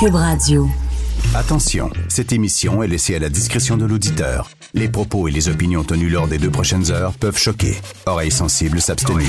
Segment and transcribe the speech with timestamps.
[0.00, 0.68] Cube Radio.
[1.34, 4.48] Attention, cette émission est laissée à la discrétion de l'auditeur.
[4.74, 7.76] Les propos et les opinions tenues lors des deux prochaines heures peuvent choquer.
[8.06, 9.28] Oreilles sensibles s'abstenir.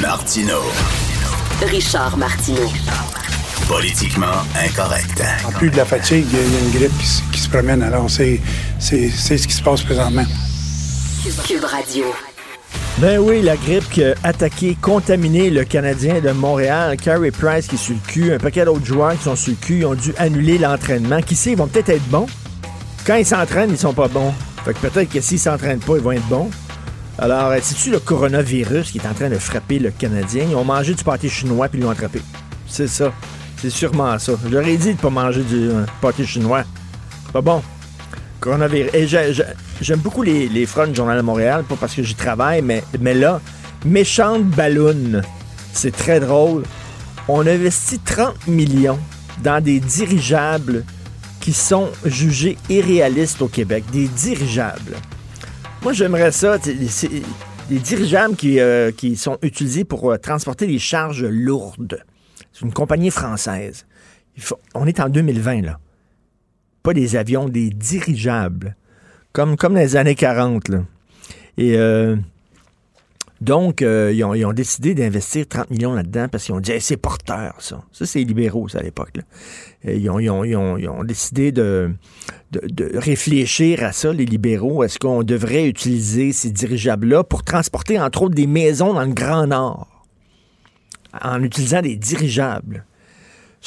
[0.00, 0.60] Martino.
[1.70, 2.70] Richard Martineau.
[3.68, 5.22] Politiquement incorrect.
[5.46, 7.82] En plus de la fatigue, il y a une grippe qui, se- qui se promène.
[7.82, 8.40] Alors, c'est
[8.78, 10.24] c'est- c'est ce qui se passe présentement.
[11.24, 11.64] Cube.
[12.98, 17.76] Ben oui, la grippe qui a attaqué, contaminé le Canadien de Montréal, Carey Price qui
[17.76, 19.94] est sur le cul, un paquet d'autres joueurs qui sont sur le cul, ils ont
[19.94, 21.22] dû annuler l'entraînement.
[21.22, 22.26] Qui sait, ils vont peut-être être bons.
[23.06, 24.34] Quand ils s'entraînent, ils sont pas bons.
[24.66, 26.50] Fait que peut-être que s'ils s'entraînent pas, ils vont être bons.
[27.16, 30.44] Alors, euh, c'est-tu le coronavirus qui est en train de frapper le Canadien?
[30.50, 32.20] Ils ont mangé du pâté chinois puis ils l'ont attrapé.
[32.68, 33.14] C'est ça.
[33.62, 34.34] C'est sûrement ça.
[34.50, 36.64] J'aurais dit de pas manger du euh, pâté chinois.
[37.32, 37.62] Pas bon.
[38.94, 39.44] Et j'ai- j'ai-
[39.80, 42.82] j'aime beaucoup les, les fronts du Journal de Montréal, pas parce que j'y travaille, mais,
[43.00, 43.40] mais là,
[43.84, 45.22] méchante balloune.
[45.72, 46.62] C'est très drôle.
[47.28, 48.98] On investit 30 millions
[49.42, 50.84] dans des dirigeables
[51.40, 53.84] qui sont jugés irréalistes au Québec.
[53.92, 54.96] Des dirigeables.
[55.82, 56.58] Moi, j'aimerais ça.
[56.58, 62.02] Des dirigeables qui, euh, qui sont utilisés pour euh, transporter des charges lourdes.
[62.52, 63.86] C'est une compagnie française.
[64.38, 65.78] Faut- on est en 2020, là
[66.84, 68.76] pas des avions, des dirigeables,
[69.32, 70.68] comme, dans les années 40.
[70.68, 70.84] Là.
[71.56, 72.14] Et euh,
[73.40, 77.54] donc, euh, ils, ont, décidé d'investir 30 millions là-dedans parce qu'ils ont dit c'est porteur,
[77.58, 77.82] ça.
[77.90, 79.14] Ça, c'est libéraux, ça, à l'époque.
[79.82, 81.94] Ils ont, décidé de
[82.94, 84.84] réfléchir à ça, les libéraux.
[84.84, 89.46] Est-ce qu'on devrait utiliser ces dirigeables-là pour transporter, entre autres, des maisons dans le Grand
[89.46, 89.88] Nord?
[91.22, 92.84] En utilisant des dirigeables?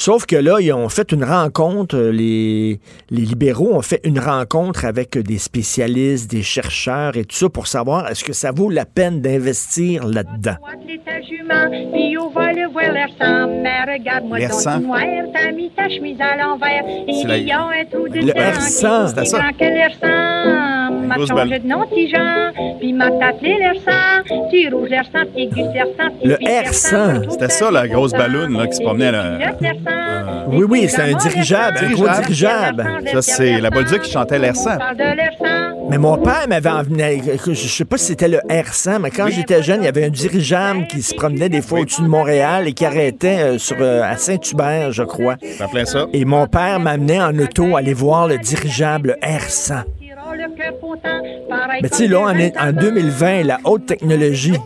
[0.00, 2.78] Sauf que là, ils ont fait une rencontre, euh, les,
[3.10, 7.66] les libéraux ont fait une rencontre avec des spécialistes, des chercheurs et tout ça pour
[7.66, 10.54] savoir est-ce que ça vaut la peine d'investir là-dedans.
[18.22, 19.08] le.
[19.08, 19.38] C'est ça.
[19.38, 21.08] grand que l'air sang.
[21.08, 21.62] M'a grosse changé balle.
[21.62, 24.22] de nom, petit Jean, puis m'a appelé l'air sang.
[24.24, 27.48] Petit rouge l'air sang, petit gus l'air sang, petit Le pis air l'air sang, c'était
[27.48, 29.38] ça, la grosse balloune, là, qui se promenait, là.
[29.88, 30.44] Là.
[30.50, 32.86] Oui, oui, c'est un dirigeable, un gros dirigeable.
[33.12, 34.78] Ça, c'est la Bolduc qui chantait l'air sang.
[35.90, 39.62] Mais mon père m'avait emmené, je sais pas si c'était le R100, mais quand j'étais
[39.62, 42.72] jeune, il y avait un dirigeable qui se promenait des fois au-dessus de Montréal et
[42.72, 45.36] qui arrêtait euh, sur, euh, à Saint-Hubert, je crois.
[45.56, 46.06] Ça plein ça?
[46.12, 49.84] Et mon père m'amenait en auto aller voir le dirigeable R100.
[51.82, 54.58] Mais tu sais, là, en 2020, la haute technologie.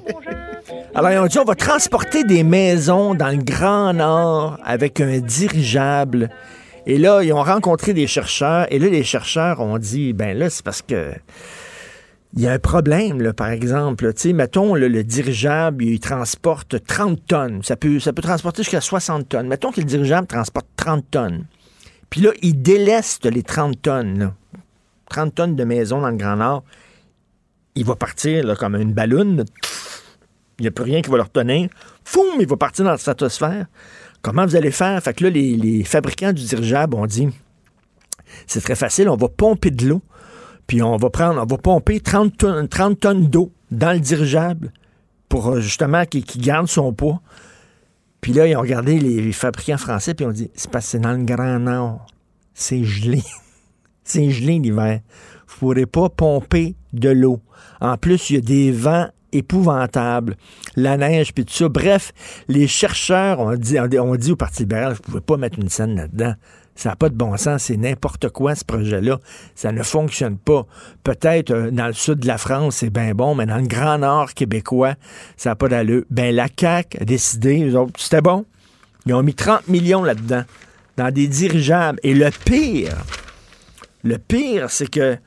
[0.94, 5.20] Alors, ils ont dit, on va transporter des maisons dans le Grand Nord avec un
[5.20, 6.28] dirigeable.
[6.84, 8.66] Et là, ils ont rencontré des chercheurs.
[8.70, 11.12] Et là, les chercheurs ont dit, ben là, c'est parce que
[12.34, 14.12] il y a un problème, par exemple.
[14.12, 17.62] Tu mettons, le dirigeable, il transporte 30 tonnes.
[17.62, 19.48] Ça peut, ça peut transporter jusqu'à 60 tonnes.
[19.48, 21.44] Mettons que le dirigeable transporte 30 tonnes.
[22.10, 24.18] Puis là, il déleste les 30 tonnes.
[24.18, 24.34] là.
[25.08, 26.64] 30 tonnes de maison dans le Grand Nord.
[27.74, 29.44] Il va partir comme une balloune.
[30.62, 31.68] Il n'y a plus rien qui va le retenir.
[32.04, 33.66] Foum, il va partir dans la stratosphère.
[34.22, 35.02] Comment vous allez faire?
[35.02, 37.30] Fait que là, les, fabricants du dirigeable ont dit
[38.46, 40.02] c'est très facile, on va pomper de l'eau,
[40.68, 44.72] puis on va prendre, on va pomper 30 tonnes, 30 tonnes d'eau dans le dirigeable
[45.28, 47.20] pour euh, justement qu'il qu'il garde son poids.
[48.20, 50.90] Puis là, ils ont regardé les fabricants français, puis ils ont dit c'est parce que
[50.92, 52.06] c'est dans le Grand Nord.
[52.54, 53.24] C'est gelé.
[54.04, 55.00] c'est gelé l'hiver.
[55.48, 57.40] Vous ne pourrez pas pomper de l'eau.
[57.80, 60.36] En plus, il y a des vents épouvantables,
[60.76, 61.68] la neige, puis tout ça.
[61.68, 62.12] Bref,
[62.48, 63.76] les chercheurs ont dit,
[64.18, 66.34] dit au Parti libéral, vous pouvez pas mettre une scène là-dedans.
[66.74, 69.18] Ça n'a pas de bon sens, c'est n'importe quoi ce projet-là.
[69.54, 70.66] Ça ne fonctionne pas.
[71.04, 73.98] Peut-être euh, dans le sud de la France, c'est bien bon, mais dans le Grand
[73.98, 74.94] Nord québécois,
[75.36, 76.04] ça n'a pas d'allure.
[76.10, 78.46] Ben la CAQ a décidé, c'était bon.
[79.04, 80.44] Ils ont mis 30 millions là-dedans,
[80.96, 81.98] dans des dirigeables.
[82.02, 82.96] Et le pire,
[84.02, 85.18] le pire, c'est que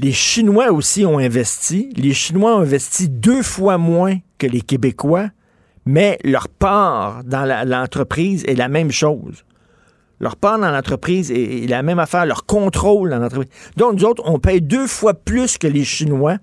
[0.00, 1.92] les Chinois aussi ont investi.
[1.96, 5.30] Les Chinois ont investi deux fois moins que les Québécois,
[5.86, 9.44] mais leur part dans l'entreprise est la même chose.
[10.20, 13.50] Leur part dans l'entreprise est, la même affaire, leur contrôle dans l'entreprise.
[13.76, 16.38] Donc, nous autres, on paye deux fois plus que les Chinois,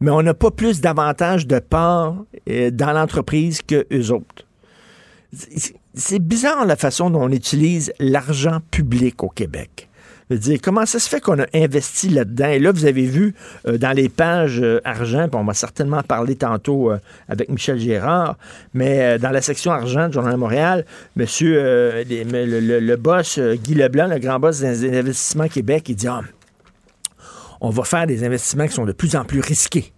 [0.00, 2.16] mais on n'a pas plus d'avantages de part
[2.48, 4.46] euh, dans l'entreprise que eux autres.
[5.94, 9.88] C'est bizarre la façon dont on utilise l'argent public au Québec.
[10.30, 12.48] Dire, comment ça se fait qu'on a investi là-dedans?
[12.48, 13.34] Et là, vous avez vu
[13.66, 16.98] euh, dans les pages euh, argent, on va certainement parler tantôt euh,
[17.28, 18.36] avec Michel Gérard,
[18.72, 20.86] mais dans la section argent du Journal de Montréal,
[21.16, 26.22] monsieur, le, boss Guy Leblanc, le grand boss des investissements Québec, il dit Ah,
[27.60, 29.93] on va faire des investissements qui sont de plus en plus risqués.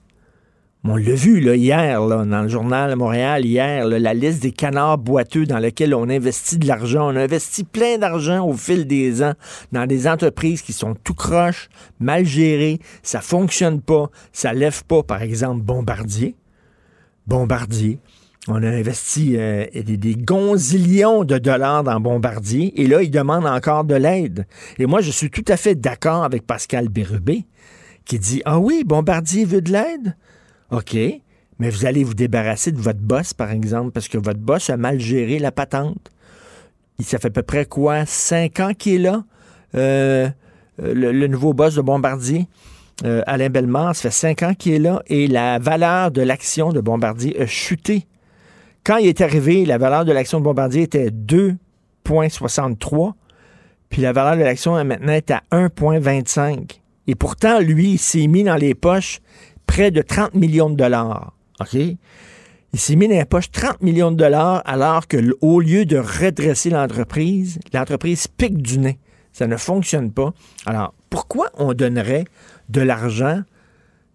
[0.89, 5.45] On l'a vu là, hier dans le journal Montréal, hier, la liste des canards boiteux
[5.45, 7.13] dans lesquels on investit de l'argent.
[7.13, 9.33] On a investi plein d'argent au fil des ans
[9.73, 15.03] dans des entreprises qui sont tout croches, mal gérées, ça fonctionne pas, ça lève pas,
[15.03, 16.37] par exemple, Bombardier.
[17.27, 17.99] Bombardier.
[18.47, 23.47] On a investi euh, des, des gonzillions de dollars dans Bombardier et là, ils demandent
[23.47, 24.47] encore de l'aide.
[24.79, 27.45] Et moi, je suis tout à fait d'accord avec Pascal Bérubé
[28.05, 30.17] qui dit Ah oui, Bombardier veut de l'aide?
[30.71, 30.97] OK,
[31.59, 34.77] mais vous allez vous débarrasser de votre boss, par exemple, parce que votre boss a
[34.77, 36.11] mal géré la patente.
[37.01, 38.07] Ça fait à peu près quoi?
[38.07, 39.25] Cinq ans qu'il est là,
[39.75, 40.29] euh,
[40.83, 42.47] euh, le, nouveau boss de Bombardier.
[43.05, 46.73] Euh, Alain Bellemare, ça fait cinq ans qu'il est là et la valeur de l'action
[46.73, 48.07] de Bombardier a chuté.
[48.85, 53.13] Quand il est arrivé, la valeur de l'action de Bombardier était 2,63,
[53.91, 56.81] puis la valeur de l'action maintenant est à 1,25.
[57.07, 59.21] Et pourtant, lui, il s'est mis dans les poches
[59.79, 61.33] de 30 millions de dollars.
[61.61, 61.75] OK?
[61.75, 65.97] Il s'est mis dans les poches 30 millions de dollars alors que, au lieu de
[65.97, 68.99] redresser l'entreprise, l'entreprise pique du nez.
[69.33, 70.33] Ça ne fonctionne pas.
[70.67, 72.25] Alors, pourquoi on donnerait
[72.69, 73.43] de l'argent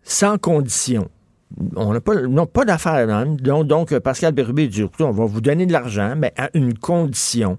[0.03, 1.09] sans condition?
[1.75, 3.09] On n'a pas, non, pas d'affaires.
[3.09, 3.25] hein?
[3.39, 7.57] Donc, donc, Pascal Bérubé dit, on va vous donner de l'argent, mais à une condition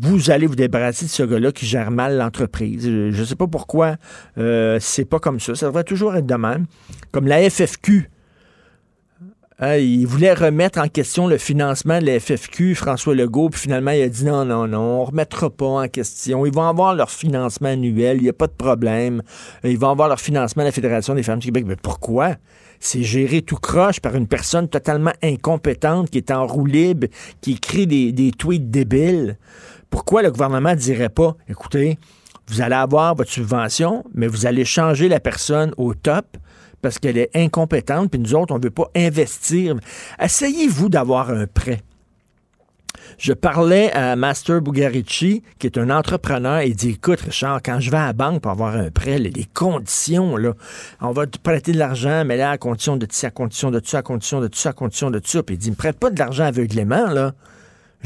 [0.00, 2.84] vous allez vous débarrasser de ce gars-là qui gère mal l'entreprise.
[2.84, 3.96] Je ne sais pas pourquoi
[4.38, 5.54] euh, c'est pas comme ça.
[5.54, 6.66] Ça devrait toujours être de même.
[7.12, 8.10] Comme la FFQ.
[9.62, 14.02] Il voulait remettre en question le financement de la FFQ, François Legault, puis finalement, il
[14.02, 16.44] a dit non, non, non, on ne remettra pas en question.
[16.44, 19.22] Ils vont avoir leur financement annuel, il n'y a pas de problème.
[19.64, 21.64] Euh, Ils vont avoir leur financement à la Fédération des femmes du Québec.
[21.66, 22.34] Mais pourquoi?
[22.80, 27.06] C'est géré tout croche par une personne totalement incompétente qui est en roue libre,
[27.40, 29.38] qui écrit des tweets débiles.
[29.96, 31.98] Pourquoi le gouvernement ne dirait pas, écoutez,
[32.48, 36.36] vous allez avoir votre subvention, mais vous allez changer la personne au top
[36.82, 39.74] parce qu'elle est incompétente, puis nous autres, on ne veut pas investir.
[40.20, 41.80] Essayez-vous d'avoir un prêt.
[43.16, 47.80] Je parlais à Master Bugarici, qui est un entrepreneur, et il dit Écoute, Richard, quand
[47.80, 50.52] je vais à la banque pour avoir un prêt, les, conditions, là,
[51.00, 53.80] on va te prêter de l'argent, mais là, à condition de ci, à condition de
[53.82, 55.42] ça, à condition de ça, à condition de ça.
[55.42, 57.32] Puis il dit Me prête pas de l'argent aveuglément, là.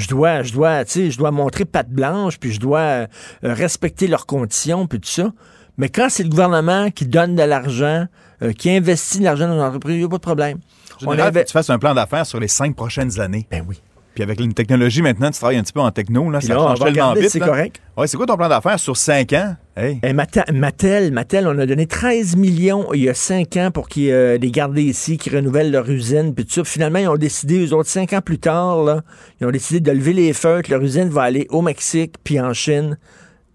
[0.01, 3.07] Je dois, je dois, tu sais, je dois montrer patte blanche, puis je dois euh,
[3.43, 5.31] respecter leurs conditions, puis tout ça.
[5.77, 8.07] Mais quand c'est le gouvernement qui donne de l'argent,
[8.43, 10.59] euh, qui investit de l'argent dans une entreprise, il n'y a pas de problème.
[11.01, 13.47] Que tu fasses un plan d'affaires sur les cinq prochaines années.
[13.51, 13.81] Ben oui.
[14.15, 16.55] Puis avec une technologie maintenant, tu travailles un petit peu en techno, là, Puis ça
[16.55, 17.31] là, change tellement vite.
[17.31, 17.81] c'est correct.
[17.97, 19.55] Ouais, c'est quoi ton plan d'affaires sur cinq ans?
[19.81, 19.99] Hey.
[20.03, 23.89] Et Mata- Mattel, Mattel, on a donné 13 millions il y a 5 ans pour
[23.89, 26.65] qu'ils euh, les garder ici, qu'ils renouvellent leur usine, puis tout ça.
[26.65, 29.01] Finalement, ils ont décidé, eux autres, 5 ans plus tard, là,
[29.41, 32.39] ils ont décidé de lever les feux, que leur usine va aller au Mexique, puis
[32.41, 32.99] en Chine.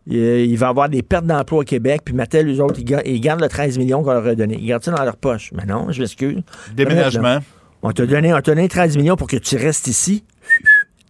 [0.07, 2.79] Il, euh, il va y avoir des pertes d'emploi au Québec, puis Mattel, eux autres,
[2.79, 4.57] ils, ga- ils gardent le 13 millions qu'on leur a donné.
[4.59, 5.51] Ils gardent ça dans leur poche.
[5.55, 6.41] Mais non, je m'excuse.
[6.75, 7.39] Déménagement.
[7.81, 10.23] On t'a donné, on t'a donné 13 millions pour que tu restes ici.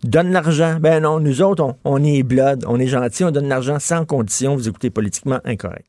[0.06, 0.78] Donne l'argent.
[0.80, 4.56] Ben non, nous autres, on, est blood, on est gentil, on donne l'argent sans condition.
[4.56, 5.88] Vous écoutez politiquement incorrect.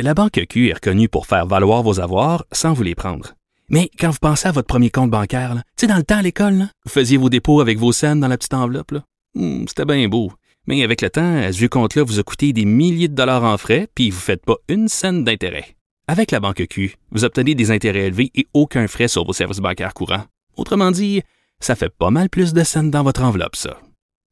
[0.00, 3.34] La Banque Q est reconnue pour faire valoir vos avoirs sans vous les prendre.
[3.68, 6.22] Mais quand vous pensez à votre premier compte bancaire, tu sais, dans le temps à
[6.22, 8.94] l'école, vous faisiez vos dépôts avec vos scènes dans la petite enveloppe.
[9.34, 10.32] Hmm, C'était bien beau.
[10.66, 13.58] Mais avec le temps, ce vieux compte-là vous a coûté des milliers de dollars en
[13.58, 15.76] frais, puis vous ne faites pas une scène d'intérêt.
[16.06, 19.58] Avec la Banque Q, vous obtenez des intérêts élevés et aucun frais sur vos services
[19.60, 20.24] bancaires courants.
[20.56, 21.20] Autrement dit,
[21.60, 23.78] ça fait pas mal plus de scènes dans votre enveloppe, ça.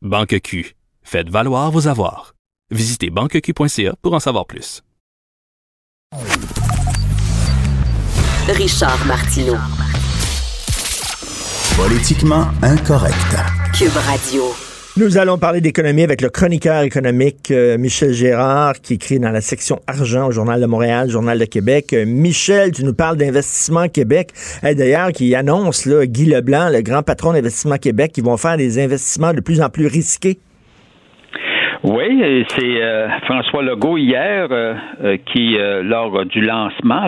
[0.03, 0.77] Banque Q.
[1.03, 2.35] Faites valoir vos avoirs.
[2.71, 4.83] Visitez banqueq.ca pour en savoir plus.
[8.49, 9.57] Richard Martineau.
[11.77, 13.37] Politiquement incorrect.
[13.75, 14.66] Cube Radio.
[14.99, 19.43] Nous allons parler d'économie avec le chroniqueur économique euh, Michel Gérard, qui écrit dans la
[19.43, 21.93] section argent au Journal de Montréal, Journal de Québec.
[21.93, 24.31] Euh, Michel, tu nous parles d'Investissement Québec.
[24.63, 28.57] Eh, D'ailleurs, qui annonce, là, Guy Leblanc, le grand patron d'Investissement Québec, qui vont faire
[28.57, 30.39] des investissements de plus en plus risqués.
[31.89, 34.75] Oui, c'est euh, François Legault hier euh,
[35.05, 37.07] euh, qui, lors du lancement,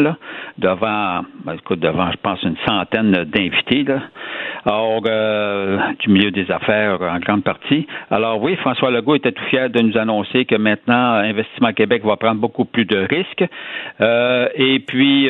[0.56, 3.84] devant, ben, écoute, devant, je pense, une centaine d'invités,
[4.66, 5.02] or,
[5.98, 7.88] du milieu des affaires en grande partie.
[8.12, 12.16] Alors oui, François Legault était tout fier de nous annoncer que maintenant, Investissement Québec va
[12.16, 13.44] prendre beaucoup plus de risques.
[14.54, 15.28] et puis,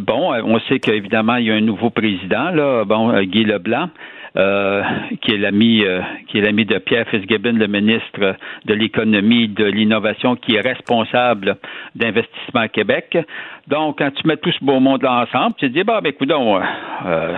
[0.00, 2.52] bon, on sait qu'évidemment, il y a un nouveau président,
[2.84, 3.88] bon, Guy Leblanc.
[4.36, 4.82] Euh,
[5.22, 9.64] qui est l'ami euh, qui est l'ami de Pierre Fitzgibbon, le ministre de l'économie, de
[9.64, 11.56] l'innovation, qui est responsable
[11.96, 13.18] d'investissement à Québec.
[13.66, 16.10] Donc, quand tu mets tout ce beau monde là ensemble, tu te dis, bah, ben,
[16.10, 17.34] écoute, euh,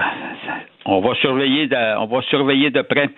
[0.84, 3.08] on va surveiller de, on va surveiller de près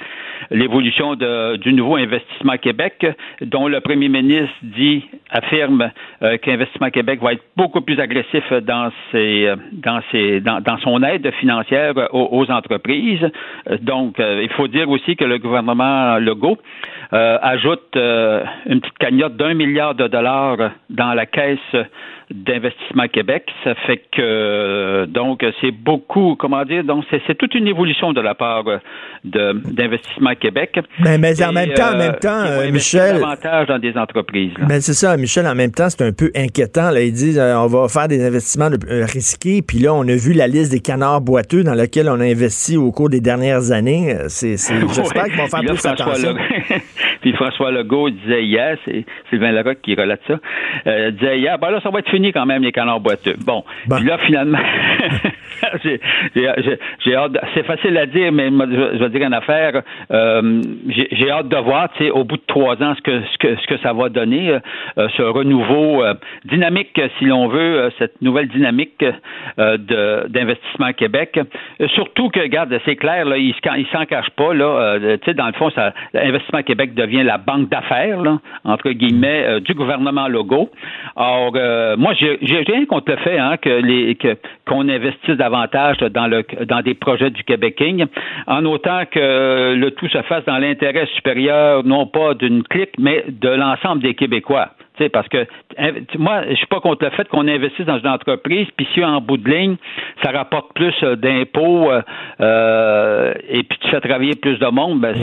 [0.50, 3.06] l'évolution du nouveau investissement Québec,
[3.40, 5.90] dont le premier ministre dit affirme
[6.22, 13.26] euh, qu'Investissement Québec va être beaucoup plus agressif dans son aide financière aux, entreprises.
[13.80, 16.58] Donc, euh, il faut dire aussi que le gouvernement Legault
[17.12, 21.58] euh, ajoute une petite cagnotte d'un milliard de dollars dans la caisse
[22.30, 23.50] d'investissement Québec.
[23.64, 28.34] Ça fait que donc c'est beaucoup, comment dire, donc c'est toute une évolution de la
[28.34, 28.64] part
[29.24, 30.78] d'investissement Québec.
[31.00, 33.20] Mais, mais en même temps, en même euh, temps, euh, Michel.
[33.20, 34.52] Davantage dans des entreprises.
[34.68, 35.46] Mais c'est ça, Michel.
[35.46, 36.90] En même temps, c'est un peu inquiétant.
[36.90, 39.62] Là, ils disent euh, on va faire des investissements risqués.
[39.62, 42.76] Puis là, on a vu la liste des canards boiteux dans laquelle on a investi
[42.76, 44.16] au cours des dernières années.
[44.28, 46.36] C'est, j'espère qu'ils vont faire plus attention.
[47.24, 50.38] Puis François Legault disait hier, c'est Sylvain Larocque qui relate ça,
[50.86, 53.36] euh, disait hier, ben là, ça va être fini quand même, les canards boiteux.
[53.46, 53.64] Bon.
[53.88, 54.58] Puis là, finalement,
[55.84, 61.48] j'ai hâte, c'est facile à dire, mais je, vais dire une affaire, euh, j'ai hâte
[61.48, 63.78] de voir, tu sais, au bout de trois ans, ce que, ce que, ce que
[63.78, 64.58] ça va donner,
[64.98, 66.04] euh, ce renouveau
[66.44, 69.02] dynamique, si l'on veut, cette nouvelle dynamique
[69.56, 71.40] d'investissement à Québec.
[71.94, 75.46] surtout que, regarde, c'est clair, là, il, il s'en cache pas, là, tu sais, dans
[75.46, 78.20] le fond, ça, Investissement Québec devient la banque d'affaires,
[78.64, 80.70] entre guillemets, euh, du gouvernement Logo.
[81.16, 84.16] Or, euh, moi, j'ai rien contre le fait hein, que les
[84.66, 88.06] qu'on investisse davantage dans le dans des projets du Québec King,
[88.46, 93.24] en autant que le tout se fasse dans l'intérêt supérieur, non pas d'une clique, mais
[93.28, 94.70] de l'ensemble des Québécois
[95.12, 95.46] parce que
[96.18, 99.20] moi, je suis pas contre le fait qu'on investisse dans une entreprise, puis si en
[99.20, 99.76] bout de ligne,
[100.22, 102.00] ça rapporte plus euh, d'impôts euh,
[102.40, 105.14] euh, et puis tu fais travailler plus de monde, ben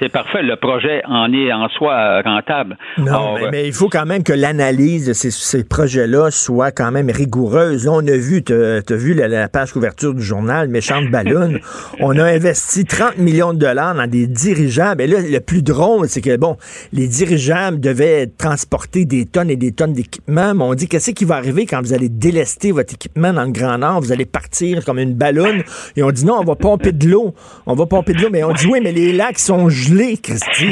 [0.00, 0.42] c'est parfait.
[0.42, 2.78] Le projet en est en soi rentable.
[2.98, 7.86] Non, mais, il faut quand même que l'analyse de ces, projets-là soit quand même rigoureuse.
[7.86, 11.58] on a vu, tu as, vu la, page couverture du journal, méchante ballon.
[12.00, 15.02] on a investi 30 millions de dollars dans des dirigeables.
[15.02, 16.56] Et là, le plus drôle, c'est que, bon,
[16.92, 21.24] les dirigeables devaient transporter des tonnes et des tonnes d'équipement, mais on dit qu'est-ce qui
[21.24, 24.84] va arriver quand vous allez délester votre équipement dans le Grand Nord, vous allez partir
[24.84, 25.62] comme une ballonne,
[25.96, 27.34] et on dit non, on va pomper de l'eau,
[27.66, 30.70] on va pomper de l'eau, mais on dit oui, mais les lacs sont gelés, Christy.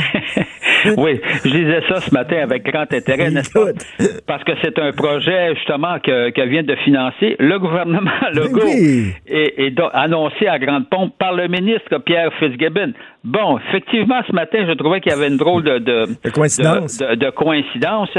[0.97, 3.73] oui, je disais ça ce matin avec grand intérêt, n'est-ce pas?
[4.27, 8.67] Parce que c'est un projet, justement, que, vient de financer le gouvernement Legault
[9.27, 12.93] et, annoncé à grande pompe par le ministre Pierre Fitzgibbon.
[13.25, 16.99] Bon, effectivement, ce matin, je trouvais qu'il y avait une drôle de, de, coïncidence.
[16.99, 18.17] De, coïncidence.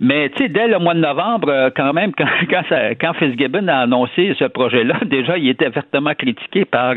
[0.00, 2.62] Mais, tu sais, dès le mois de novembre, euh, quand même, quand,
[3.00, 6.94] quand, Fitzgibbon a annoncé ce projet-là, déjà, il était vertement critiqué par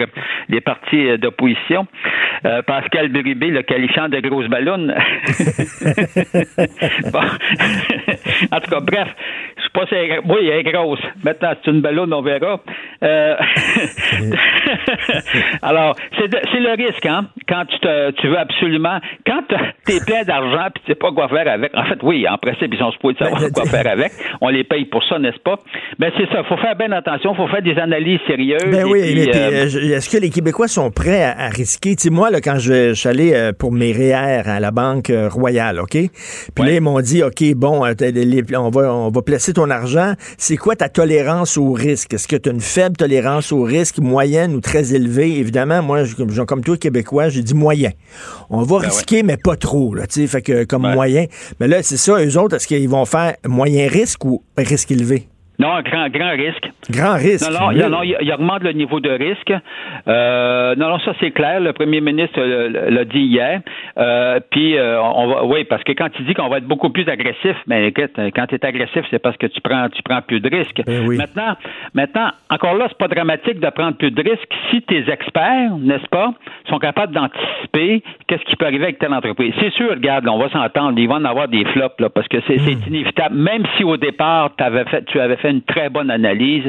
[0.47, 1.87] les partis d'opposition.
[2.45, 4.93] Euh, Pascal Buribé, le qualifiant de grosse ballonne.
[7.11, 7.19] bon.
[8.51, 9.07] en tout cas, bref,
[9.57, 11.01] je sais pas si elle, oui, elle est grosse.
[11.23, 12.61] Maintenant, c'est une ballonne, on verra.
[13.03, 13.35] Euh,
[15.63, 17.25] alors, c'est le risque, hein?
[17.49, 21.11] Quand tu, te, tu veux absolument, quand tu es plein d'argent puis tu sais pas
[21.11, 21.71] quoi faire avec.
[21.75, 24.11] En fait, oui, en principe, ils sont supposés savoir ben, quoi faire avec.
[24.41, 25.57] On les paye pour ça, n'est-ce pas?
[25.97, 26.41] Mais ben, c'est ça.
[26.43, 27.33] Il faut faire bien attention.
[27.33, 28.69] Il faut faire des analyses sérieuses.
[28.71, 31.95] Ben oui, euh, est-ce que les Québécois sont prêts à, risquer?
[31.95, 35.11] Tu sais, moi, là, quand je, suis allé euh, pour mes REER à la Banque
[35.31, 35.97] Royale, OK?
[36.55, 40.13] Puis là, ils m'ont dit, OK, bon, on va, on va placer ton argent.
[40.37, 42.13] C'est quoi ta tolérance au risque?
[42.13, 45.39] Est-ce que tu as une faible tolérance au risque, moyenne ou très élevée?
[45.39, 47.91] Évidemment, moi, je, comme toi, Québécois, j'ai dit moyen.
[48.49, 51.25] On va ben risquer, mais pas trop, là, tu sais, fait que comme moyen.
[51.59, 55.27] Mais là, c'est ça, eux autres, est-ce qu'ils vont faire moyen risque ou risque élevé?
[55.59, 56.71] Non, grand, grand risque.
[56.89, 57.51] Grand risque.
[57.51, 59.53] Non, non, non il, augmente le niveau de risque.
[60.07, 61.59] Euh, non, non, ça c'est clair.
[61.59, 63.59] Le premier ministre l'a dit hier.
[63.97, 66.89] Euh, puis, euh, on va, oui, parce que quand il dit qu'on va être beaucoup
[66.89, 70.21] plus agressif, mais écoute, quand tu es agressif, c'est parce que tu prends, tu prends
[70.21, 70.81] plus de risques.
[70.85, 71.57] Ben maintenant,
[71.93, 76.07] maintenant, encore là, c'est pas dramatique de prendre plus de risques si tes experts, n'est-ce
[76.07, 76.33] pas,
[76.69, 79.53] sont capables d'anticiper qu'est-ce qui peut arriver avec telle entreprise.
[79.59, 82.37] C'est sûr, regarde, on va s'entendre, il va en avoir des flops là, parce que
[82.47, 82.87] c'est hmm.
[82.87, 83.35] inévitable.
[83.35, 86.63] Même si au départ, avais fait, tu avais fait une très bonne analyse.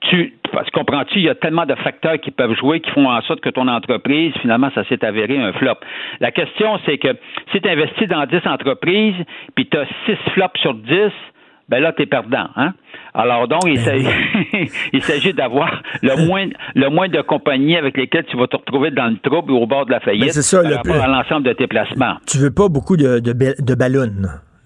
[0.00, 3.20] Tu, parce comprends-tu, il y a tellement de facteurs qui peuvent jouer qui font en
[3.22, 5.76] sorte que ton entreprise, finalement, ça s'est avéré un flop.
[6.20, 7.08] La question, c'est que
[7.52, 9.14] si tu investis dans 10 entreprises,
[9.54, 11.10] puis tu as 6 flops sur 10,
[11.70, 12.48] ben là, tu es perdant.
[12.56, 12.72] Hein?
[13.14, 14.06] Alors donc, il s'agit,
[14.92, 18.90] il s'agit d'avoir le moins, le moins de compagnies avec lesquelles tu vas te retrouver
[18.90, 21.06] dans le trouble ou au bord de la faillite c'est ça, par le rapport à
[21.06, 22.16] l'ensemble de tes placements.
[22.26, 24.10] Tu veux pas beaucoup de, de, de ballons.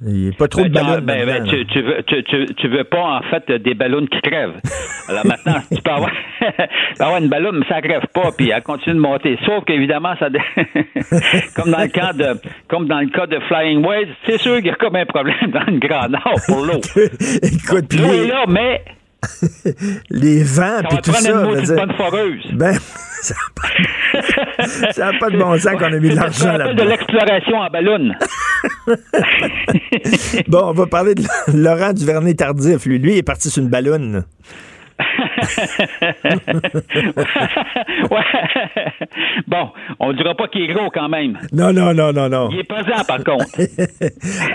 [0.06, 1.02] Il n'y a pas trop de Ben, ballons.
[1.02, 4.20] ben, ben, tu, tu veux, tu, tu, tu veux pas, en fait, des ballons qui
[4.20, 4.60] crèvent.
[5.08, 6.10] Alors maintenant, tu peux avoir,
[7.00, 9.38] avoir une ballon, mais ça crève pas, puis elle continue de monter.
[9.46, 10.28] Sauf qu'évidemment, ça,
[11.56, 14.66] comme dans le cas de, comme dans le cas de Flying Waves, c'est sûr qu'il
[14.66, 16.80] y a comme un problème dans le Grand Nord pour l'eau.
[17.42, 18.82] Écoute, L'eau est là, mais
[20.10, 21.30] les vents, puis tout ça.
[21.30, 22.44] une dire, bonne foreuse.
[22.52, 22.74] ben,
[23.22, 23.34] ça
[25.12, 26.84] n'a pas, de bon sens qu'on a mis de l'argent appelle de là-dedans.
[26.84, 28.12] l'exploration en ballon.
[30.48, 31.22] Bon, on va parler de
[31.54, 32.84] Laurent Duvernay-Tardif.
[32.86, 34.24] Lui, lui, est parti sur une ballonne.
[38.10, 38.22] Ouais.
[39.46, 39.70] Bon,
[40.00, 41.38] on ne dira pas qu'il est gros quand même.
[41.52, 42.48] Non, non, non, non, non.
[42.52, 43.44] Il est pesant, par contre.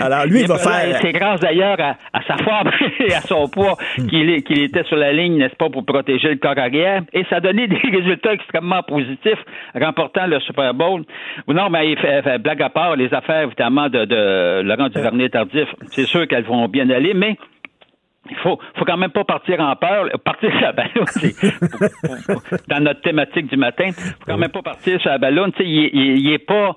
[0.00, 0.98] Alors, lui, il va pesant, faire...
[1.00, 2.70] C'est grâce d'ailleurs à, à sa forme
[3.00, 3.76] et à son poids
[4.08, 7.02] qu'il est- qu'il était sur la ligne, n'est-ce pas, pour protéger le corps arrière.
[7.12, 9.38] Et ça a donné des résultats extrêmement positifs,
[9.74, 11.04] remportant le Super Bowl.
[11.48, 15.68] Non, mais il fait, fait blague à part, les affaires, évidemment, de, de Laurent Duvernay-Tardif,
[15.88, 17.36] c'est sûr qu'elles vont bien aller, mais
[18.30, 20.08] il faut, faut quand même pas partir en peur.
[20.24, 21.34] Partir sur la ballon, c'est
[22.68, 23.90] dans notre thématique du matin.
[23.92, 25.50] Faut quand même pas partir sur la ballon.
[25.50, 26.74] Tu sais, il, il, il est pas,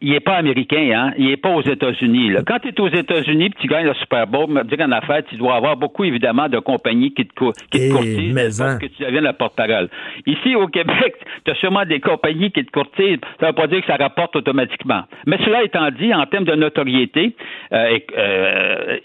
[0.00, 1.12] il est pas américain, hein.
[1.18, 2.32] Il est pas aux États-Unis.
[2.46, 5.36] Quand tu es aux États-Unis, tu gagnes le Super Bowl, me dire qu'en affaires, tu
[5.36, 7.32] dois avoir beaucoup évidemment de compagnies qui te,
[7.70, 8.78] qui te Eh, courtisent parce hein.
[8.80, 9.88] que tu deviens la porte-parole.
[10.26, 13.18] Ici au Québec, tu as sûrement des compagnies qui te courtisent.
[13.40, 15.02] Ça veut pas dire que ça rapporte automatiquement.
[15.26, 17.34] Mais cela étant dit, en termes de notoriété,
[17.72, 18.98] euh, euh,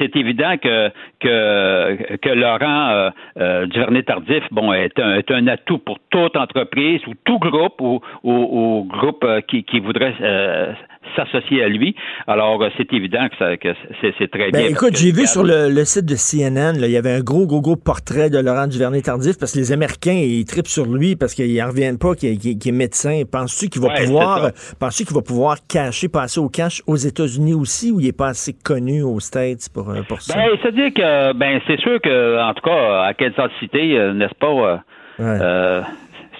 [0.00, 0.87] c'est évident que
[1.20, 7.00] que, que Laurent euh, euh, Duvernay-Tardif, bon, est un, est un atout pour toute entreprise
[7.06, 10.72] ou tout groupe ou, ou, ou groupe euh, qui, qui voudrait euh,
[11.16, 11.94] s'associer à lui.
[12.26, 14.68] Alors, euh, c'est évident que, c'est très Ben, bien.
[14.70, 17.46] écoute, j'ai vu sur le, le site de CNN, là, il y avait un gros,
[17.46, 21.34] gros, gros portrait de Laurent Duvernay-Tardif parce que les Américains, ils tripent sur lui parce
[21.34, 23.22] qu'ils n'en reviennent pas qu'il est médecin.
[23.30, 26.96] Penses-tu qu'il va Ouais, pouvoir c'est penses-tu qu'il va pouvoir cacher, passer au cash aux
[26.96, 30.34] États-Unis aussi ou il est pas assez connu aux States pour, euh, pour ça?
[30.34, 33.14] Ben, c'est-à-dire que, ben, c'est sûr que, en tout cas, à
[33.60, 34.76] City, euh, n'est-ce pas, euh,
[35.18, 35.38] Ouais.
[35.40, 35.80] euh,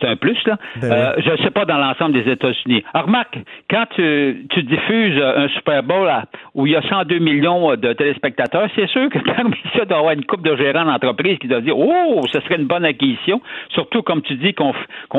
[0.01, 0.57] c'est un plus, là.
[0.81, 2.83] Ben Euh, Je ne sais pas dans l'ensemble des États-Unis.
[2.95, 3.39] Alors, remarque,
[3.71, 6.09] quand tu, tu diffuses un Super Bowl
[6.55, 9.97] où il y a 102 millions de téléspectateurs, c'est sûr que parmi ça, il doit
[9.97, 12.85] y avoir une coupe de gérants d'entreprise qui doivent dire Oh, ce serait une bonne
[12.85, 13.41] acquisition.
[13.71, 14.73] Surtout, comme tu dis, qu'on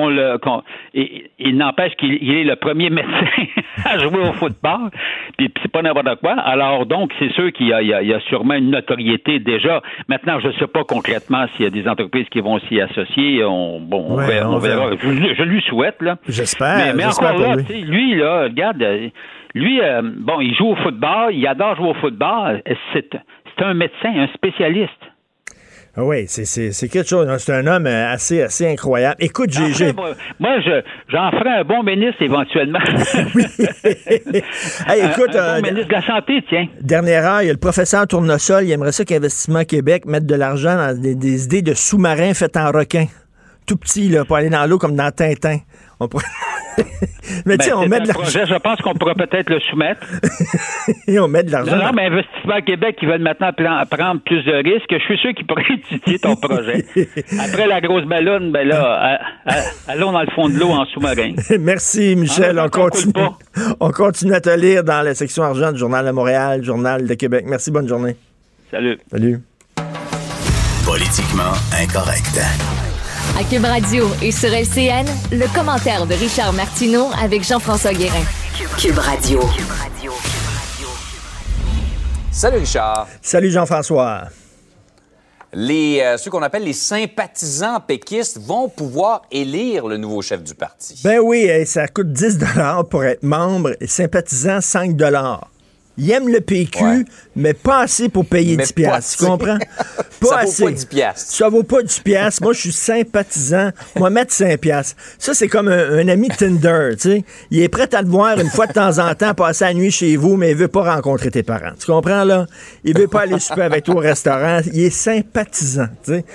[0.10, 0.38] le.
[0.40, 0.64] qu'on-
[0.94, 3.26] et- il n'empêche qu'il il est le premier médecin
[3.86, 4.90] à jouer au football.
[5.38, 6.34] Puis, c'est pas n'importe quoi.
[6.34, 8.72] Alors, donc, c'est sûr qu'il y, a- il y a- il y a sûrement une
[8.72, 9.82] notoriété déjà.
[10.08, 13.44] Maintenant, je ne sais pas concrètement s'il y a des entreprises qui vont s'y associer.
[13.46, 14.50] On, bon, on verra.
[14.50, 14.90] on on verra.
[14.90, 14.96] verra.
[15.02, 16.18] Je, je lui souhaite, là.
[16.28, 17.82] J'espère, Mais, mais encore là, lui.
[17.84, 19.10] lui, là, regarde, euh,
[19.56, 22.62] lui, euh, bon, il joue au football, il adore jouer au football.
[22.68, 23.10] Euh, C'est
[23.58, 25.09] c'est un médecin, un spécialiste.
[26.00, 27.28] Ah oui, c'est- quelque chose.
[27.40, 29.18] C'est un homme euh, assez, assez incroyable.
[29.20, 32.80] Écoute, Après, moi, moi, je, j'en ferai un bon ministre éventuellement.
[34.88, 36.68] Hey, écoute, un, un euh, ministre de la Santé, tiens.
[36.80, 40.36] Dernière heure, il y a le professeur Tournesol, il aimerait ça qu'Investissement Québec mette de
[40.36, 43.08] l'argent dans des, des idées de sous-marins faits en requin.
[43.68, 45.58] Tout petit, là, pour aller dans l'eau comme dans Tintin.
[46.00, 46.26] On pourrait-
[47.46, 48.14] mais tu sais, Ben, on met de l'argent.
[48.22, 50.00] projet, je pense qu'on pourrait peut-être le soumettre.
[51.10, 51.76] on met de l'argent.
[51.76, 55.34] Non, mais Investissement Québec, qui veulent maintenant plan- prendre plus de risques, je suis sûr
[55.34, 56.86] qu'ils pourraient étudier ton projet.
[57.44, 60.86] Après la grosse ballonne, ben là, à- à- allons dans le fond de l'eau en
[60.86, 61.34] sous-marin.
[61.60, 62.58] Merci, Michel.
[62.60, 63.14] En On continue.
[63.82, 67.14] On continue à te lire dans la section argent du Journal de Montréal, Journal de
[67.16, 67.44] Québec.
[67.46, 68.16] Merci, bonne journée.
[68.72, 68.98] Salut.
[69.12, 69.40] Salut.
[70.86, 72.40] Politiquement incorrect.
[73.38, 78.24] À Cube Radio et sur LCN, le commentaire de Richard Martineau avec Jean-François Guérin.
[78.78, 79.42] Cube Radio.
[82.32, 83.08] Salut Richard.
[83.22, 84.24] Salut, Jean-François.
[85.54, 90.54] Les, euh, ceux qu'on appelle les sympathisants péquistes vont pouvoir élire le nouveau chef du
[90.54, 91.02] parti.
[91.04, 92.40] Ben oui, hey, ça coûte 10
[92.90, 94.96] pour être membre et sympathisant 5
[96.00, 97.06] Il aime le PQ, Ouais.
[97.36, 99.18] mais pas assez pour payer Mais 10 pas piastres.
[99.18, 99.32] Tu assez.
[99.32, 99.58] comprends?
[100.22, 101.32] Ça vaut pas 10 piastres.
[101.36, 102.42] Ça vaut pas 10 piastres.
[102.44, 103.70] Moi, je suis sympathisant.
[103.98, 104.96] Moi, mettre 5 piastres.
[105.18, 107.24] Ça, c'est comme un, un ami Tinder, tu sais.
[107.52, 109.92] Il est prêt à te voir une fois de temps en temps passer la nuit
[109.92, 111.72] chez vous, mais il veut pas rencontrer tes parents.
[111.80, 112.46] Tu comprends, là?
[112.84, 114.62] Il veut pas aller souper avec toi au restaurant.
[114.74, 116.26] Il est sympathisant, tu sais.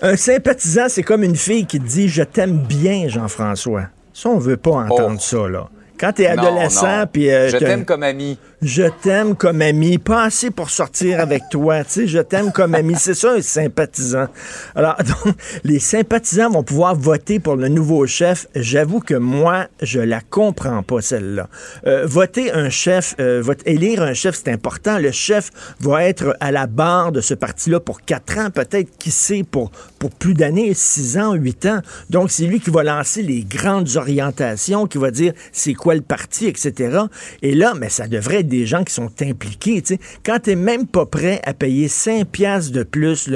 [0.00, 3.86] Un sympathisant, c'est comme une fille qui te dit «Je t'aime bien, Jean-François».
[4.14, 5.20] Ça, on veut pas entendre Oh.
[5.20, 5.68] ça, là.
[5.98, 7.30] Quand t'es adolescent, puis...
[7.30, 8.38] euh, Je t'aime comme ami.
[8.60, 12.74] Je t'aime comme ami, pas assez pour sortir avec toi, tu sais, je t'aime comme
[12.74, 14.26] ami, c'est ça un sympathisant.
[14.74, 18.48] Alors, donc, les sympathisants vont pouvoir voter pour le nouveau chef.
[18.56, 21.48] J'avoue que moi, je la comprends pas, celle-là.
[21.86, 24.98] Euh, voter un chef, euh, vote- élire un chef, c'est important.
[24.98, 29.12] Le chef va être à la barre de ce parti-là pour quatre ans, peut-être, qui
[29.12, 31.80] sait, pour, pour plus d'années, six ans, huit ans.
[32.10, 36.00] Donc, c'est lui qui va lancer les grandes orientations, qui va dire c'est quoi le
[36.00, 37.00] parti, etc.
[37.42, 39.82] Et là, mais ça devrait être des gens qui sont impliqués.
[39.82, 40.00] tu sais.
[40.24, 43.30] Quand tu même pas prêt à payer 5 piastres de plus,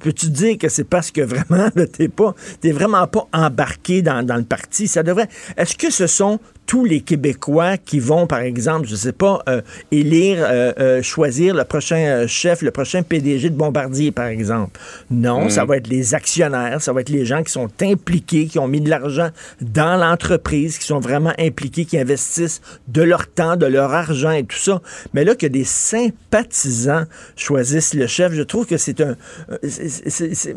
[0.00, 2.10] peux-tu dire que c'est parce que vraiment, tu
[2.64, 4.88] n'es vraiment pas embarqué dans, dans le parti?
[4.88, 5.28] Ça devrait.
[5.56, 9.62] Est-ce que ce sont tous les Québécois qui vont, par exemple, je sais pas, euh,
[9.90, 14.78] élire, euh, euh, choisir le prochain euh, chef, le prochain PDG de Bombardier, par exemple.
[15.10, 18.58] Non, ça va être les actionnaires, ça va être les gens qui sont impliqués, qui
[18.58, 19.30] ont mis de l'argent
[19.62, 24.44] dans l'entreprise, qui sont vraiment impliqués, qui investissent de leur temps, de leur argent et
[24.44, 24.82] tout ça.
[25.14, 27.04] Mais là, que des sympathisants
[27.34, 29.16] choisissent le chef, je trouve que c'est un...
[29.50, 30.56] euh, c'est-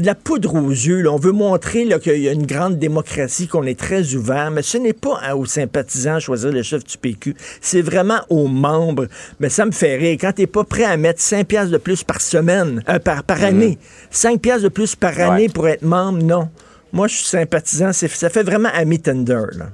[0.00, 1.02] de la poudre aux yeux.
[1.02, 1.12] là.
[1.12, 4.62] On veut montrer là, qu'il y a une grande démocratie, qu'on est très ouvert, mais
[4.62, 7.34] ce n'est pas à- aux sympathisants choisir le chef du PQ.
[7.60, 9.06] C'est vraiment aux membres.
[9.40, 10.18] Mais ça me fait rire.
[10.20, 13.42] Quand t'es pas prêt à mettre 5 piastres de plus par semaine, euh, par, par
[13.42, 13.78] année,
[14.10, 16.48] 5 piastres de plus par année pour être membre, non.
[16.92, 17.92] Moi, je suis sympathisant.
[17.92, 19.44] Ça fait vraiment ami tender.
[19.56, 19.66] Là.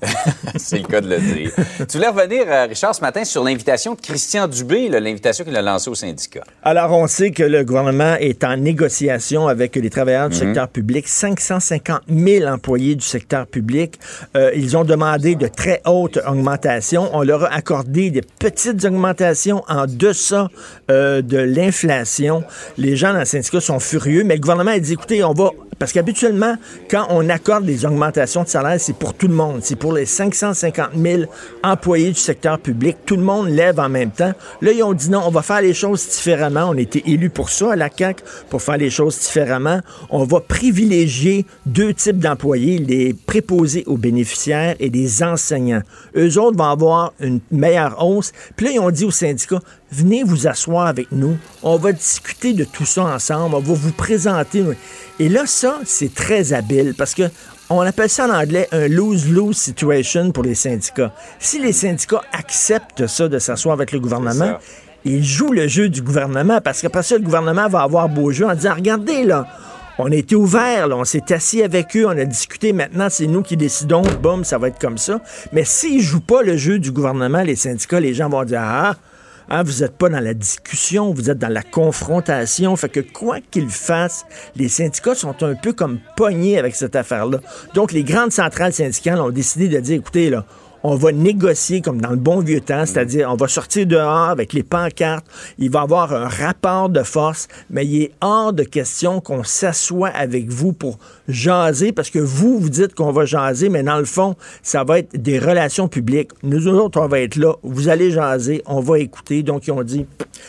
[0.56, 1.52] C'est le cas de le dire.
[1.88, 5.62] tu voulais revenir, euh, Richard, ce matin sur l'invitation de Christian Dubé, l'invitation qu'il a
[5.62, 6.44] lancée au syndicat.
[6.62, 11.08] Alors, on sait que le gouvernement est en négociation avec les travailleurs du secteur public.
[11.08, 13.98] 550 000 employés du secteur public.
[14.36, 17.10] Euh, ils ont demandé de très hautes augmentations.
[17.12, 20.48] On leur a accordé des petites augmentations en deçà
[20.90, 22.44] euh, de l'inflation.
[22.76, 25.50] Les gens dans le syndicat sont furieux, mais le gouvernement a dit, écoutez, on va...
[25.78, 26.56] Parce qu'habituellement,
[26.90, 29.60] quand on accorde des augmentations de salaire, c'est pour tout le monde.
[29.62, 31.22] C'est pour les 550 000
[31.62, 32.96] employés du secteur public.
[33.06, 34.32] Tout le monde lève en même temps.
[34.60, 36.70] Là, ils ont dit non, on va faire les choses différemment.
[36.70, 39.80] On été élus pour ça à la CAQ, pour faire les choses différemment.
[40.10, 45.82] On va privilégier deux types d'employés, les préposés aux bénéficiaires et les enseignants.
[46.16, 48.32] Eux autres vont avoir une meilleure hausse.
[48.56, 49.60] Puis là, ils ont dit aux syndicats,
[49.90, 51.36] venez vous asseoir avec nous.
[51.62, 53.54] On va discuter de tout ça ensemble.
[53.54, 54.64] On va vous présenter.
[55.20, 57.24] Et là, ça, c'est très habile parce que
[57.70, 61.12] on appelle ça en anglais un lose-lose situation pour les syndicats.
[61.38, 64.58] Si les syndicats acceptent ça, de s'asseoir avec le gouvernement,
[65.04, 68.46] ils jouent le jeu du gouvernement parce qu'après ça, le gouvernement va avoir beau jeu
[68.46, 69.46] en disant Regardez, là,
[69.98, 73.26] on a été ouvert, là, on s'est assis avec eux, on a discuté, maintenant c'est
[73.26, 75.20] nous qui décidons, boum, ça va être comme ça.
[75.52, 78.94] Mais s'ils jouent pas le jeu du gouvernement, les syndicats, les gens vont dire Ah,
[79.50, 82.76] Hein, vous n'êtes pas dans la discussion, vous êtes dans la confrontation.
[82.76, 87.40] Fait que quoi qu'ils fassent, les syndicats sont un peu comme pognés avec cette affaire-là.
[87.74, 90.44] Donc, les grandes centrales syndicales ont décidé de dire, écoutez, là,
[90.82, 94.52] on va négocier comme dans le bon vieux temps, c'est-à-dire on va sortir dehors avec
[94.52, 95.26] les pancartes,
[95.58, 99.42] il va y avoir un rapport de force, mais il est hors de question qu'on
[99.44, 103.98] s'assoie avec vous pour jaser, parce que vous, vous dites qu'on va jaser, mais dans
[103.98, 106.30] le fond, ça va être des relations publiques.
[106.42, 109.42] Nous autres, on va être là, vous allez jaser, on va écouter.
[109.42, 110.06] Donc, ils ont dit,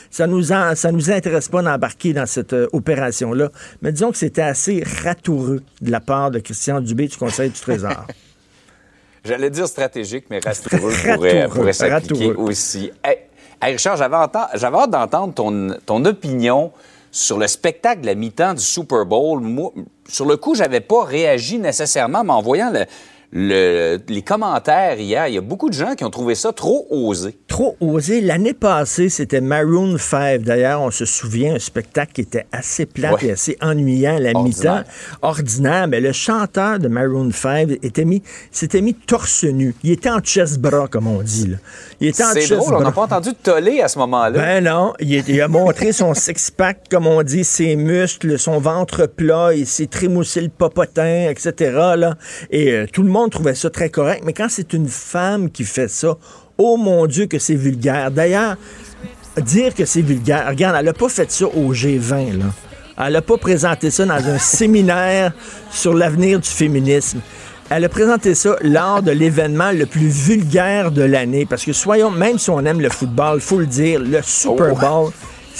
[0.09, 3.49] ça nous en- ça nous intéresse pas d'embarquer dans cette euh, opération-là.
[3.81, 7.59] Mais disons que c'était assez ratoureux de la part de Christian Dubé du Conseil du
[7.59, 8.05] Trésor.
[9.23, 12.91] J'allais dire stratégique, mais rassureux Ratoureux, pourrait, pourrait s'appliquer aussi.
[13.03, 13.17] Hey,
[13.62, 14.15] hey, Richard, j'avais
[14.77, 16.71] hâte d'entendre ton, ton opinion
[17.12, 19.41] sur le spectacle de la mi-temps du Super Bowl.
[19.41, 19.71] Moi,
[20.08, 22.86] sur le coup, j'avais pas réagi nécessairement, mais en voyant le-
[23.31, 26.87] le- les commentaires hier, il y a beaucoup de gens qui ont trouvé ça trop
[26.89, 27.37] osé.
[27.47, 28.21] Trop osé.
[28.21, 30.41] L'année passée, c'était Maroon 5.
[30.41, 33.27] D'ailleurs, on se souvient, un spectacle qui était assez plat Ouais.
[33.27, 34.81] et assez ennuyant à la mi-temps.
[35.21, 35.87] Ordinaire.
[35.87, 39.75] Mais le chanteur de Maroon 5 était mis, s'était mis torse nu.
[39.83, 41.47] Il était en chest-bras, comme on dit.
[41.47, 41.57] là.
[41.99, 44.39] Il était en C'est drôle, on n'a pas entendu de toller à ce moment-là.
[44.39, 49.53] Ben non, il, a montré son six-pack, comme on dit, ses muscles, son ventre plat,
[49.53, 51.53] il s'est trémoussé le popotin, etc.
[51.97, 52.15] Là.
[52.49, 54.23] Et euh, tout le monde trouvait ça très correct.
[54.25, 56.17] Mais quand c'est une femme qui fait ça,
[56.58, 58.12] oh mon Dieu que c'est vulgaire.
[58.12, 58.55] D'ailleurs,
[59.41, 62.45] dire que c'est vulgaire, regarde, elle n'a pas fait ça au G20, là.
[63.01, 65.32] Elle n'a pas présenté ça dans un séminaire
[65.71, 67.21] sur l'avenir du féminisme.
[67.69, 71.45] Elle a présenté ça lors de l'événement le plus vulgaire de l'année.
[71.45, 75.12] Parce que soyons, même si on aime le football, faut le dire, le Super Oh.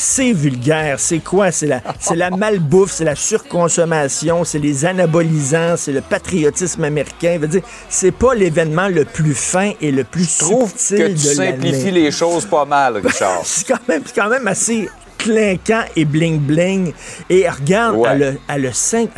[0.02, 0.98] C'est vulgaire.
[0.98, 1.52] C'est quoi?
[1.52, 7.34] C'est la, c'est la malbouffe, c'est la surconsommation, c'est les anabolisants, c'est le patriotisme américain.
[7.36, 10.98] Je veux dire, c'est pas l'événement le plus fin et le plus Je trouve subtil
[10.98, 13.42] que tu de simplifies les choses pas mal, Richard.
[13.44, 16.94] C'est quand même, c'est quand même assez clinquant et bling-bling.
[17.30, 18.10] Et regarde, Ouais.
[18.14, 19.10] elle a- elle a cinq...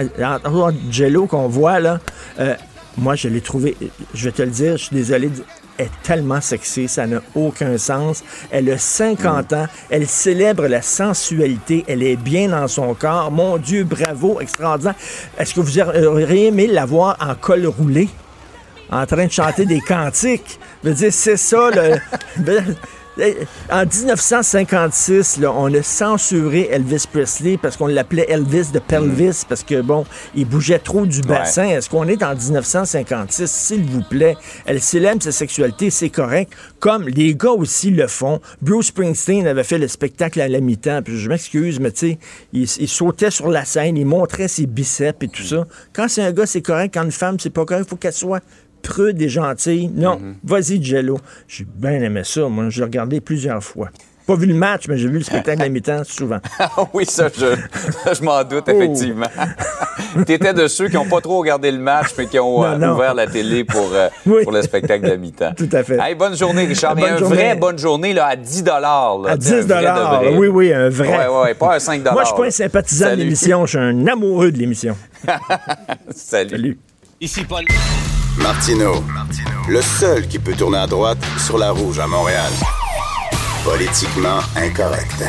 [0.90, 2.00] Jello qu'on voit, là,
[2.40, 2.56] euh,
[2.98, 3.78] Moi, je l'ai trouvé,
[4.14, 5.30] je vais te le dire, je suis désolé,
[5.82, 8.24] est tellement sexy, ça n'a aucun sens.
[8.50, 13.32] Elle a 50 ans, elle célèbre la sensualité, elle est bien dans son corps.
[13.32, 14.96] Mon Dieu, bravo, extraordinaire.
[15.38, 18.10] Est-ce que vous auriez aimé la voir en col roulé?
[18.92, 20.60] en train de chanter des cantiques?
[20.84, 21.98] Je veux dire, c'est ça, le...
[23.70, 29.64] En 1956, là, on a censuré Elvis Presley parce qu'on l'appelait Elvis de Pelvis parce
[29.64, 31.68] que, bon, il bougeait trop du bassin.
[31.68, 33.52] Est-ce qu'on est en 1956?
[33.52, 36.54] S'il vous plaît, elle célèbre sa sexualité, c'est correct.
[36.80, 38.40] Comme les gars aussi le font.
[38.62, 41.02] Bruce Springsteen avait fait le spectacle à la mi-temps.
[41.04, 42.20] Puis je m'excuse, mais tu sais,
[42.54, 45.68] il, sautait sur la scène, il montrait ses biceps et tout ça.
[45.94, 46.94] Quand c'est un gars, c'est correct.
[46.94, 47.86] Quand une femme, c'est pas correct.
[47.88, 48.42] Il faut qu'elle soit
[48.82, 49.90] prude et gentille.
[49.94, 50.36] Non, mhm.
[50.44, 51.20] vas-y, Jello.
[51.48, 52.48] J'ai bien aimé ça.
[52.48, 53.90] Moi, j'ai regardé plusieurs fois.
[54.28, 56.38] Pas vu le match, mais j'ai vu le spectacle à mi-temps souvent.
[56.60, 57.56] Ah oui, ça, je,
[58.14, 58.72] je m'en doute, oh.
[58.72, 59.28] effectivement.
[60.28, 62.94] tu étais de ceux qui n'ont pas trop regardé le match, mais qui ont euh,
[62.94, 64.10] ouvert la télé pour, euh,
[64.44, 65.54] pour le spectacle de mi-temps.
[65.58, 65.98] Tout à fait.
[66.00, 66.96] Hey, bonne journée, Richard.
[66.96, 69.66] Bonne une vraie bonne journée là, à 10 là, À 10
[70.36, 71.28] Oui, oui, un vrai.
[71.28, 73.80] Oui, oui, pas un 5 Moi, je suis pas un sympathisant de l'émission, je suis
[73.80, 74.96] un amoureux de l'émission.
[76.16, 76.50] Salut.
[76.52, 76.80] Salut.
[77.20, 77.66] Ici Paul.
[78.38, 79.04] Martino,
[79.68, 82.52] le seul qui peut tourner à droite sur la rouge à Montréal.
[83.66, 85.24] Politiquement incorrect.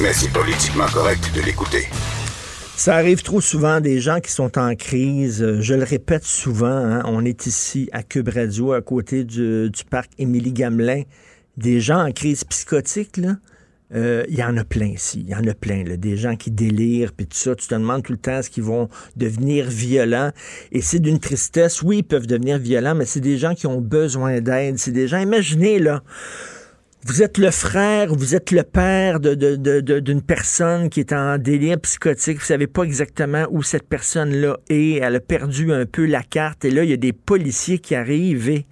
[0.00, 1.86] Mais c'est politiquement correct de l'écouter.
[2.76, 5.58] Ça arrive trop souvent des gens qui sont en crise.
[5.60, 9.84] Je le répète souvent, hein, on est ici à Cube Radio, à côté du, du
[9.84, 11.02] parc Émilie Gamelin.
[11.56, 13.36] Des gens en crise psychotique, là,
[13.94, 15.24] euh, il y en a plein ici.
[15.26, 15.84] Il y en a plein.
[15.84, 17.54] Des gens qui délirent, puis tout ça.
[17.54, 20.32] Tu te demandes tout le temps ce qu'ils vont devenir violents.
[20.72, 21.82] Et c'est d'une tristesse.
[21.82, 24.78] Oui, ils peuvent devenir violents, mais c'est des gens qui ont besoin d'aide.
[24.78, 26.02] C'est des gens, imaginez, là,
[27.04, 31.78] vous êtes le frère, vous êtes le père d'une de, personne qui est en délire
[31.78, 32.38] psychotique.
[32.38, 34.96] Vous savez pas exactement où cette personne-là est.
[34.96, 36.64] Elle a perdu un peu la carte.
[36.64, 38.66] Et là, il y a des policiers qui arrivent et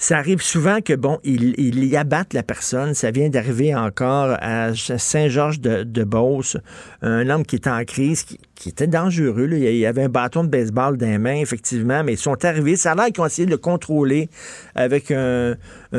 [0.00, 2.94] ça arrive souvent que, bon, ils, y abattent la personne.
[2.94, 6.56] Ça vient d'arriver encore à Saint-Georges de, Beauce,
[7.02, 9.46] un homme qui était en crise, qui, était dangereux.
[9.52, 12.76] Il avait un bâton de baseball dans les mains, effectivement, mais ils sont arrivés.
[12.76, 14.30] Ça a l'air qu'ils ont essayé de le contrôler
[14.74, 15.56] avec un,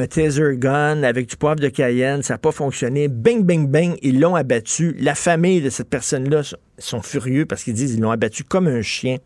[0.10, 2.24] taser gun, avec du poivre de Cayenne.
[2.24, 3.08] Ça n'a pas fonctionné.
[3.08, 4.96] Bing, bing, bing, ils l'ont abattu.
[5.00, 6.42] La famille de cette personne-là
[6.80, 9.18] sont furieux parce qu'ils disent qu'ils l'ont abattu comme un chien.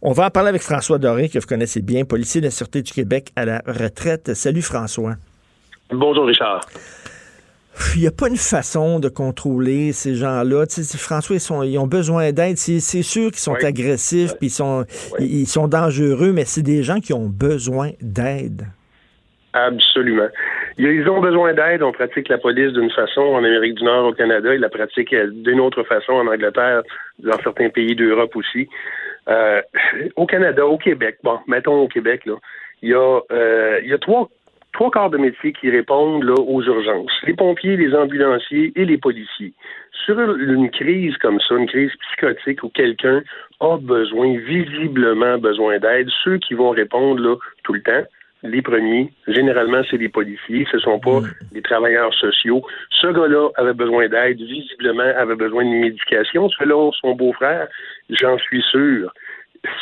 [0.00, 2.82] On va en parler avec François Doré, que vous connaissez bien, policier de la Sûreté
[2.82, 4.32] du Québec à la retraite.
[4.34, 5.14] Salut François.
[5.90, 6.60] Bonjour Richard.
[7.96, 10.66] Il n'y a pas une façon de contrôler ces gens-là.
[10.96, 12.58] François, ils, ont besoin d'aide.
[12.58, 14.84] C'est sûr qu'ils sont agressifs, puis ils sont,
[15.18, 18.66] ils sont dangereux, mais c'est des gens qui ont besoin d'aide.
[19.52, 20.28] Absolument.
[20.76, 21.82] Ils ont besoin d'aide.
[21.82, 24.54] On pratique la police d'une façon en Amérique du Nord, au Canada.
[24.54, 26.82] Ils la pratiquent d'une autre façon en Angleterre,
[27.18, 28.68] dans certains pays d'Europe aussi.
[29.28, 29.62] Euh,
[30.16, 32.34] au Canada, au Québec, bon, mettons au Québec, là,
[32.82, 34.28] il y a, euh, y a trois,
[34.72, 37.12] trois quarts de métier qui répondent là, aux urgences.
[37.26, 39.52] Les pompiers, les ambulanciers et les policiers.
[40.06, 43.22] Sur une crise comme ça, une crise psychotique où quelqu'un
[43.60, 48.04] a besoin, visiblement besoin d'aide, ceux qui vont répondre là, tout le temps,
[48.42, 51.20] les premiers, généralement, c'est les policiers, ce ne sont pas
[51.52, 52.62] les travailleurs sociaux.
[53.00, 56.48] Ce gars-là avait besoin d'aide, visiblement avait besoin de médication.
[56.50, 57.66] Selon son beau-frère,
[58.10, 59.12] j'en suis sûr.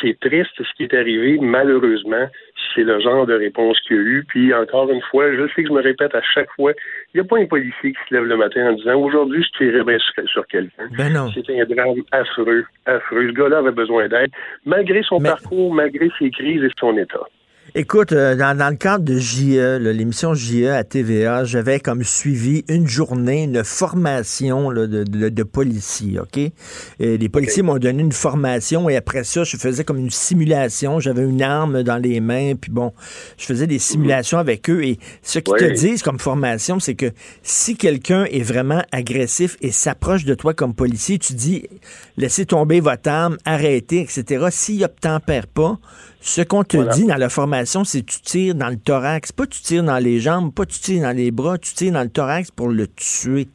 [0.01, 2.27] C'est triste ce qui est arrivé, malheureusement,
[2.73, 4.25] c'est le genre de réponse qu'il y a eu.
[4.27, 6.71] Puis encore une fois, je sais que je me répète à chaque fois,
[7.13, 9.57] il n'y a pas un policier qui se lève le matin en disant aujourd'hui je
[9.57, 10.89] tirerai bien sur, quelqu'un.
[10.97, 11.29] Ben non.
[11.31, 13.27] C'est un drame affreux, affreux.
[13.27, 14.31] Ce gars-là avait besoin d'aide,
[14.65, 17.27] malgré son parcours, malgré ses crises et son état.
[17.75, 22.87] Écoute, euh, dans, le cadre de JE, l'émission JE à TVA, j'avais comme suivi une
[22.87, 26.37] journée, une formation de, de, policiers, OK?
[26.37, 31.01] Et les policiers m'ont donné une formation et après ça, je faisais comme une simulation.
[31.01, 32.93] J'avais une arme dans les mains, puis bon,
[33.37, 34.83] je faisais des simulations avec eux.
[34.83, 37.11] Et ce qu'ils te disent comme formation, c'est que
[37.43, 41.67] si quelqu'un est vraiment agressif et s'approche de toi comme policier, tu dis,
[42.15, 44.47] laissez tomber votre arme, arrêtez, etc.
[44.51, 45.77] S'il n'obtempère pas,
[46.21, 49.61] ce qu'on te dit dans la formation, c'est tu tires dans le thorax, pas tu
[49.61, 52.51] tires dans les jambes, pas tu tires dans les bras, tu tires dans le thorax
[52.51, 53.47] pour le tuer,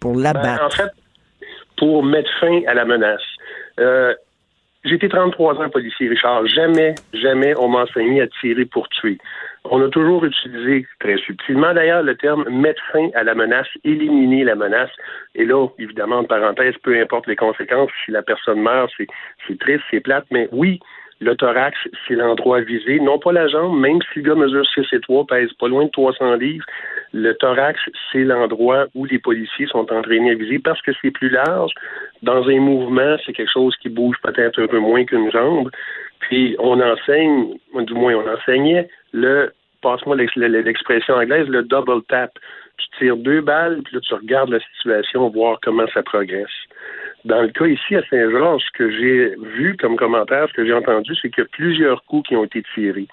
[0.00, 0.64] pour ben, l'abattre.
[0.64, 0.92] en fait,
[1.76, 3.20] pour mettre fin à la menace.
[3.78, 4.14] Euh,
[4.84, 6.46] j'ai été 33 ans policier, Richard.
[6.46, 9.18] Jamais, jamais on m'a enseigné à tirer pour tuer.
[9.64, 14.44] On a toujours utilisé, très subtilement d'ailleurs, le terme mettre fin à la menace, éliminer
[14.44, 14.90] la menace.
[15.34, 19.82] Et là, évidemment, en parenthèse, peu importe les conséquences, si la personne meurt, c'est triste,
[19.90, 20.78] c'est plate, mais oui,
[21.20, 21.76] le thorax,
[22.06, 25.26] c'est l'endroit visé, non pas la jambe, même si le gars mesure 6 et 3,
[25.26, 26.66] pèse pas loin de 300 livres.
[27.12, 27.80] Le thorax,
[28.12, 31.72] c'est l'endroit où les policiers sont entraînés à viser parce que c'est plus large.
[32.22, 35.70] Dans un mouvement, c'est quelque chose qui bouge peut-être un peu moins qu'une jambe.
[36.20, 42.32] Puis on enseigne, du moins on enseignait le, passe-moi l'expression anglaise, le double tap.
[42.76, 46.50] Tu tires deux balles, puis là tu regardes la situation, voir comment ça progresse.
[47.26, 50.72] Dans le cas ici à Saint-Georges, ce que j'ai vu comme commentaire, ce que j'ai
[50.72, 53.08] entendu, c'est qu'il y a plusieurs coups qui ont été tirés.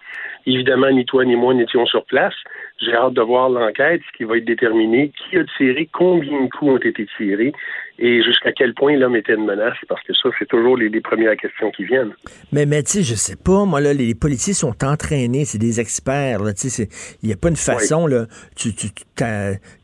[0.45, 2.36] Évidemment, ni toi ni moi n'étions sur place.
[2.80, 6.49] J'ai hâte de voir l'enquête, ce qui va être déterminé, qui a tiré, combien de
[6.49, 7.54] coups ont été tirés
[7.97, 11.36] et jusqu'à quel point l'homme était une menace, parce que ça, c'est toujours les, premières
[11.36, 12.13] questions qui viennent.
[12.52, 15.80] Mais, mais tu sais, je sais pas, moi, là, les policiers sont entraînés, c'est des
[15.80, 16.88] experts, tu sais,
[17.21, 18.88] il n'y a pas une façon, là, tu, tu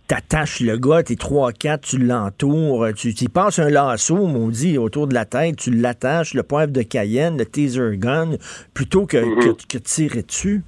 [0.09, 4.17] t'attaches le gars, t'es 3-4, tu l'entoures, tu y passes un lasso,
[4.49, 8.31] dit autour de la tête, tu l'attaches, le poivre de Cayenne, le taser gun,
[8.73, 9.67] plutôt que, mm-hmm.
[9.71, 10.61] que, tirer dessus?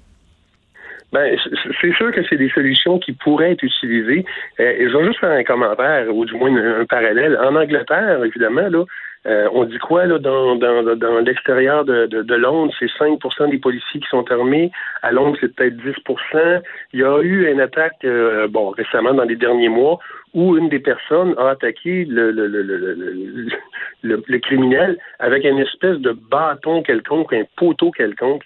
[1.12, 1.36] Ben,
[1.82, 4.24] c'est sûr que c'est des solutions qui pourraient être utilisées.
[4.60, 7.36] Euh, je vais juste faire un commentaire, ou du moins un, parallèle.
[7.38, 8.86] En Angleterre, évidemment, là,
[9.28, 14.00] euh, on dit quoi là dans, dans, l'extérieur de, de, Londres, c'est 5% des policiers
[14.00, 14.72] qui sont armés.
[15.04, 16.62] À Londres, c'est peut-être 10%
[16.94, 20.00] Il y a eu une attaque, euh, bon, récemment, dans les derniers mois,
[20.34, 22.64] où une des personnes a attaqué le, le, le,
[24.02, 28.44] le, le criminel avec une espèce de bâton quelconque, un poteau quelconque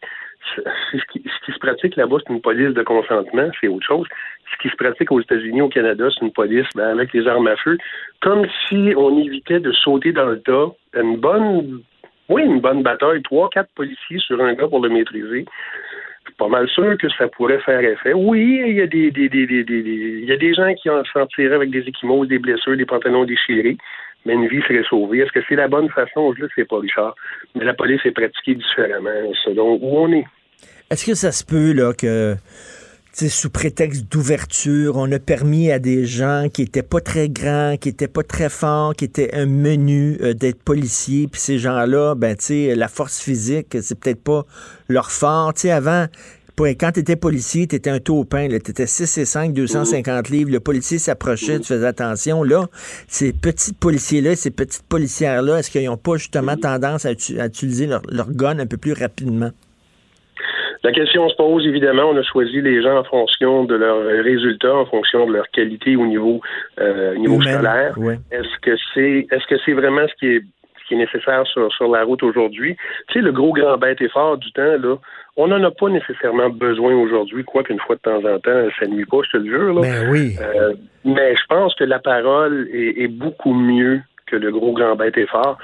[0.55, 4.07] ce qui, se pratique là-bas, c'est une police de consentement, c'est autre chose.
[4.51, 7.47] Ce qui se pratique aux États-Unis, au Canada, c'est une police ben, avec les armes
[7.47, 7.77] à feu,
[8.21, 10.67] comme si on évitait de sauter dans le tas.
[10.95, 11.81] Une bonne,
[12.29, 15.45] oui, une bonne bataille, trois, quatre policiers sur un gars pour le maîtriser.
[15.45, 18.13] Je suis pas mal sûr que ça pourrait faire effet.
[18.13, 21.55] Oui, il y a des, des, des, il y a des gens qui en sortiraient
[21.55, 23.77] avec des équimaux, des blessures, des pantalons déchirés
[24.25, 25.19] mais une vie serait sauvée.
[25.19, 26.33] Est-ce que c'est la bonne façon?
[26.33, 27.15] Je ne sais pas, Richard.
[27.53, 30.25] Mais la police est pratiquée différemment selon où on est.
[30.91, 32.37] Est-ce que ça se peut là que
[33.27, 37.89] sous prétexte d'ouverture, on a permis à des gens qui étaient pas très grands, qui
[37.89, 42.35] étaient pas très forts, qui étaient un menu euh, d'être policiers, puis ces gens-là, ben
[42.35, 44.45] tu sais, la force physique, c'est peut-être pas
[44.87, 45.55] leur fort.
[45.55, 46.05] Tu sais, avant,
[46.55, 50.51] quand tu étais policier, tu étais un taupin, tu étais 6 et 5, 250 livres,
[50.51, 52.43] le policier s'approchait, tu faisais attention.
[52.43, 52.67] Là,
[53.07, 58.03] ces petits policiers-là, ces petites policières-là, est-ce qu'ils n'ont pas justement tendance à, utiliser leur,
[58.09, 59.51] leur gun un peu plus rapidement?
[60.85, 64.75] La question se pose, évidemment, on a choisi les gens en fonction de leurs résultats,
[64.75, 66.41] en fonction de leur qualité au niveau,
[66.79, 67.95] euh, niveau scolaire.
[68.31, 71.73] Est-ce que c'est est-ce que c'est vraiment ce qui est ce qui est nécessaire sur,
[71.73, 72.77] sur la route aujourd'hui?
[73.07, 74.97] Tu sais, le gros grand bête et fort du temps, là,
[75.37, 78.85] on n'en a pas nécessairement besoin aujourd'hui, quoi qu'une fois de temps en temps, ça
[78.85, 79.73] nuit pas, je te le jure.
[79.73, 79.81] Là.
[79.81, 80.35] Ben oui.
[80.39, 84.95] Euh, mais je pense que la parole est, est beaucoup mieux que le gros grand
[84.95, 85.57] bête et fort.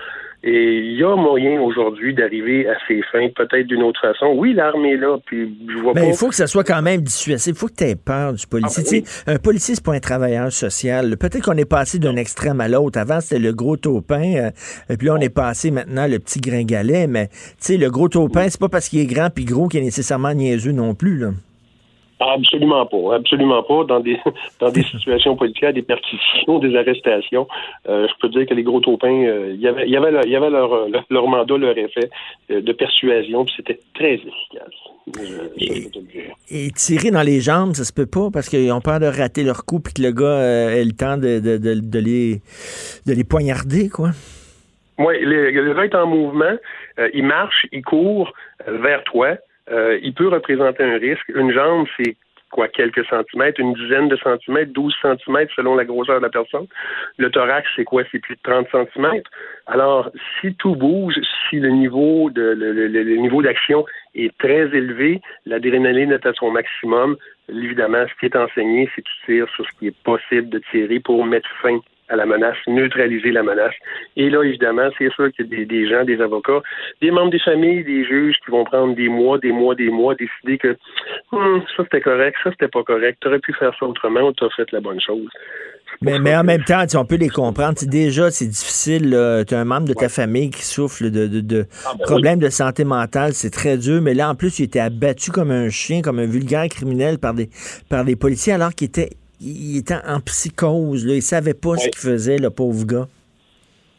[0.43, 4.33] Et il y a moyen aujourd'hui d'arriver à ses fins, peut-être d'une autre façon.
[4.35, 7.01] Oui, l'armée est là, puis je vois Mais il faut que ça soit quand même
[7.01, 7.53] dissuasif.
[7.55, 9.03] Il faut que tu aies peur du policier.
[9.05, 11.15] Ah, ben Un policier, c'est pas un travailleur social.
[11.17, 12.97] Peut-être qu'on est passé d'un extrême à l'autre.
[12.97, 14.49] Avant, c'était le gros taupin, euh,
[14.89, 17.05] et puis là, on est passé maintenant le petit gringalet.
[17.05, 19.81] Mais tu sais, le gros taupin, c'est pas parce qu'il est grand puis gros qu'il
[19.81, 21.17] est nécessairement niaiseux non plus.
[21.17, 21.29] Là.
[22.21, 23.83] Absolument pas, absolument pas.
[23.85, 24.17] Dans des
[24.59, 27.47] dans des situations politiques, des perquisitions, des arrestations,
[27.89, 30.27] euh, je peux dire que les gros taupins, euh, il y avait, y avait, leur,
[30.27, 32.09] y avait leur, leur, mandat, leur effet
[32.51, 34.69] euh, de persuasion, puis c'était très efficace.
[36.49, 39.43] et, tirer dans les jambes, ça se peut pas parce qu'ils ont peur de rater
[39.43, 42.41] leur coup, puis que le gars ait le temps de, de, de, de, les
[43.07, 44.09] de les poignarder, quoi.
[44.99, 46.55] Oui, le, le gars est en mouvement,
[47.15, 48.31] il marche, il court
[48.67, 49.37] vers toi.
[49.71, 51.27] Euh, il peut représenter un risque.
[51.33, 52.15] Une jambe, c'est
[52.51, 56.67] quoi, quelques centimètres, une dizaine de centimètres, 12 centimètres selon la grosseur de la personne.
[57.17, 58.03] Le thorax, c'est quoi?
[58.11, 59.31] C'est plus de 30 centimètres.
[59.67, 61.15] Alors, si tout bouge,
[61.49, 67.15] si le niveau de le, niveau d'action est très élevé, l'adrénaline est à son maximum,
[67.49, 70.99] évidemment, ce qui est enseigné, c'est de tirer sur ce qui est possible de tirer
[70.99, 71.79] pour mettre fin
[72.11, 73.73] à la menace, neutraliser la menace.
[74.17, 76.61] Et là, évidemment, c'est sûr qu'il y a des, gens, des avocats,
[77.01, 80.13] des membres des familles, des juges qui vont prendre des mois, des mois, des mois,
[80.15, 80.77] décider que
[81.31, 84.33] hum, ça c'était correct, ça c'était pas correct, tu aurais pu faire ça autrement ou
[84.33, 85.29] tu as fait la bonne chose.
[86.01, 87.75] Mais, mais en même temps, on peut les comprendre.
[87.83, 89.09] déjà, c'est difficile.
[89.47, 92.49] Tu as un membre de ta famille qui souffre de, de, ah, ben problèmes de
[92.49, 93.33] santé mentale.
[93.33, 94.01] C'est très dur.
[94.01, 97.33] Mais là, en plus, il était abattu comme un chien, comme un vulgaire criminel par
[97.35, 97.49] des,
[97.89, 99.09] par des policiers, alors qu'il était
[99.41, 101.05] il était en psychose.
[101.05, 101.15] Là.
[101.15, 103.07] Il savait pas ce qu'il faisait, le pauvre gars.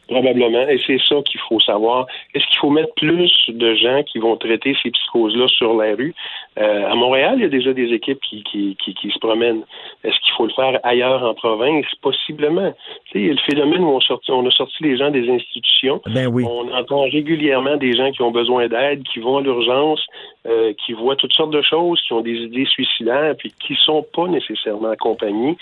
[0.09, 0.69] Probablement.
[0.69, 2.07] Et c'est ça qu'il faut savoir.
[2.35, 6.15] Est-ce qu'il faut mettre plus de gens qui vont traiter ces psychoses-là sur la rue?
[6.59, 9.63] Euh, à Montréal, il y a déjà des équipes qui, qui, qui, se promènent.
[10.05, 11.87] Est-ce qu'il faut le faire ailleurs en province?
[12.03, 12.75] Possiblement.
[13.11, 16.03] Tu sais, le phénomène où on, sorti, on a sorti les gens des institutions.
[16.07, 16.45] Ben oui.
[16.47, 20.05] On entend régulièrement des gens qui ont besoin d'aide, qui vont à l'urgence,
[20.47, 24.05] euh, qui voient toutes sortes de choses, qui ont des idées suicidaires, puis qui sont
[24.15, 25.57] pas nécessairement accompagnés.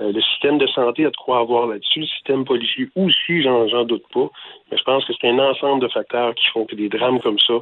[0.00, 2.00] Euh, le système de santé a de quoi avoir là-dessus.
[2.00, 4.28] Le système policier aussi, j'en doute pas.
[4.70, 7.38] Mais je pense que c'est un ensemble de facteurs qui font que des drames comme
[7.38, 7.54] ça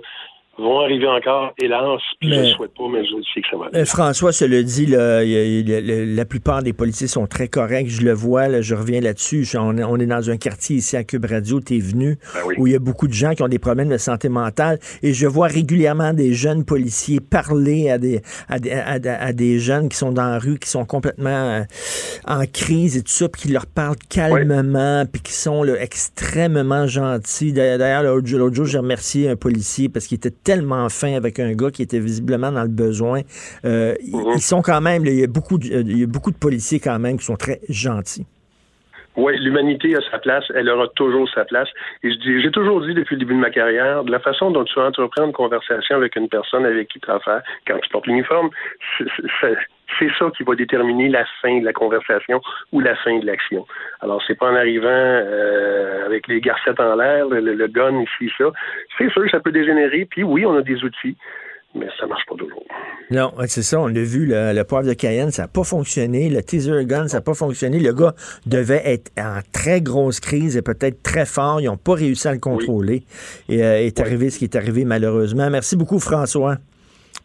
[0.61, 3.67] vont arriver encore, hélas, puis je ne souhaite pas, mais je sais que ça va
[3.67, 3.85] arriver.
[3.85, 8.49] François se le dit, là, la plupart des policiers sont très corrects, je le vois,
[8.49, 11.81] là, je reviens là-dessus, on, est dans un quartier ici à Cube Radio, tu es
[11.81, 14.29] venu, ben où il y a beaucoup de gens qui ont des problèmes de santé
[14.29, 19.97] mentale, et je vois régulièrement des jeunes policiers parler à des, à des, jeunes qui
[19.97, 21.63] sont dans la rue, qui sont complètement euh,
[22.27, 26.87] en crise et tout ça, puis qui leur parlent calmement, puis qui sont là, extrêmement
[26.87, 27.53] gentils.
[27.53, 31.70] D'ailleurs, l'autre jour, j'ai remercié un policier parce qu'il était tellement fin avec un gars
[31.70, 33.20] qui était visiblement dans le besoin.
[33.64, 34.32] Euh, mhm.
[34.34, 36.80] Ils sont quand même, il y, a beaucoup de, il y a beaucoup de policiers
[36.80, 38.26] quand même qui sont très gentils.
[39.16, 41.68] Oui, l'humanité a sa place, elle aura toujours sa place.
[42.03, 42.11] Et
[42.42, 45.26] j'ai toujours dit depuis le début de ma carrière, de la façon dont tu entreprends
[45.26, 48.51] une conversation avec une personne avec qui tu as affaire, quand tu portes l'uniforme,
[49.99, 52.41] c'est ça qui va déterminer la fin de la conversation
[52.72, 53.66] ou la fin de l'action.
[54.01, 58.32] Alors, c'est pas en arrivant euh, avec les garcettes en l'air, le, le, gun ici,
[58.38, 58.47] ça.
[58.99, 61.16] C'est sûr que ça peut dégénérer, puis oui, on a des outils
[61.74, 62.64] mais ça marche pas toujours.
[63.11, 66.28] Non, c'est ça, on l'a vu, le, le, poivre de Cayenne, ça n'a pas fonctionné,
[66.28, 67.78] le teaser gun, ça n'a pas fonctionné.
[67.78, 68.14] Le gars
[68.47, 71.61] devait être en très grosse crise et peut-être très fort.
[71.61, 73.05] Ils n'ont pas réussi à le contrôler.
[73.49, 75.49] Et euh, est arrivé ce qui est arrivé malheureusement.
[75.51, 76.57] Merci beaucoup, François.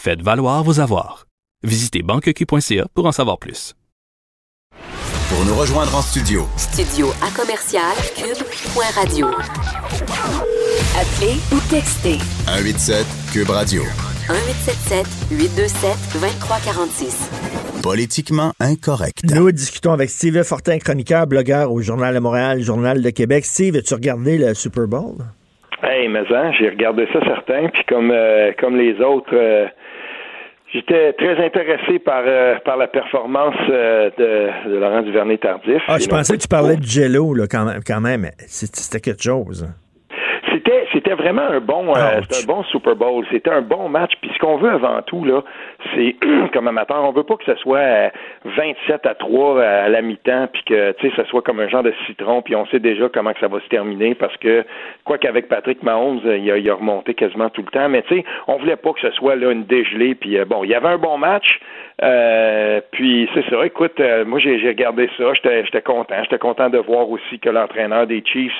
[0.00, 1.26] faites valoir vos avoirs.
[1.62, 3.74] Visitez banqueq.ca pour en savoir plus.
[5.28, 6.42] Pour nous rejoindre en studio.
[6.56, 9.26] Studio à commercial cube.radio.
[10.96, 12.18] Appelez ou textez.
[12.46, 13.82] 187 cube radio.
[14.28, 17.82] 1877 827 2346.
[17.82, 19.22] Politiquement incorrect.
[19.34, 23.44] Nous discutons avec Steve Fortin, chroniqueur, blogueur au Journal de Montréal, Journal de Québec.
[23.44, 25.16] Steve, as-tu regardé le Super Bowl?
[25.82, 29.66] Hey, mais hein, j'ai regardé ça certain, puis comme euh, comme les autres, euh,
[30.72, 35.82] J'étais très intéressé par, euh, par la performance euh, de, de, Laurent Duvernay-Tardif.
[35.88, 37.80] Ah, je pensais que tu parlais de Jello, là, quand même.
[37.84, 38.30] Quand même.
[38.46, 39.66] C'était quelque chose.
[41.20, 43.26] Vraiment un bon, euh, un bon Super Bowl.
[43.30, 44.12] C'était un bon match.
[44.22, 45.42] Puis ce qu'on veut avant tout, là,
[45.94, 46.16] c'est
[46.54, 48.10] comme amateur, on veut pas que ce soit
[48.44, 51.82] 27 à 3 à la mi-temps, puis que tu sais, ça soit comme un genre
[51.82, 54.64] de citron, puis on sait déjà comment que ça va se terminer, parce que
[55.04, 57.88] quoi qu'avec Patrick Mahomes, il a, il a remonté quasiment tout le temps.
[57.90, 60.14] Mais tu sais, on voulait pas que ce soit là une dégelée.
[60.14, 61.60] Puis bon, il y avait un bon match.
[62.02, 63.64] Euh, puis c'est ça.
[63.66, 65.24] Écoute, euh, moi j'ai regardé ça.
[65.34, 66.14] J'étais content.
[66.22, 68.52] J'étais content de voir aussi que l'entraîneur des Chiefs,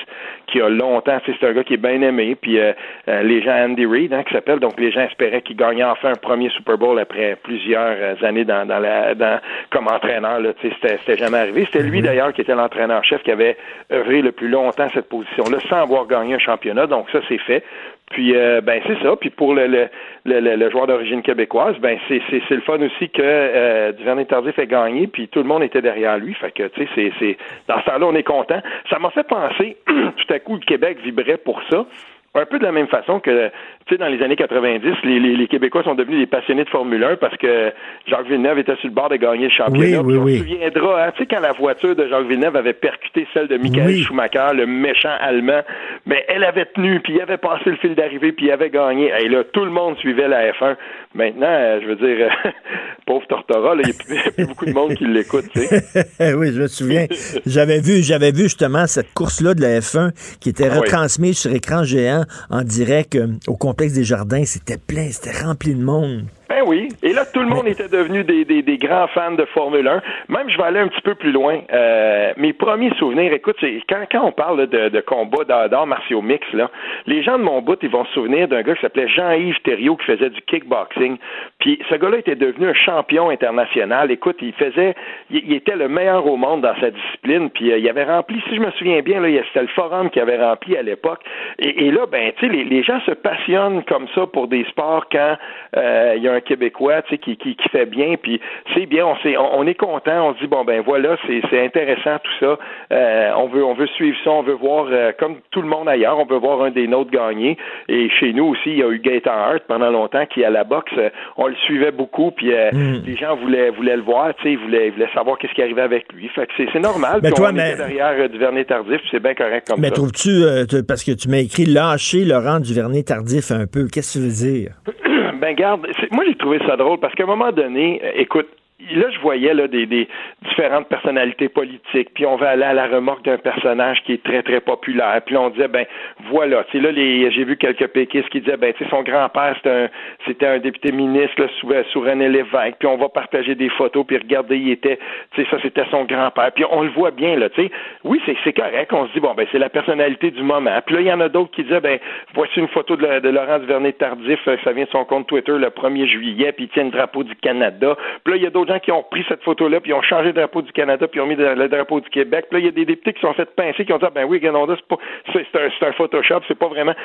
[0.47, 2.35] qui a longtemps, c'est un gars qui est bien aimé.
[2.39, 2.73] Puis euh,
[3.07, 6.15] les gens Andy Reid, hein, qui s'appelle, donc les gens espéraient qu'il gagnait enfin un
[6.15, 9.39] premier Super Bowl après plusieurs années dans, dans la dans,
[9.71, 10.39] comme entraîneur.
[10.61, 11.65] C'était jamais arrivé.
[11.65, 12.05] C'était lui mhm.
[12.05, 13.57] d'ailleurs qui était l'entraîneur-chef qui avait
[13.91, 16.85] œuvré le plus longtemps cette position-là sans avoir gagné un championnat.
[16.85, 17.63] Donc ça c'est fait.
[18.11, 19.15] Puis euh, ben c'est ça.
[19.15, 19.89] Puis pour le, le,
[20.25, 24.25] le, le joueur d'origine québécoise, ben c'est, c'est, c'est le fun aussi que euh, Duvernay
[24.25, 26.33] Tardif ait gagné, puis tout le monde était derrière lui.
[26.33, 27.37] Fait que tu sais, c'est, c'est
[27.67, 28.61] dans ce temps-là, on est content.
[28.89, 31.85] Ça m'a fait penser, tout à coup, le Québec vibrait pour ça.
[32.33, 33.51] Un peu de la même façon que,
[33.85, 36.69] tu sais, dans les années 90, les, les, les, Québécois sont devenus des passionnés de
[36.69, 37.71] Formule 1 parce que
[38.07, 40.01] Jacques Villeneuve était sur le bord de gagner le championnat.
[40.01, 42.73] Oui, oui, on se souviendra, hein, tu sais, quand la voiture de Jacques Villeneuve avait
[42.73, 45.61] percuté celle de Michael Schumacher, le méchant allemand,
[46.05, 49.11] mais elle avait tenu, puis il avait passé le fil d'arrivée, puis il avait gagné.
[49.19, 50.75] Et là, tout le monde suivait la F1.
[51.13, 52.29] Maintenant, euh, je veux dire,
[53.05, 55.83] pauvre Tortora, il n'y a plus, beaucoup de monde qui l'écoute, tu sais.
[56.35, 57.05] oui, je me souviens.
[57.45, 61.53] J'avais vu, j'avais vu justement cette course-là de la F1 qui était ah retransmise sur
[61.53, 64.43] écran géant en direct euh, au complexe des jardins.
[64.43, 66.25] C'était plein, c'était rempli de monde.
[66.51, 66.89] Ben oui.
[67.01, 70.01] Et là, tout le monde était devenu des, des, des, grands fans de Formule 1.
[70.27, 71.61] Même, je vais aller un petit peu plus loin.
[71.71, 73.55] Euh, mes premiers souvenirs, écoute,
[73.87, 76.69] quand, quand on parle de, de combat d'art martiaux mix, là,
[77.07, 79.95] les gens de mon bout, ils vont se souvenir d'un gars qui s'appelait Jean-Yves Thériault
[79.95, 81.17] qui faisait du kickboxing.
[81.59, 84.11] Puis ce gars-là était devenu un champion international.
[84.11, 84.93] Écoute, il faisait,
[85.29, 87.49] il, était le meilleur au monde dans sa discipline.
[87.49, 90.19] Puis euh, il avait rempli, si je me souviens bien, là, c'était le forum qui
[90.19, 91.21] avait rempli à l'époque.
[91.59, 94.65] Et, et, là, ben, tu sais, les, les, gens se passionnent comme ça pour des
[94.65, 95.37] sports quand
[95.77, 98.39] euh, il y a un Québécois, tu sais, qui, qui, qui fait bien, puis
[98.73, 102.17] c'est bien, on, sait, on, est content, on se dit bon ben voilà, c'est, intéressant
[102.23, 102.59] tout ça.
[102.91, 105.87] Euh, on veut on veut suivre ça, on veut voir euh, comme tout le monde
[105.87, 107.57] ailleurs, on veut voir un des nôtres gagner.
[107.87, 110.63] Et chez nous aussi, il y a eu Gaëtan Hart pendant longtemps qui à la
[110.63, 110.93] boxe,
[111.37, 113.03] on le suivait beaucoup, puis mm.
[113.05, 115.61] les gens voulaient voulaient le voir, tu sais, ils voulaient, ils voulaient savoir qu'est-ce qui
[115.61, 116.27] arrivait avec lui.
[116.29, 117.19] Fait que c'est, normal.
[117.21, 117.75] Mais toi, mais...
[117.75, 119.91] derrière Duvernay Tardif, c'est bien correct comme mais ça.
[119.91, 124.19] Mais trouves-tu parce que tu m'as écrit lâcher Laurent Duvernay Tardif un peu, qu'est-ce que
[124.19, 124.71] tu veux dire?
[125.41, 128.47] Ben garde, moi j'ai trouvé ça drôle parce qu'à un moment donné, écoute,
[128.95, 130.07] là, je voyais là, des, des,
[130.47, 134.41] différentes personnalités politiques, puis on va aller à la remorque d'un personnage qui est très,
[134.41, 135.85] très populaire, puis on disait, ben
[136.31, 139.53] voilà, tu là, les, j'ai vu quelques péquistes qui disaient, ben, tu sais, son grand-père,
[139.57, 139.89] c'était un,
[140.25, 144.05] c'était un député ministre là, sous, sous René Lévesque, puis on va partager des photos,
[144.05, 144.97] puis regarder, il était,
[145.33, 147.71] tu sais, ça, c'était son grand-père, puis on le voit bien, là, tu sais,
[148.03, 150.95] oui, c'est, c'est correct, on se dit, bon, ben, c'est la personnalité du moment, puis
[150.95, 151.99] là, il y en a d'autres qui disaient, ben,
[152.33, 155.67] voici une photo de, de Laurent Duvernay-Tardif, euh, ça vient de son compte Twitter le
[155.67, 158.70] 1er juillet, puis il tient le drapeau du Canada, puis là, il y a d'autres
[158.79, 161.23] qui ont pris cette photo-là, puis ils ont changé le drapeau du Canada, puis ils
[161.23, 162.45] ont mis le drapeau du Québec.
[162.49, 164.11] Puis là, il y a des députés qui sont fait pincer, qui ont dit, ah,
[164.13, 164.97] ben oui, Ganonda, c'est pas,
[165.33, 166.95] c'est un, c'est un Photoshop, c'est pas vraiment.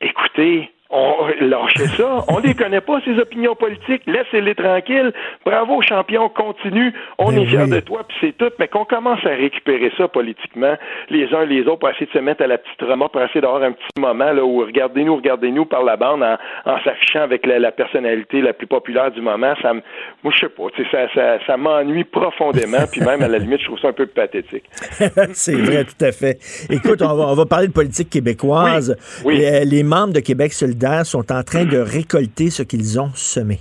[0.00, 2.24] Écoutez, on lâchez ça.
[2.28, 4.02] On les connaît pas, ces opinions politiques.
[4.06, 5.12] Laissez-les tranquilles.
[5.44, 6.92] Bravo, champion, continue.
[7.18, 8.52] On est fiers de toi, puis c'est tout.
[8.58, 10.76] Mais qu'on commence à récupérer ça politiquement,
[11.10, 13.40] les uns les autres, pour essayer de se mettre à la petite remorque, pour essayer
[13.40, 17.46] d'avoir un petit moment là, où regardez-nous, regardez-nous par la bande en, en s'affichant avec
[17.46, 19.54] la, personnalité la plus populaire du moment.
[19.62, 19.82] Ça me,
[20.22, 20.64] moi, je sais pas.
[20.90, 24.06] Ça, ça, ça m'ennuie profondément, puis même à la limite, je trouve ça un peu
[24.06, 24.64] pathétique.
[25.32, 26.38] c'est vrai, tout à fait.
[26.70, 28.96] Écoute, on va, on va parler de politique québécoise.
[29.24, 33.10] Oui, Les, les membres de Québec solidaire sont en train de récolter ce qu'ils ont
[33.14, 33.60] semé.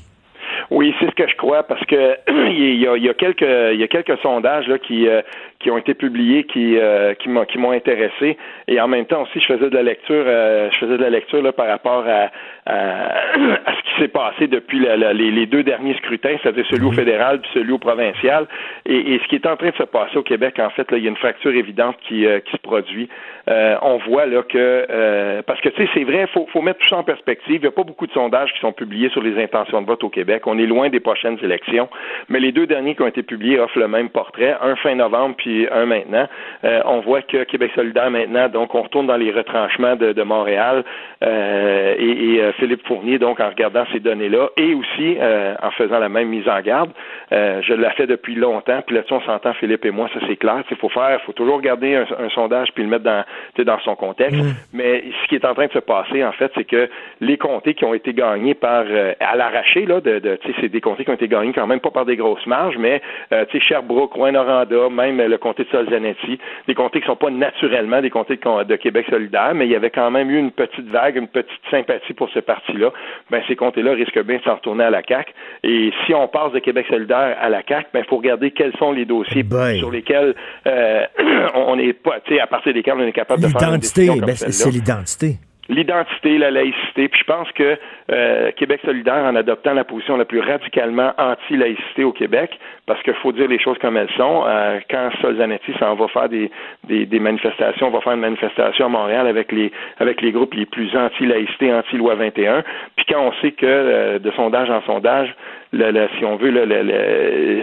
[0.76, 2.18] Oui, c'est ce que je crois parce que
[2.50, 5.22] il y a, il y a quelques il y a quelques sondages là qui euh,
[5.60, 8.38] qui ont été publiés qui euh, qui m'ont qui m'ont intéressé.
[8.68, 11.10] Et en même temps aussi je faisais de la lecture euh, je faisais de la
[11.10, 12.30] lecture là par rapport à
[12.66, 16.96] à, ce qui s'est passé depuis les, les, deux derniers scrutins, c'est-à-dire celui au mhm.
[16.96, 18.48] fédéral puis celui au provincial.
[18.88, 20.98] Et, et, ce qui est en train de se passer au Québec en fait là
[20.98, 23.08] il y a une fracture évidente qui qui se produit.
[23.48, 26.98] On voit là que parce que tu sais c'est vrai faut faut mettre tout ça
[26.98, 27.56] en perspective.
[27.56, 30.04] Il n'y a pas beaucoup de sondages qui sont publiés sur les intentions de vote
[30.04, 30.46] au Québec.
[30.48, 31.90] On est loin des prochaines élections
[32.30, 35.36] mais les deux derniers qui ont été publiés offrent le même portrait un fin novembre
[35.38, 36.28] puis un maintenant.
[36.64, 40.84] Euh, on voit que Québec solidaire maintenant, donc on retourne dans les retranchements de, Montréal
[41.24, 45.18] euh, et, euh, Philippe Fournier, donc en regardant ces données-là et aussi
[45.62, 46.92] en faisant la même mise en garde.
[47.32, 50.64] je l'ai fait depuis longtemps, puis là-dessus on s'entend Philippe et moi, ça c'est clair.
[50.70, 53.24] Il faut faire, faut toujours regarder un, sondage puis le mettre dans,
[53.64, 54.42] dans son contexte.
[54.42, 54.54] Mm.
[54.74, 56.90] Mais ce qui est en train de se passer, en fait, c'est que
[57.22, 58.86] les comtés qui ont été gagnés par
[59.20, 61.92] à l'arraché, là, de, de c'est des comtés qui ont été gagnés quand même pas
[61.92, 66.76] par des grosses marges, mais tu sais, Sherbrooke, Rouen-Noranda, même le comté de Solzanetti, des
[66.76, 69.90] comtés qui ne sont pas naturellement des comtés de, Québec solidaire, mais il y avait
[69.90, 72.92] quand même eu une petite vague, une petite sympathie pour ce parti-là.
[73.32, 75.32] Ben, ces comtés-là risquent bien de s'en retourner à la CAQ.
[75.64, 78.76] Et si on passe de Québec solidaire à la CAQ, ben, il faut regarder quels
[78.78, 79.46] sont les dossiers
[79.78, 80.36] sur lesquels
[80.68, 81.06] euh,
[81.56, 84.36] on est pas, tu sais, à partir desquels on est capable de faire décision ben,
[84.36, 85.38] c'est l'identité
[85.70, 87.08] l'identité, la laïcité.
[87.08, 87.78] Puis je pense que
[88.12, 93.14] euh, Québec solidaire, en adoptant la position la plus radicalement anti-laïcité au Québec, parce qu'il
[93.16, 96.52] faut dire les choses comme elles sont, euh, quand Solzanetti s'en va faire des,
[96.84, 100.54] des, des, manifestations, on va faire une manifestation à Montréal avec les avec les groupes
[100.54, 102.64] les plus anti-laïcité, anti-loi 21,
[102.96, 105.34] puis quand on sait que euh, de sondage en sondage,
[105.74, 107.62] le, si on veut, le,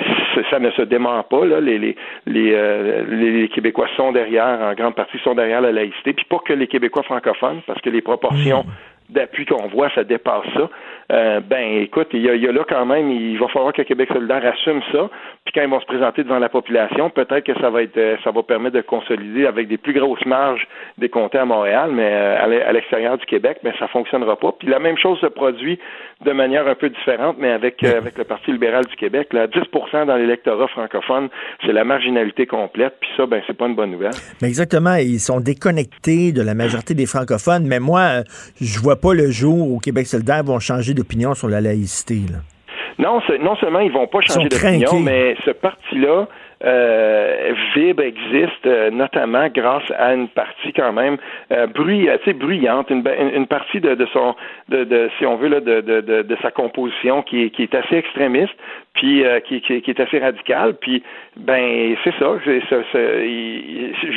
[0.50, 1.44] ça ne se dément pas.
[1.44, 1.96] Là, les, les,
[2.26, 6.12] les, euh, les, Québécois sont derrière, en grande partie, sont derrière la laïcité.
[6.12, 9.14] Puis pas que les Québécois francophones, parce que les proportions mmh.
[9.14, 10.68] d'appui qu'on voit, ça dépasse ça.
[11.12, 14.44] Euh, ben écoute, il y, a, là quand même, il va falloir que Québec solidaire
[14.46, 15.10] assume ça.
[15.44, 18.16] Puis quand ils vont se présenter devant la population, peut-être que ça va être, euh,
[18.24, 22.10] ça va permettre de consolider avec des plus grosses marges des comtés à Montréal, mais
[22.10, 24.52] euh, à l'extérieur du Québec, mais ça fonctionnera pas.
[24.58, 25.78] Puis la même chose se produit
[26.24, 29.32] de manière un peu différente, mais avec avec le Parti libéral du Québec.
[29.32, 31.28] Là, 10% dans l'électorat francophone,
[31.66, 32.94] c'est la marginalité complète.
[33.00, 34.12] Puis ça, ben c'est pas une bonne nouvelle.
[34.40, 37.66] Mais exactement, ils sont déconnectés de la majorité des francophones.
[37.66, 38.22] Mais moi,
[38.60, 41.01] je vois pas le jour où Québec solidaire vont changer de
[41.34, 42.20] sur la laïcité.
[42.98, 46.28] Non, non seulement ils vont pas changer d'opinion, mais ce parti-là
[46.64, 51.16] euh, vibre, existe, euh, notamment grâce à une partie quand même
[51.50, 53.02] euh, bruyante, une,
[53.34, 54.36] une, partie de, de son,
[54.68, 57.74] de, de, si on veut, là, de, de, de, sa composition qui est, qui est
[57.74, 58.54] assez extrémiste,
[58.94, 61.02] puis euh, qui, qui, qui, est assez radicale, puis
[61.36, 62.26] ben c'est ça.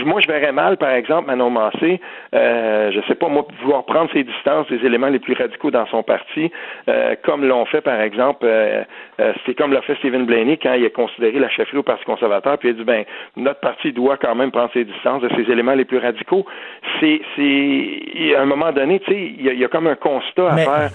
[0.06, 2.02] moi, je verrais mal, par exemple, Manon Massé,
[2.34, 5.86] euh, je sais pas, moi, pouvoir prendre ses distances des éléments les plus radicaux dans
[5.88, 6.52] son parti,
[6.90, 8.84] euh, comme l'ont fait, par exemple, euh,
[9.22, 12.04] euh c'est comme l'a fait Stephen Blaney quand il a considéré la chefferie au Parti
[12.04, 13.06] conservateur, puis il a dit, ben,
[13.38, 16.46] notre parti doit quand même prendre ses distances de ces éléments les plus radicaux.
[17.00, 20.58] C'est, c'est, à un moment donné, tu sais, il y, a comme un constat à
[20.58, 20.90] faire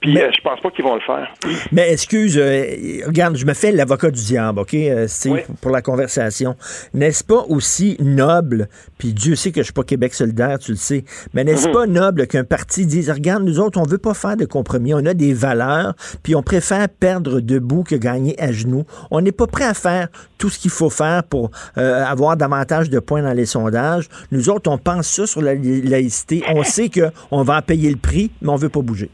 [0.00, 1.28] Puis euh, je pense pas qu'ils vont le faire.
[1.72, 2.64] Mais excuse, euh,
[3.06, 6.54] regarde, je me fais l'avocat du diable, OK, euh, Steve, pour la conversation.
[6.94, 8.68] N'est-ce pas aussi noble,
[8.98, 11.72] puis Dieu sait que je suis pas Québec solidaire, tu le sais, mais n'est-ce Mhm.
[11.74, 15.04] pas noble qu'un parti dise, regarde, nous autres, on veut pas faire de compromis, on
[15.04, 18.84] a des valeurs, puis on préfère perdre debout que gagner à genoux.
[19.10, 22.88] On n'est pas prêt à faire tout ce qu'il faut faire pour euh, avoir davantage
[22.88, 24.08] de points dans les sondages.
[24.30, 26.44] Nous autres, on pense ça sur la laïcité.
[26.54, 29.10] On sait qu'on va en payer le prix, mais on veut pas bouger.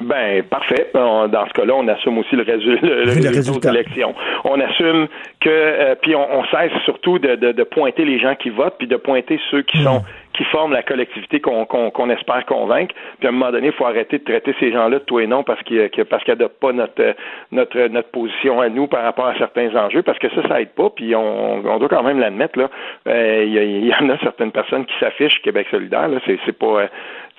[0.00, 0.90] Ben, parfait.
[0.94, 3.68] On- dans ce cas-là, on assume aussi le, résu- le, le résultat résultat.
[3.70, 4.14] de l'élection.
[4.44, 5.06] On assume
[5.40, 8.76] que, euh, puis on, on cesse surtout de, de, de pointer les gens qui votent,
[8.78, 10.02] puis de pointer ceux qui sont
[10.34, 12.94] qui forment la collectivité qu'on qu'on qu'on espère convaincre.
[13.18, 15.26] Puis à un moment donné, il faut arrêter de traiter ces gens-là de tout et
[15.26, 17.12] non parce qu'ils que- parce qu'ils n'adoptent pas notre euh,
[17.52, 20.70] notre notre position à nous par rapport à certains enjeux, parce que ça, ça aide
[20.70, 20.88] pas.
[20.88, 22.70] Puis on, on doit quand même l'admettre là.
[23.08, 26.08] Euh, Il y, a- il y en a certaines personnes qui s'affichent Québec solidaire.
[26.08, 26.86] Là, c'est pas euh,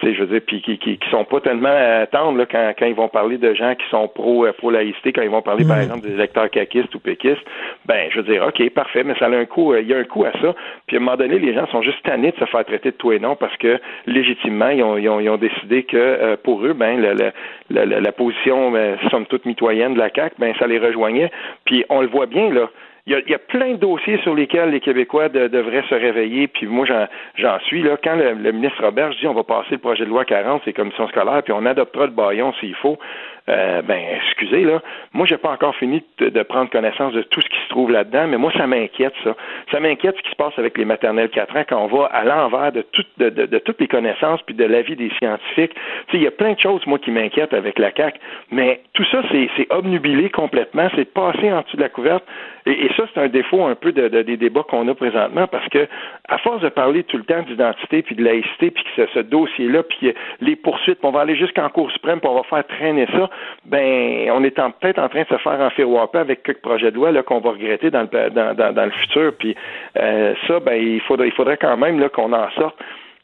[0.01, 2.85] je veux dire, puis qui, qui, qui sont pas tellement euh, tendres là, quand, quand
[2.85, 5.63] ils vont parler de gens qui sont pro, euh, pro laïcité, quand ils vont parler,
[5.65, 7.43] par exemple, des électeurs caquistes ou péquistes,
[7.85, 9.97] ben, je veux dire, OK, parfait, mais ça a un coût, euh, il y a
[9.97, 10.53] un coût à ça.
[10.87, 12.95] Puis à un moment donné, les gens sont juste tannés de se faire traiter de
[12.97, 16.35] tout et non parce que légitimement, ils ont, ils ont, ils ont décidé que euh,
[16.41, 17.31] pour eux, ben, la, la,
[17.69, 21.31] la, la- la position, euh, somme toute mitoyenne de la CAQ, ben, ça les rejoignait.
[21.65, 22.69] Puis on le voit bien, là.
[23.05, 26.67] Il y, a, plein de dossiers sur lesquels les Québécois de- devraient se réveiller, puis
[26.67, 26.85] moi
[27.35, 27.97] j'en, suis là.
[28.01, 31.09] Quand le, ministre Robert dit on va passer le projet de loi 40, c'est commissions
[31.09, 32.97] scolaires, puis on adoptera le baillon s'il faut.
[33.49, 34.81] Euh, ben, excusez là,
[35.13, 37.91] moi j'ai pas encore fini de, de prendre connaissance de tout ce qui se trouve
[37.91, 39.35] là-dedans, mais moi ça m'inquiète ça.
[39.69, 42.23] Ça m'inquiète ce qui se passe avec les maternelles 4 ans quand on va à
[42.23, 45.73] l'envers de, tout- de, de- toutes les connaissances puis de l'avis des scientifiques.
[45.73, 48.15] Tu sais, il y a plein de choses moi qui m'inquiètent avec la CAC,
[48.49, 52.23] mais tout ça c'est, obnubilé complètement, c'est passé en dessous de la couverte.
[52.65, 55.67] Et, ça, c'est un défaut un peu de, de- des débats qu'on a présentement parce
[55.67, 55.85] que,
[56.29, 59.19] à force de parler tout le temps d'identité puis de laïcité, puis que ce, ce
[59.19, 62.65] dossier-là, puis les poursuites, puis on va aller jusqu'en Cour suprême, puis on va faire
[62.65, 63.29] traîner ça,
[63.65, 66.95] ben, on est en- peut-être en train de se faire enfiroiper avec quelques projets de
[66.95, 69.33] loi là, qu'on va regretter dans le, dans, dans, dans le futur.
[69.37, 69.55] Puis
[69.97, 72.77] euh, ça, ben, il faudrait, il faudrait quand même là, qu'on en sorte.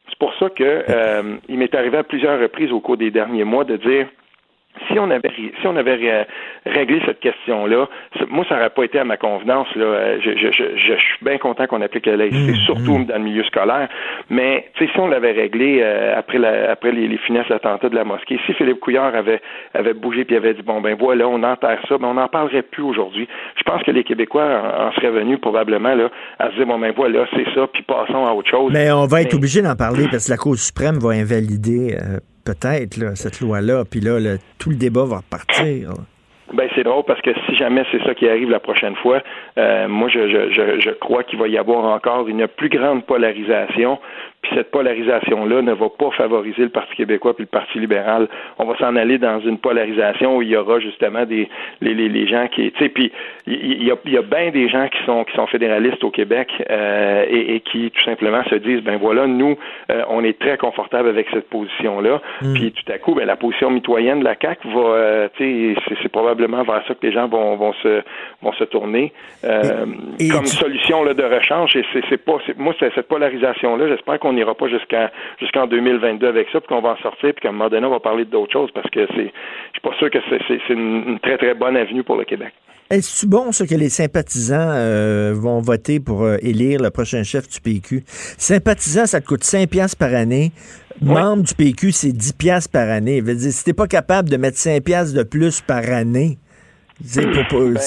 [0.09, 3.43] C'est pour ça que euh, il m'est arrivé à plusieurs reprises au cours des derniers
[3.43, 4.07] mois de dire
[4.87, 5.29] si on avait
[5.61, 6.25] si on avait ré-
[6.65, 7.87] réglé cette question-là,
[8.29, 9.67] moi ça n'aurait pas été à ma convenance.
[9.75, 9.85] Là.
[9.85, 13.23] Euh, Je, je, je, je suis bien content qu'on applique la laïcité, surtout dans le
[13.23, 13.87] milieu scolaire.
[14.29, 17.89] Mais tu sais, si on l'avait réglé euh, après la, après les, les finesses attentats
[17.89, 19.41] de la mosquée, si Philippe Couillard avait
[19.73, 22.61] avait bougé puis avait dit bon ben voilà, on enterre ça, ben on n'en parlerait
[22.63, 23.27] plus aujourd'hui.
[23.57, 26.09] Je pense que les Québécois en, en seraient venus probablement là
[26.39, 28.71] à se dire bon ben voilà, c'est ça, puis passons à autre chose.
[28.73, 32.19] Mais on va être obligé d'en parler parce que la Cour suprême va invalider euh,
[32.49, 33.83] peut-être cette loi-là.
[33.89, 34.19] Puis là,
[34.57, 35.93] tout le débat va repartir.
[36.51, 39.21] Ben c'est drôle parce que si jamais c'est ça qui arrive la prochaine fois,
[39.59, 43.99] euh, moi je, je, je crois qu'il va y avoir encore une plus grande polarisation.
[44.41, 48.27] Puis cette polarisation-là ne va pas favoriser le Parti québécois puis le Parti libéral.
[48.57, 51.49] On va s'en aller dans une polarisation où il y aura justement des
[51.81, 53.11] les, les, les gens qui, tu sais, puis
[53.47, 56.09] il y a, il y a bien des gens qui sont qui sont fédéralistes au
[56.11, 59.57] Québec euh, et, et qui tout simplement se disent ben voilà nous
[59.91, 62.21] euh, on est très confortable avec cette position-là.
[62.53, 65.95] Puis tout à coup ben la position mitoyenne de la CAC va, euh, tu sais,
[66.01, 68.01] c'est- probablement vers ça que les gens vont vont se
[68.41, 69.11] vont se tourner
[69.43, 69.85] euh,
[70.19, 71.75] Et- et comme tu- solution là, de rechange.
[71.75, 73.87] Et c'est c'est pas moi cette polarisation-là.
[73.89, 77.41] J'espère qu'on n'ira pas jusqu'à jusqu'en 2022 avec ça, puis qu'on va en sortir, puis
[77.41, 79.95] qu'à un moment donné on va parler d'autres choses parce que c'est je suis pas
[79.97, 82.53] sûr que c'est une, une très très bonne avenue pour le Québec.
[82.89, 87.47] Est-ce bon, ça, que les sympathisants euh, vont voter pour euh, élire le prochain chef
[87.47, 88.01] du PQ?
[88.07, 90.51] Sympathisant, ça te coûte 5 piastres par année.
[90.99, 93.21] Membre du PQ, c'est 10 piastres par année.
[93.21, 96.39] Veut dire, si t'es pas capable de mettre 5 piastres de plus par année,
[97.03, 97.81] c'est Ben,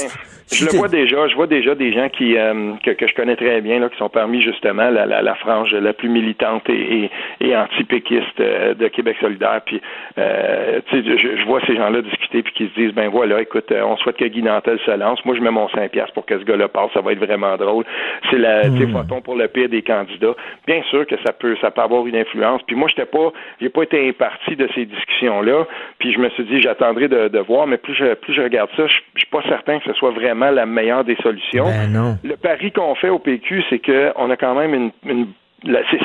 [0.53, 3.36] je le vois déjà, je vois déjà des gens qui euh, que, que je connais
[3.36, 7.05] très bien là, qui sont parmi justement la, la, la frange la plus militante et,
[7.05, 9.61] et, et anti-péquiste euh, de Québec solidaire.
[9.64, 9.80] Puis,
[10.18, 11.00] euh, je,
[11.36, 14.16] je vois ces gens-là discuter puis qui se disent ben voilà, écoute, euh, on souhaite
[14.16, 15.24] que Guy Nantel se lance.
[15.24, 16.90] Moi, je mets mon 5 piastres pour que ce gars-là passe.
[16.94, 17.84] Ça va être vraiment drôle.
[18.30, 20.34] C'est la, photon pour le pire des candidats.
[20.66, 22.62] Bien sûr que ça peut, ça peut avoir une influence.
[22.66, 25.66] Puis moi, j'étais pas, j'ai pas été imparti de ces discussions-là.
[25.98, 27.66] Puis je me suis dit, j'attendrai de, de voir.
[27.66, 30.11] Mais plus je, plus je regarde ça, je, je suis pas certain que ce soit
[30.11, 31.64] vraiment la meilleure des solutions.
[31.64, 32.18] Ben non.
[32.24, 35.26] Le pari qu'on fait au PQ, c'est qu'on a quand même une,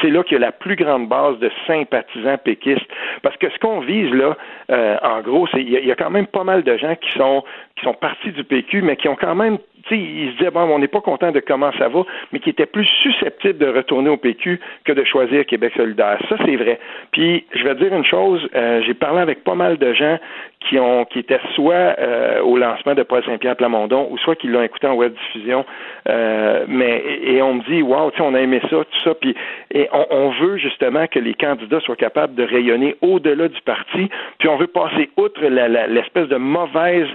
[0.02, 2.86] c'est là qu'il y a la plus grande base de sympathisants péquistes.
[3.24, 4.38] Parce que ce qu'on vise là,
[4.72, 7.12] euh, en gros, c'est il y, y a quand même pas mal de gens qui
[7.18, 7.44] sont
[7.76, 9.58] qui sont partis du PQ, mais qui ont quand même,
[9.96, 12.66] ils se disaient bon, on n'est pas content de comment ça va, mais qui étaient
[12.66, 16.20] plus susceptibles de retourner au PQ que de choisir Québec solidaire.
[16.30, 16.80] Ça, c'est vrai.
[17.12, 20.18] Puis je vais te dire une chose, euh, j'ai parlé avec pas mal de gens
[20.62, 24.48] qui ont qui étaient soit euh, au lancement de Paul Saint-Pierre Plamondon ou soit qui
[24.48, 25.66] l'ont écouté en web diffusion.
[26.10, 29.36] Euh, mais et, on me dit waouh, on a aimé ça, tout ça, puis
[29.72, 34.10] et on, on, veut justement que les candidats soient capables de rayonner au-delà du parti,
[34.40, 37.08] puis on veut passer outre l'espèce de mauvaise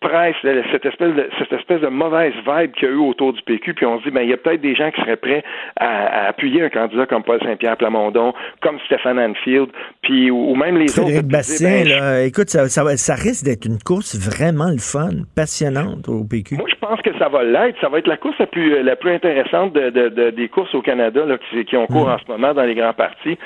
[0.00, 3.42] presse, cette espèce de, cette espèce de mauvaise vibe qu'il y a eu autour du
[3.42, 5.42] PQ, puis on se dit, ben, il y a peut-être des gens qui seraient prêts
[5.76, 9.70] à, appuyer un candidat comme Paul Saint-Pierre Plamondon, comme Stéphane Anfield,
[10.02, 11.28] puis ou, même les Frédéric autres.
[11.28, 16.08] Bastien, ben, là, écoute, ça, ça, ça risque d'être une course vraiment le fun, passionnante
[16.08, 16.56] au PQ.
[16.56, 17.80] Moi, je pense que ça va l'être.
[17.80, 20.82] Ça va être la course la plus, la plus intéressante de, de, des courses au
[20.82, 22.12] Canada là, qui, qui ont cours mm.
[22.12, 23.36] en ce moment dans les grands partis.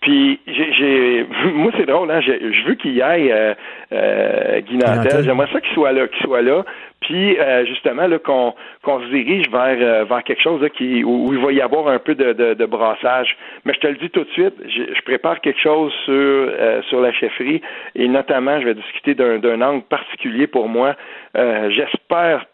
[0.00, 3.54] Puis, j'ai, moi, c'est drôle, hein, je veux qu'il y aille euh,
[3.92, 5.24] euh, Guy Nantel.
[5.24, 6.64] J'aimerais ça qu'il soit là qu'il soit là.
[7.00, 11.32] Puis euh, justement là qu'on qu'on se dirige vers euh, vers quelque chose qui où,
[11.32, 13.36] il va y avoir un peu de, de, brassage.
[13.64, 17.00] Mais je te le dis tout de suite, je, prépare quelque chose sur euh, sur
[17.00, 17.62] la chefferie
[17.94, 20.94] et notamment je vais discuter d'un angle particulier pour moi.
[21.34, 22.46] J'espère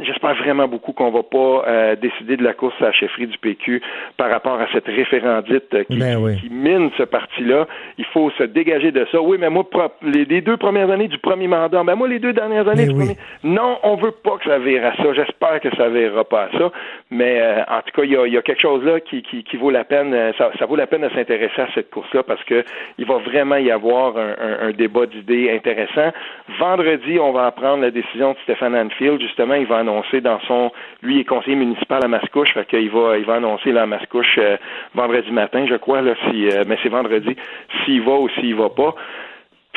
[0.00, 3.36] J'espère vraiment beaucoup qu'on va pas euh, décider de la course à la chefferie du
[3.38, 3.82] PQ
[4.16, 7.66] par rapport à cette référendite euh, ben qui, mine ce parti-là.
[7.96, 9.20] Il faut se dégager de ça.
[9.20, 9.64] Oui, mais moi,
[10.02, 12.94] les, deux premières années du premier mandat, ben moi, les deux dernières années ben du
[12.94, 13.16] premier...
[13.42, 15.12] Non, on veut pas que ça vire à ça.
[15.14, 16.70] J'espère que ça verra pas à ça.
[17.10, 19.70] Mais euh, en tout cas, il y a, quelque chose là qui, qui, qui vaut
[19.70, 20.14] la peine.
[20.38, 22.64] Ça, ça, vaut la peine de s'intéresser à cette course-là parce que
[22.98, 26.12] il va vraiment y avoir un, un, un débat d'idées intéressant.
[26.58, 29.20] Vendredi, on va apprendre la décision de Stéphane Anfield.
[29.20, 30.70] Justement, il va annoncer dans son,
[31.02, 34.56] lui est conseiller municipal à Mascouche, fait qu'il va, il va annoncer la Mascouche euh,
[34.94, 37.36] vendredi matin, je crois là, si, euh, mais c'est vendredi,
[37.84, 38.94] s'il va ou s'il va pas.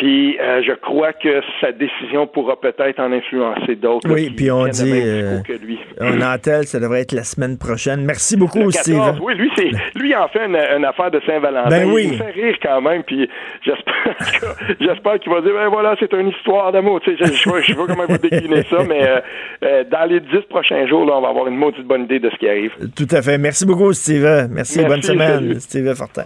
[0.01, 4.09] Puis euh, je crois que sa décision pourra peut-être en influencer d'autres.
[4.11, 5.37] Oui, puis on dit euh,
[5.99, 8.03] on entelle, ça devrait être la semaine prochaine.
[8.03, 8.99] Merci beaucoup, Steve.
[9.21, 11.69] Oui, lui c'est lui en fait une, affaire de Saint-Valentin.
[11.69, 12.05] Ben oui.
[12.05, 13.03] Il me fait rire quand même.
[13.03, 13.29] Puis
[13.63, 13.93] j'espère
[14.79, 16.99] j'espère qu'il va dire ben voilà c'est une histoire d'amour.
[17.01, 19.07] Tu sais, je, je, sais pas comment il va décliner ça, mais
[19.63, 22.31] euh, dans les dix prochains jours là, on va avoir une maudite bonne idée de
[22.31, 22.71] ce qui arrive.
[22.95, 23.37] Tout à fait.
[23.37, 24.47] Merci beaucoup, Steve.
[24.49, 26.25] Merci, bonne semaine, Steve Fortin.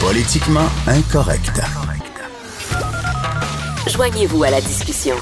[0.00, 1.60] Politiquement incorrect.
[3.88, 5.14] Joignez-vous à la discussion.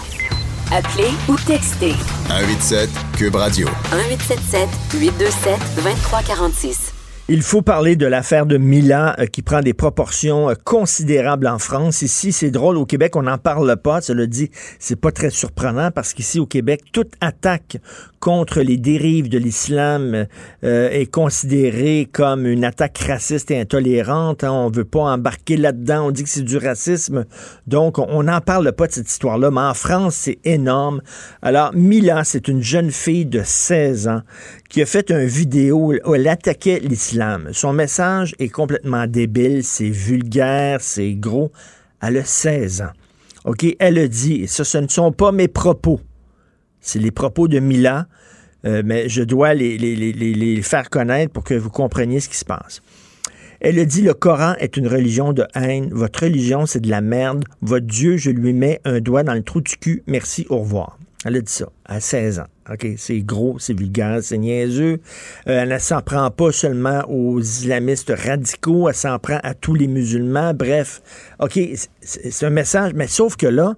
[0.73, 1.93] Appelez ou textez.
[2.29, 3.67] 187 Cube Radio.
[3.93, 6.95] 1877 827 2346.
[7.33, 11.61] Il faut parler de l'affaire de Milan euh, qui prend des proportions euh, considérables en
[11.61, 12.03] France.
[12.03, 14.01] Ici, c'est drôle, au Québec, on n'en parle pas.
[14.09, 17.77] le dit, c'est pas très surprenant parce qu'ici, au Québec, toute attaque
[18.21, 20.27] contre les dérives de l'islam
[20.63, 24.45] euh, est considérée comme une attaque raciste et intolérante.
[24.45, 24.53] Hein.
[24.53, 26.09] On veut pas embarquer là-dedans.
[26.09, 27.25] On dit que c'est du racisme.
[27.67, 29.51] Donc, on n'en parle pas de cette histoire-là.
[29.51, 31.01] Mais en France, c'est énorme.
[31.41, 34.21] Alors, Milan, c'est une jeune fille de 16 ans
[34.69, 37.49] qui a fait une vidéo où elle attaquait l'islam.
[37.53, 41.51] Son message est complètement débile, c'est vulgaire, c'est gros.
[42.03, 42.93] Elle a 16 ans.
[43.47, 46.01] OK, elle a dit, ça, ce ne sont pas mes propos.
[46.81, 48.07] C'est les propos de Mila,
[48.65, 52.83] euh, mais je dois les, faire connaître pour que vous compreniez ce qui se passe.
[53.61, 57.03] Elle a dit, le Coran est une religion de haine, votre religion c'est de la
[57.03, 60.59] merde, votre Dieu, je lui mets un doigt dans le trou du cul, merci, au
[60.59, 60.99] revoir.
[61.27, 62.47] Elle a dit ça à 16 ans.
[62.71, 65.01] OK, c'est gros, c'est vulgaire, c'est niaiseux.
[65.49, 69.75] Euh, elle ne s'en prend pas seulement aux islamistes radicaux, elle s'en prend à tous
[69.75, 70.55] les musulmans.
[70.55, 71.03] Bref,
[71.41, 71.59] OK,
[72.01, 73.75] c'est un message, mais sauf que là,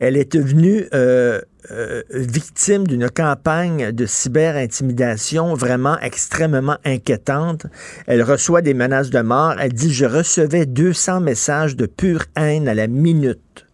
[0.00, 1.40] elle est devenue euh,
[1.70, 7.66] euh, victime d'une campagne de cyber-intimidation vraiment extrêmement inquiétante.
[8.06, 9.54] Elle reçoit des menaces de mort.
[9.60, 13.66] Elle dit, je recevais 200 messages de pure haine à la minute.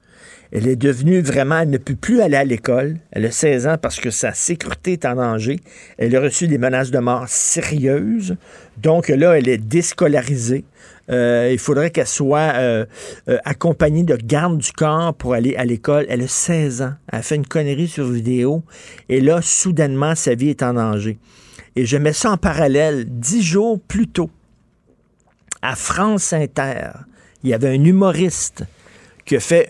[0.53, 2.97] Elle est devenue vraiment, elle ne peut plus aller à l'école.
[3.11, 5.61] Elle a 16 ans parce que sa sécurité est en danger.
[5.99, 8.37] Elle a reçu des menaces de mort sérieuses.
[8.79, 10.65] Donc là, elle est déscolarisée.
[11.09, 12.85] Euh, il faudrait qu'elle soit euh,
[13.29, 16.07] euh, accompagnée de garde du corps pour aller à l'école.
[16.09, 16.95] Elle a 16 ans.
[17.13, 18.63] Elle a fait une connerie sur vidéo.
[19.09, 21.19] Et là, soudainement, sa vie est en danger.
[21.77, 23.05] Et je mets ça en parallèle.
[23.07, 24.31] Dix jours plus tôt,
[25.63, 26.91] à France Inter,
[27.43, 28.65] il y avait un humoriste
[29.27, 29.69] qui a fait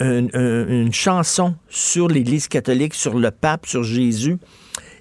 [0.00, 4.36] une chanson sur l'Église catholique, sur le pape, sur Jésus.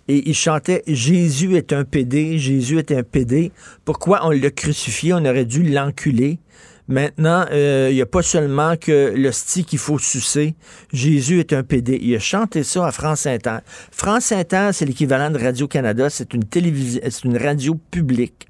[0.07, 3.51] Et il chantait Jésus est un pédé, Jésus est un pédé.
[3.85, 5.13] Pourquoi on l'a crucifié?
[5.13, 6.39] On aurait dû l'enculer.
[6.87, 10.53] Maintenant, euh, il n'y a pas seulement que l'hostie qu'il faut sucer.
[10.93, 11.97] Jésus est un PD.
[11.99, 13.57] Il a chanté ça à France Inter.
[13.91, 16.11] France Inter, c'est l'équivalent de Radio-Canada.
[16.11, 18.47] C'est une télévision, c'est une radio publique.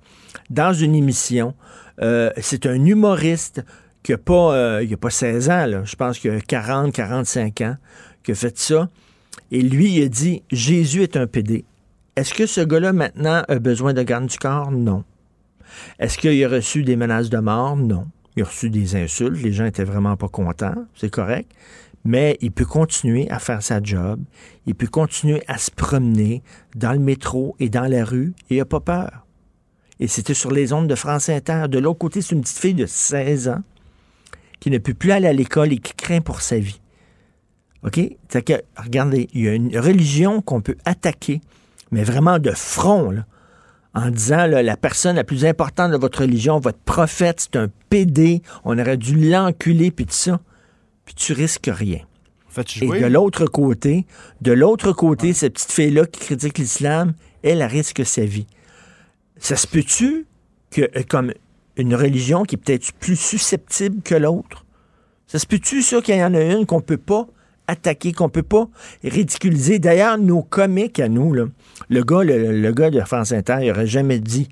[0.49, 1.53] Dans une émission,
[2.01, 3.63] euh, c'est un humoriste
[4.05, 7.75] qui n'a pas, euh, a pas 16 ans, je pense qu'il a 40, 45 ans,
[8.23, 8.87] qui a fait ça.
[9.49, 11.65] Et lui, il a dit Jésus est un PD.
[12.15, 14.71] Est-ce que ce gars-là, maintenant, a besoin de garde du corps?
[14.71, 15.03] Non.
[15.97, 17.75] Est-ce qu'il a reçu des menaces de mort?
[17.75, 18.05] Non.
[18.35, 19.41] Il a reçu des insultes.
[19.41, 20.85] Les gens étaient vraiment pas contents.
[20.93, 21.51] C'est correct.
[22.03, 24.19] Mais il peut continuer à faire sa job.
[24.67, 26.43] Il peut continuer à se promener
[26.75, 29.25] dans le métro et dans la rue et il n'a pas peur.
[29.99, 31.65] Et c'était sur les ondes de France Inter.
[31.69, 33.63] De l'autre côté, c'est une petite fille de 16 ans
[34.59, 36.79] qui ne peut plus aller à l'école et qui craint pour sa vie.
[37.83, 37.99] OK?
[38.29, 41.41] C'est que, regardez, il y a une religion qu'on peut attaquer,
[41.91, 43.25] mais vraiment de front, là,
[43.93, 48.41] en disant la personne la plus importante de votre religion, votre prophète, c'est un PD,
[48.65, 50.41] on aurait dû l'enculer, puis tout ça.
[51.05, 52.01] Puis tu risques rien.
[52.81, 54.05] Et de l'autre côté,
[54.41, 58.47] de l'autre côté, cette petite fille-là qui critique l'islam, elle, elle risque sa vie.
[59.37, 60.25] Ça se peut-tu
[60.71, 61.33] que, euh, comme
[61.77, 64.65] une religion qui est peut-être plus susceptible que l'autre,
[65.27, 67.27] ça se peut-tu, ça, qu'il y en a une qu'on peut pas
[67.67, 68.67] attaquer, qu'on peut pas
[69.03, 69.79] ridiculiser?
[69.79, 71.51] D'ailleurs, nos comiques à nous, le,
[72.03, 74.49] gars, le, gars de France Inter, il n'aurait jamais dit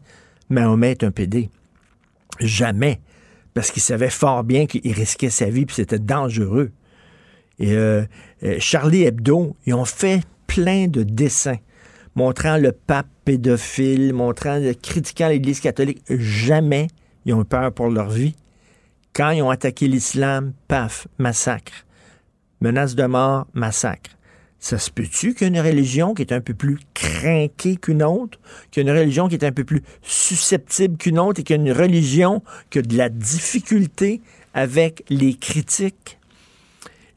[0.50, 1.50] Mahomet est un PD.
[2.40, 3.00] Jamais.
[3.54, 6.72] Parce qu'il savait fort bien qu'il risquait sa vie, puis c'était dangereux.
[7.62, 8.04] Euh,
[8.44, 11.60] euh, Charlie Hebdo, ils ont fait plein de dessins
[12.16, 16.02] montrant le pape pédophile, montrant, critiquant l'Église catholique.
[16.10, 16.88] Jamais
[17.26, 18.36] ils ont eu peur pour leur vie.
[19.14, 21.86] Quand ils ont attaqué l'islam, paf, massacre
[22.64, 24.12] menace de mort, massacre.
[24.58, 28.40] Ça se peut-tu qu'une religion qui est un peu plus crainquée qu'une autre,
[28.72, 32.82] qu'une religion qui est un peu plus susceptible qu'une autre et qu'une religion qui a
[32.82, 34.22] de la difficulté
[34.54, 36.18] avec les critiques?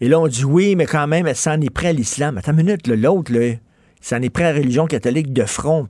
[0.00, 2.36] Et là, on dit oui, mais quand même, elle s'en est prêt à l'islam.
[2.36, 3.60] Attends une minute, l'autre, il
[4.00, 5.88] s'en est prêt à la religion catholique de front,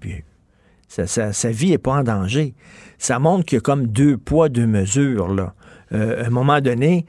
[0.88, 2.54] sa, vie n'est pas en danger.
[2.98, 5.28] Ça montre qu'il y a comme deux poids, deux mesures.
[5.28, 5.54] Là.
[5.92, 7.06] Euh, à un moment donné,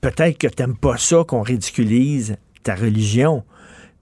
[0.00, 3.44] peut-être que tu n'aimes pas ça qu'on ridiculise ta religion,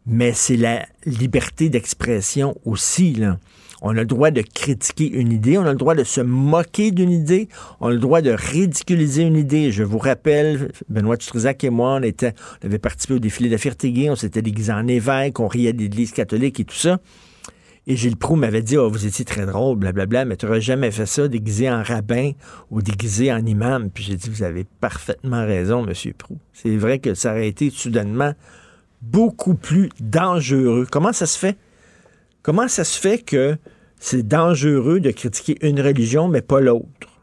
[0.06, 3.14] mais c'est la liberté d'expression aussi.
[3.14, 3.38] Là.
[3.82, 6.92] On a le droit de critiquer une idée, on a le droit de se moquer
[6.92, 7.48] d'une idée,
[7.80, 9.70] on a le droit de ridiculiser une idée.
[9.70, 12.32] Je vous rappelle, Benoît Tutrizac et moi, on, était,
[12.62, 15.80] on avait participé au défilé de la on s'était déguisé en évêque, on riait de
[15.80, 16.98] l'Église catholique et tout ça.
[17.88, 20.90] Et Gilles Proux m'avait dit, oh, vous étiez très drôle, blablabla, mais tu n'aurais jamais
[20.90, 22.32] fait ça déguisé en rabbin
[22.72, 23.90] ou déguisé en imam.
[23.90, 26.38] Puis j'ai dit, vous avez parfaitement raison, Monsieur Proux.
[26.52, 28.34] C'est vrai que ça aurait été soudainement
[29.02, 30.88] beaucoup plus dangereux.
[30.90, 31.56] Comment ça se fait?
[32.42, 33.56] Comment ça se fait que
[34.00, 37.15] c'est dangereux de critiquer une religion, mais pas l'autre?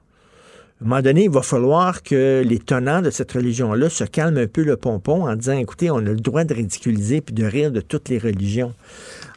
[0.83, 4.39] À un moment donné, il va falloir que les tenants de cette religion-là se calment
[4.39, 7.45] un peu le pompon en disant, écoutez, on a le droit de ridiculiser puis de
[7.45, 8.73] rire de toutes les religions.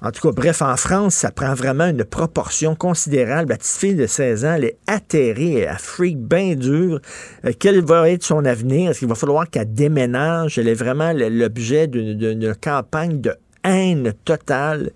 [0.03, 3.51] En tout cas, bref, en France, ça prend vraiment une proportion considérable.
[3.51, 7.01] La petite fille de 16 ans, elle est atterrée, elle freak bien dur.
[7.45, 8.91] Euh, quel va être son avenir?
[8.91, 10.59] Est-ce qu'il va falloir qu'elle déménage?
[10.59, 13.37] Elle est vraiment l'objet d'une campagne de
[13.67, 14.91] haine totale.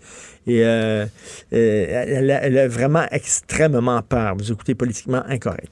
[0.47, 1.07] Et euh,
[1.53, 4.35] euh, elle, elle, a vraiment extrêmement peur.
[4.37, 5.71] Vous écoutez politiquement incorrect.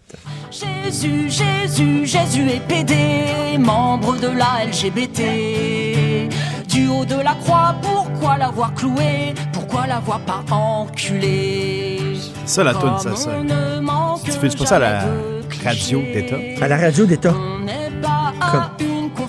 [0.51, 6.29] Jésus, Jésus, Jésus est pédé, membre de la LGBT.
[6.69, 11.99] Du haut de la croix, pourquoi l'avoir cloué Pourquoi l'avoir pas enculé
[12.45, 13.31] Ça, la toune, ça, ça.
[14.25, 15.05] Tu fais pas ça à la
[15.65, 16.37] radio d'État?
[16.61, 17.35] À la radio d'État.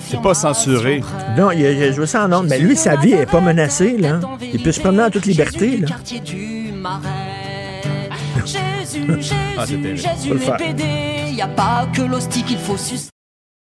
[0.08, 1.02] C'est pas censuré.
[1.36, 2.48] Non, il a, joué ça en ondes.
[2.48, 4.20] Mais lui, sa vie est pas menacée, là.
[4.40, 5.88] Il peut se promener en toute liberté, là.
[9.58, 12.76] ah, Jésus, pédé, y a pas que l'hostie qu'il faut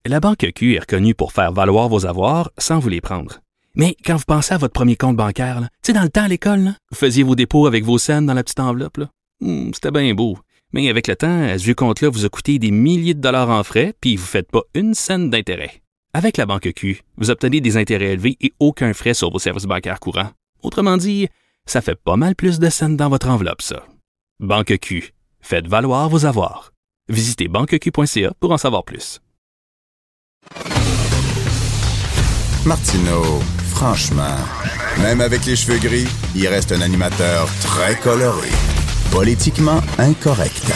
[0.05, 3.39] La Banque Q est reconnue pour faire valoir vos avoirs sans vous les prendre.
[3.75, 6.27] Mais quand vous pensez à votre premier compte bancaire, tu sais, dans le temps à
[6.27, 8.99] l'école, vous faisiez vos dépôts avec vos scènes dans la petite enveloppe.
[9.41, 10.37] Hmm, c'était bien beau.
[10.73, 13.63] Mais avec le temps, ce vieux compte-là vous a coûté des milliers de dollars en
[13.63, 15.82] frais, puis vous ne faites pas une scène d'intérêt.
[16.15, 19.65] Avec la banque Q, vous obtenez des intérêts élevés et aucun frais sur vos services
[19.65, 20.29] bancaires courants.
[20.61, 21.27] Autrement dit,
[21.65, 23.83] ça fait pas mal plus de scènes dans votre enveloppe, ça.
[24.39, 26.71] Banque Q, faites valoir vos avoirs.
[27.09, 29.21] Visitez banqueq.ca pour en savoir plus.
[32.65, 33.39] Martineau
[33.73, 34.37] Franchement,
[35.01, 38.49] même avec les cheveux gris, il reste un animateur très coloré.
[39.11, 40.71] Politiquement incorrect.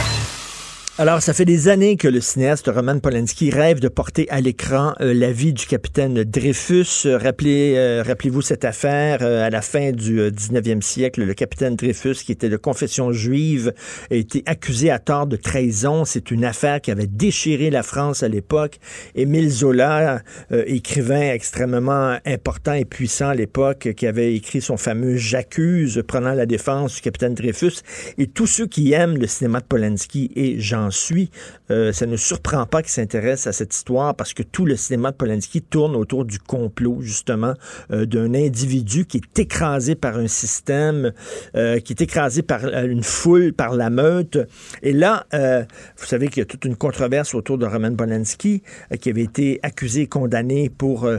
[1.00, 4.96] Alors, ça fait des années que le cinéaste Roman Polanski rêve de porter à l'écran
[5.00, 7.06] euh, la vie du capitaine Dreyfus.
[7.06, 11.24] Euh, rappelez, euh, rappelez-vous cette affaire à la fin du 19e siècle.
[11.24, 13.74] Le capitaine Dreyfus, qui était de confession juive,
[14.10, 16.04] a été accusé à tort de trahison.
[16.04, 18.80] C'est une affaire qui avait déchiré la France à l'époque.
[19.14, 26.02] Émile Zola, écrivain extrêmement important et puissant à l'époque, qui avait écrit son fameux J'accuse,
[26.08, 27.84] prenant la défense du capitaine Dreyfus.
[28.18, 31.30] Et tous ceux qui aiment le cinéma de Polanski et Jean suit.
[31.70, 35.12] Euh, ça ne surprend pas qu'il s'intéresse à cette histoire parce que tout le cinéma
[35.12, 37.54] de Polanski tourne autour du complot, justement,
[37.92, 41.12] euh, d'un individu qui est écrasé par un système,
[41.56, 44.38] euh, qui est écrasé par une foule, par la meute.
[44.84, 48.64] Et là, vous savez qu'il y a toute une controverse autour de Roman Polanski,
[49.00, 51.10] qui avait été accusé et condamné pour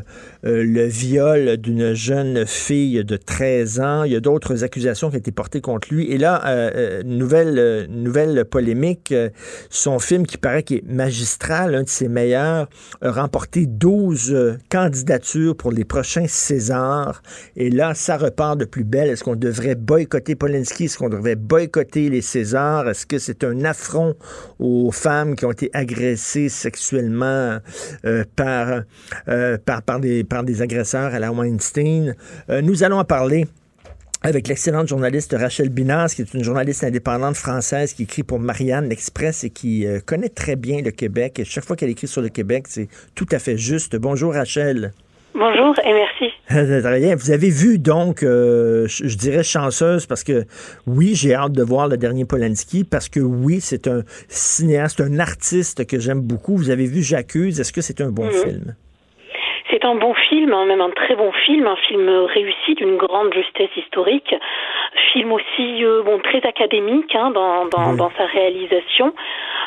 [0.42, 4.04] le viol d'une jeune fille de 13 ans.
[4.04, 6.10] Il y a d'autres accusations qui ont été portées contre lui.
[6.10, 9.14] Et là, nouvelle, nouvelle polémique
[9.70, 12.68] son film qui paraît qu'il est magistral, un de ses meilleurs,
[13.02, 17.22] a remporté 12 euh, candidatures pour les prochains Césars.
[17.56, 19.08] Et là, ça repart de plus belle.
[19.08, 20.84] Est-ce qu'on devrait boycotter Polanski?
[20.84, 22.88] Est-ce qu'on devrait boycotter les Césars?
[22.88, 24.14] Est-ce que c'est un affront
[24.58, 27.58] aux femmes qui ont été agressées sexuellement
[28.04, 28.82] euh, par,
[29.28, 32.14] euh, par des agresseurs à la Weinstein?
[32.62, 33.46] nous allons en parler
[34.22, 38.88] avec l'excellente journaliste Rachel Binas, qui est une journaliste indépendante française qui écrit pour Marianne
[38.88, 41.38] l'Express et qui euh, connaît très bien le Québec.
[41.38, 43.96] Et chaque fois qu'elle écrit sur le Québec, c'est tout à fait juste.
[43.96, 44.92] Bonjour Rachel.
[45.34, 46.32] Bonjour et merci.
[46.48, 47.14] Rien.
[47.14, 50.46] Vous avez vu donc, euh, je dirais chanceuse parce que
[50.86, 55.20] oui, j'ai hâte de voir le dernier Polanski parce que oui, c'est un cinéaste, un
[55.20, 56.56] artiste que j'aime beaucoup.
[56.56, 57.60] Vous avez vu J'accuse.
[57.60, 58.32] Est-ce que c'est un bon mhm.
[58.32, 58.74] film?
[59.70, 63.32] C'est un bon film, hein, même un très bon film, un film réussi d'une grande
[63.34, 64.34] justesse historique,
[65.12, 69.14] film aussi euh, bon très académique hein, dans, dans, dans, sa réalisation.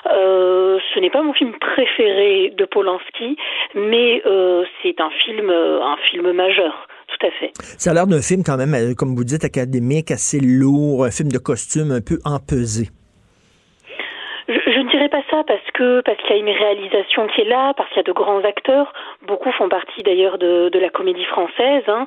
[0.07, 3.37] Euh, ce n'est pas mon film préféré de Polanski,
[3.75, 6.87] mais euh, c'est un film un film majeur.
[7.11, 7.51] Tout à fait.
[7.77, 11.11] Ça a l'air d'un film quand même, euh, comme vous dites, académique, assez lourd, un
[11.11, 12.87] film de costume un peu empesé.
[14.51, 17.45] Je, ne dirais pas ça parce que parce qu'il y a une réalisation qui est
[17.45, 18.91] là, parce qu'il y a de grands acteurs.
[19.25, 21.83] Beaucoup font partie d'ailleurs de, la comédie française.
[21.87, 22.05] Hein.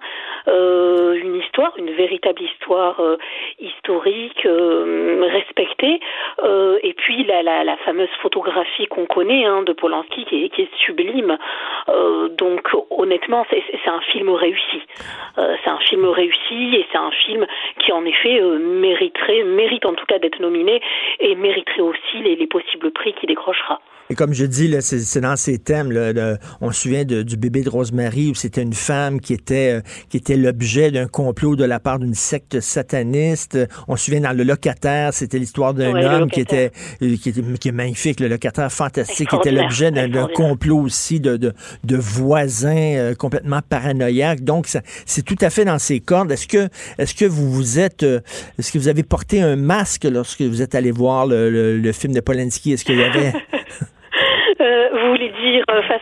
[0.49, 3.17] Euh, une histoire, une véritable histoire euh,
[3.61, 6.01] historique, euh, respectée.
[6.83, 11.39] Et puis la, la, la fameuse photographie qu'on connaît hein, de Polanski qui est, sublime.
[12.37, 14.83] Donc honnêtement, c'est un film réussi.
[15.37, 17.47] c'est un film réussi et c'est un film
[17.79, 20.81] qui en effet mériterait, mérite en tout cas d'être nominé
[21.21, 23.81] et mériterait aussi les les possibles prix qu'il décrochera.
[24.11, 25.91] Et comme je dis, c'est dans ces thèmes.
[25.91, 29.81] Là, on se souvient du bébé de Rosemary où c'était une femme qui était, euh,
[30.11, 33.59] qui était l'objet d'un complot de la part d'une secte sataniste.
[33.89, 37.43] On se souvient dans Le Locataire, c'était l'histoire d'un homme qui était, euh, qui était
[37.59, 41.97] qui est magnifique, le locataire fantastique, qui était l'objet d'un complot aussi de, de, de
[41.97, 44.45] voisins euh, complètement paranoïaques.
[44.45, 44.69] Donc,
[45.07, 46.31] c'est tout à fait dans ces cordes.
[46.31, 50.43] Est-ce que, est-ce que vous vous êtes, est-ce que vous avez porté un masque lorsque
[50.43, 52.75] vous êtes allé voir le, le film de Polanski?
[52.75, 53.33] Est-ce qu'il y avait...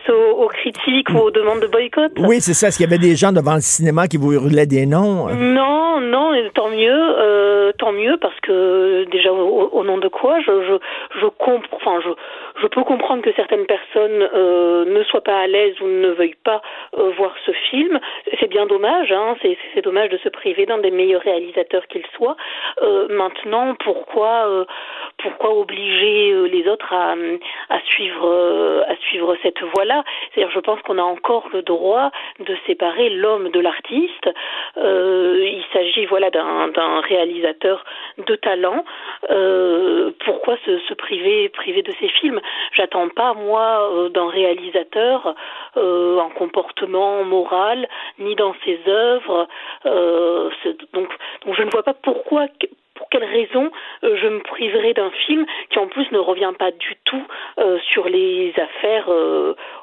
[0.09, 2.11] Euh, euh, aux, critiques ou aux demandes de boycott?
[2.17, 2.67] Oui, c'est ça.
[2.67, 5.27] Est-ce qu'il y avait des gens devant le cinéma qui vous hurlaient des noms?
[5.29, 10.39] Non, non, tant mieux, euh, tant mieux, parce que déjà au, nom de quoi?
[10.41, 12.09] Je, je, je comprends, enfin je
[12.61, 16.37] je peux comprendre que certaines personnes euh, ne soient pas à l'aise ou ne veuillent
[16.43, 16.61] pas
[16.97, 17.99] euh, voir ce film.
[18.39, 22.35] C'est bien dommage, hein, c'est dommage de se priver d'un des meilleurs réalisateurs qu'il soit.
[22.81, 24.65] Euh, maintenant, pourquoi,
[25.23, 27.15] pourquoi obliger les autres à,
[27.69, 30.03] à suivre, à suivre cette voie-là
[30.33, 34.29] C'est-à-dire, je pense qu'on a encore le droit de séparer l'homme de l'artiste.
[34.77, 37.83] il s'agit, voilà, d'un réalisateur
[38.27, 38.83] de talent.
[40.25, 42.41] pourquoi se, se priver, priver de ses films?
[42.73, 45.35] J'attends pas moi euh, d'un réalisateur
[45.77, 47.87] euh, comportement moral
[48.19, 49.47] ni dans ses œuvres.
[49.85, 50.49] Euh,
[50.93, 51.09] donc,
[51.45, 52.47] donc je ne vois pas pourquoi
[52.95, 53.71] pour quelle raison
[54.01, 57.25] je me priverais d'un film qui en plus ne revient pas du tout
[57.91, 59.09] sur les affaires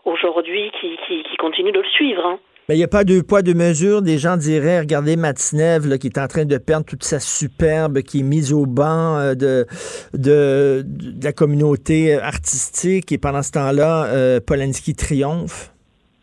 [0.04, 2.24] aujourd'hui qui, qui, continuent de le suivre.
[2.24, 2.38] Hein.
[2.70, 4.00] Mais il n'y a pas de poids, de mesure.
[4.00, 8.20] Des gens diraient, regardez Matinev, qui est en train de perdre toute sa superbe, qui
[8.20, 10.86] est mise au banc euh, de,
[11.20, 15.72] la communauté artistique, et pendant ce temps-là, euh, Polanski triomphe.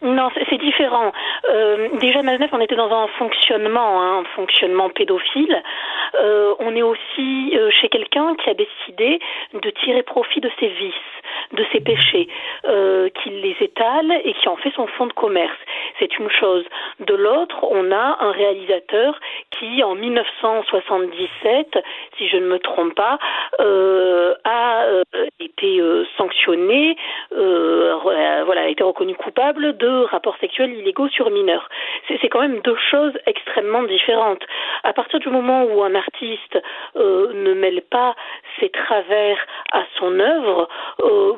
[0.07, 1.11] Non, c'est différent.
[1.49, 5.61] Euh, déjà, Maznev, on était dans un fonctionnement, hein, un fonctionnement pédophile.
[6.15, 9.19] Euh, on est aussi euh, chez quelqu'un qui a décidé
[9.53, 10.93] de tirer profit de ses vices,
[11.53, 12.27] de ses péchés,
[12.65, 15.57] euh, qui les étale et qui en fait son fonds de commerce.
[15.99, 16.65] c'est une chose.
[16.99, 19.19] De l'autre, on a un réalisateur
[19.51, 21.77] qui, en 1977,
[22.17, 23.17] si je ne me trompe pas,
[23.59, 25.03] euh, a euh,
[25.39, 26.97] été euh, sanctionné,
[27.31, 31.67] voilà, a été reconnu coupable de rapports sexuels illégaux sur mineurs.
[32.07, 34.43] C'est quand même deux choses extrêmement différentes.
[34.83, 36.57] À partir du moment où un artiste
[36.95, 38.15] ne mêle pas
[38.59, 39.37] ses travers
[39.73, 40.69] à son œuvre,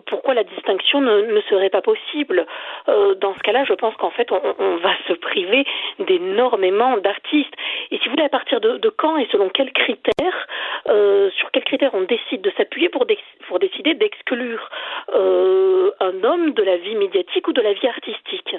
[0.06, 2.46] pourquoi la distinction ne, serait pas possible
[2.88, 5.66] Dans ce cas-là, je pense qu'en fait, on, on, va se priver
[6.00, 7.54] d'énormément d'artistes.
[7.92, 10.48] Et si vous voulez, à partir de, de quand et selon quels critères,
[10.88, 13.06] euh, sur quels critères on décide de s'appuyer pour,
[13.48, 14.70] pour, décider d'exclure
[15.14, 18.56] euh, un homme de la vie médiatique ou de la vie artistique?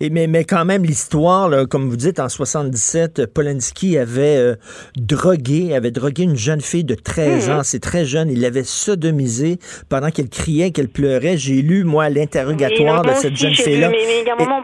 [0.00, 4.54] Et mais, mais quand même, l'histoire, comme vous dites, en 77, Polanski avait euh,
[4.96, 7.56] drogué, avait drogué une jeune fille de 13 mhm.
[7.56, 7.62] ans.
[7.62, 8.30] C'est très jeune.
[8.30, 9.58] Il l'avait sodomisée
[9.88, 11.36] pendant qu'elle criait, qu'elle pleurait.
[11.36, 13.90] J'ai lu, moi, l'interrogatoire de cette jeune fille-là.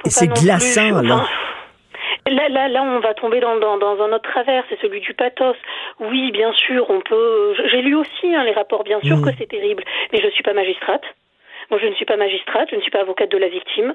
[0.05, 1.25] Et, c'est glaçant, là.
[2.27, 5.15] Là, là, là, on va tomber dans, dans, dans un autre travers, c'est celui du
[5.15, 5.57] pathos.
[5.99, 7.55] Oui, bien sûr, on peut.
[7.71, 9.25] J'ai lu aussi hein, les rapports, bien sûr mm.
[9.25, 9.83] que c'est terrible,
[10.13, 11.05] mais je suis pas magistrate.
[11.71, 13.95] Moi, je ne suis pas magistrate, je ne suis pas avocate de la victime.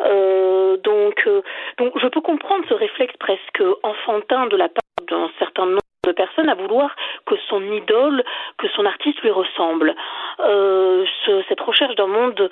[0.00, 1.42] Euh, donc, euh,
[1.78, 6.12] donc, je peux comprendre ce réflexe presque enfantin de la part d'un certain nombre de
[6.12, 6.94] personnes à vouloir
[7.26, 8.24] que son idole,
[8.58, 9.94] que son artiste lui ressemble.
[10.40, 12.50] Euh, ce, cette recherche d'un monde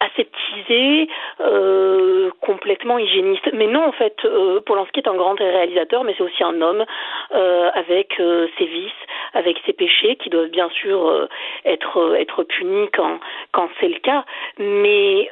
[0.00, 1.08] aseptisé,
[1.40, 3.50] euh, complètement hygiéniste.
[3.52, 6.84] Mais non, en fait, euh, Polanski est un grand réalisateur, mais c'est aussi un homme
[7.34, 8.92] euh, avec euh, ses vices,
[9.34, 11.28] avec ses péchés, qui doivent bien sûr euh,
[11.66, 13.20] être être punis quand
[13.52, 14.24] quand c'est le cas.
[14.58, 15.28] Mais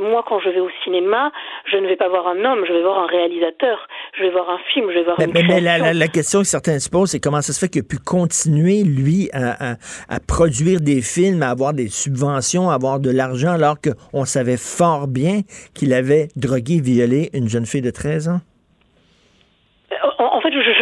[0.00, 1.32] moi, quand je vais au cinéma,
[1.64, 4.50] je ne vais pas voir un homme, je vais voir un réalisateur, je vais voir
[4.50, 6.78] un film, je vais voir mais, une mais, mais la, la, la, question que certains
[6.78, 9.74] se posent, c'est comment ça se fait qu'il a pu continuer, lui, à, à,
[10.08, 13.76] à produire des films, à avoir des subventions, à avoir de l'argent, alors
[14.10, 15.42] qu'on savait fort bien
[15.74, 18.40] qu'il avait drogué, violé une jeune fille de 13 ans?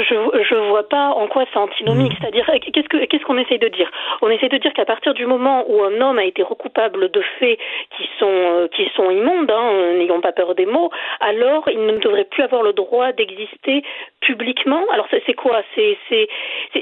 [0.08, 2.12] Je je vois pas en quoi c'est antinomique.
[2.12, 2.16] Mm.
[2.20, 3.90] C'est-à-dire, qu'est-ce que qu'est-ce qu'on essaye de dire?
[4.22, 7.22] On essaye de dire qu'à partir du moment où un homme a été recoupable de
[7.38, 7.58] faits
[7.96, 10.90] qui sont euh, qui sont immondes, hein, n'ayons pas peur des mots,
[11.20, 13.82] alors il ne devrait plus avoir le droit d'exister
[14.20, 14.82] publiquement.
[14.92, 15.62] Alors c'est quoi?
[15.74, 16.28] C'est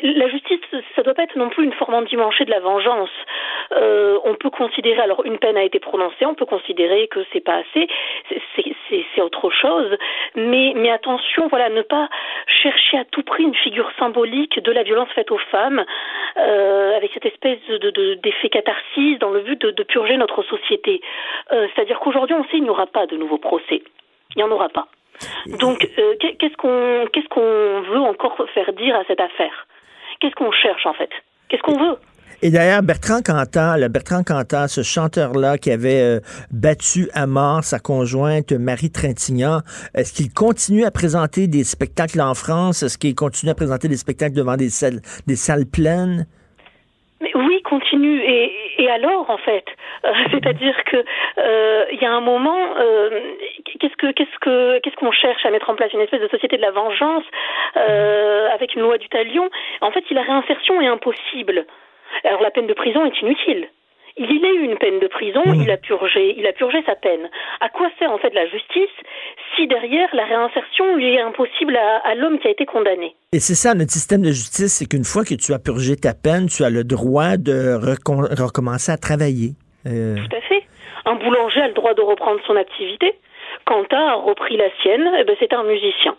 [0.02, 0.60] la justice.
[0.96, 3.10] Ça doit pas être non plus une forme endimanchée de la vengeance.
[3.72, 7.44] Euh, on peut considérer alors une peine a été prononcée, on peut considérer que c'est
[7.44, 7.88] pas assez.
[9.14, 9.96] C'est autre chose.
[10.34, 12.08] Mais mais attention, voilà, ne pas
[12.46, 15.84] chercher à tout prix une figure symbolique de la violence faite aux femmes,
[16.36, 21.00] euh, avec cette espèce de, d'effet catharsis dans le but de, purger notre société.
[21.52, 23.82] Euh, c'est-à-dire qu'aujourd'hui, on sait qu'il n'y aura pas de nouveaux procès.
[24.34, 24.88] Il n'y en aura pas.
[25.60, 29.68] Donc, euh, qu'est-ce qu'on qu'est-ce qu'on veut encore faire dire à cette affaire?
[30.18, 31.10] Qu'est-ce qu'on cherche en fait?
[31.48, 31.96] Qu'est-ce qu'on veut?
[32.46, 36.20] Et d'ailleurs, Bertrand Cantat, le Bertrand Cantat, ce chanteur-là qui avait euh,
[36.52, 39.60] battu à mort sa conjointe Marie Trintignant,
[39.94, 42.82] est-ce qu'il continue à présenter des spectacles en France?
[42.82, 46.26] Est-ce qu'il continue à présenter des spectacles devant des salles, des salles pleines?
[47.22, 48.20] Mais oui, continue.
[48.20, 49.64] Et, alors, en fait,
[50.04, 52.60] euh, c'est-à-dire que euh, il y a un moment,
[53.80, 55.94] qu'est-ce que qu'est-ce que qu'est-ce qu'on cherche à mettre en place?
[55.94, 57.24] Une espèce de société de la vengeance
[58.52, 59.48] avec une loi du talion?
[59.80, 61.64] En fait, si la réinsertion est impossible,
[62.22, 63.68] alors la peine de prison est inutile.
[64.16, 65.62] Il a eu une peine de prison, mmh.
[65.62, 67.28] il a purgé, il a purgé sa peine.
[67.60, 68.94] À quoi sert en fait la justice
[69.56, 73.16] si derrière la réinsertion lui est impossible à, l'homme qui a été condamné?
[73.32, 76.14] Et c'est ça notre système de justice, c'est qu'une fois que tu as purgé ta
[76.14, 77.74] peine, tu as le droit de
[78.40, 79.54] recommencer à travailler.
[79.86, 80.62] Euh, Tout à fait.
[81.06, 83.14] Un boulanger a le droit de reprendre son activité.
[83.66, 86.16] Quentin a repris la sienne, eh ben c'est un musicien.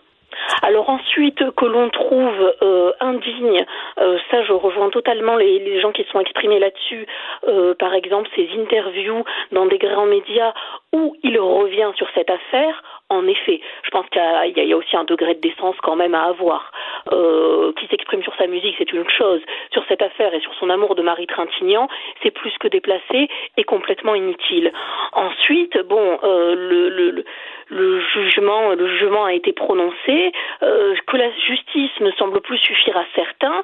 [0.62, 3.64] Alors ensuite que l'on trouve euh, indigne,
[4.00, 7.06] euh, ça je rejoins totalement les, gens qui sont exprimés là-dessus,
[7.48, 10.54] euh, par exemple ces interviews dans des grands médias
[10.92, 15.04] où il revient sur cette affaire, en effet, je pense qu'il y, a aussi un
[15.04, 16.72] degré de décence quand même à avoir.
[17.12, 19.40] Euh, qui s'exprime sur sa musique, c'est une chose.
[19.70, 21.88] Sur cette affaire et sur son amour de Marie Trintignant,
[22.22, 24.72] c'est plus que déplacé et complètement inutile.
[25.12, 27.24] Ensuite, bon, euh, le, le,
[27.68, 30.32] le, jugement, le jugement a été prononcé.
[30.62, 33.62] Euh, que la justice ne semble plus suffire à certains,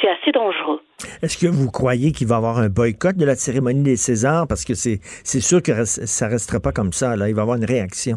[0.00, 0.80] c'est assez dangereux.
[1.22, 4.46] Est-ce que vous croyez qu'il va y avoir un boycott de la cérémonie des Césars?
[4.48, 5.00] Parce que c'est
[5.40, 7.16] sûr que ça restera pas comme ça.
[7.16, 7.28] Là.
[7.28, 8.16] Il va y avoir une réaction.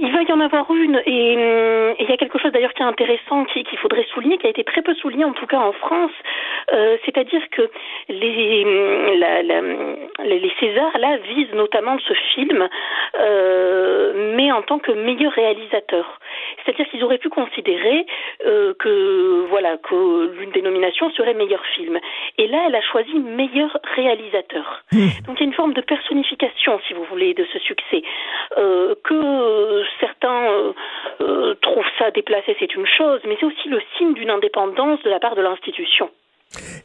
[0.00, 1.02] Il va y en avoir une, hum,
[1.98, 4.50] et il y a quelque chose d'ailleurs qui est intéressant, qu'il faudrait souligner, qui a
[4.50, 6.12] été très peu souligné en tout cas en France,
[6.72, 7.70] euh, c'est-à-dire que
[8.08, 8.64] les,
[9.16, 9.60] la, la,
[10.24, 12.68] les Césars là visent notamment ce film,
[13.20, 16.18] euh, mais en tant que meilleur réalisateur.
[16.64, 18.06] C'est-à-dire qu'ils auraient pu considérer
[18.46, 21.98] euh, que voilà que l'une des nominations serait meilleur film.
[22.36, 24.82] Et là, elle a choisi meilleur réalisateur.
[25.26, 28.02] Donc il y a une forme de personnification, si vous voulez, de ce succès.
[28.58, 30.72] Euh, que certains
[31.20, 35.10] euh, trouvent ça déplacé, c'est une chose, mais c'est aussi le signe d'une indépendance de
[35.10, 36.10] la part de l'institution.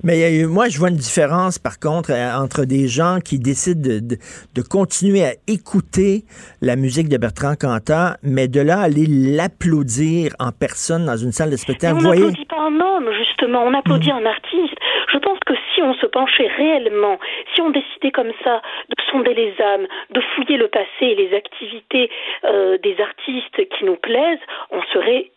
[0.04, 2.88] Mais il y a eu- moi, je vois une différence, par contre, euh, entre des
[2.88, 4.18] gens qui décident de, de-
[4.54, 6.24] de continuer à écouter
[6.62, 11.50] la musique de Bertrand Cantat, mais de là aller l'applaudir en personne dans une salle
[11.50, 11.94] de Mais spectacle.
[11.96, 12.22] on Vous voyez?
[12.26, 14.76] n'applaudit pas un homme, justement, on applaudit un artiste.
[15.14, 17.18] Je pense que si on se penchait réellement,
[17.56, 21.34] si on décidait comme ça de sonder les âmes, de fouiller le passé et les
[21.36, 22.10] activités
[22.46, 25.32] euh, des artistes qui nous plaisent, on serait,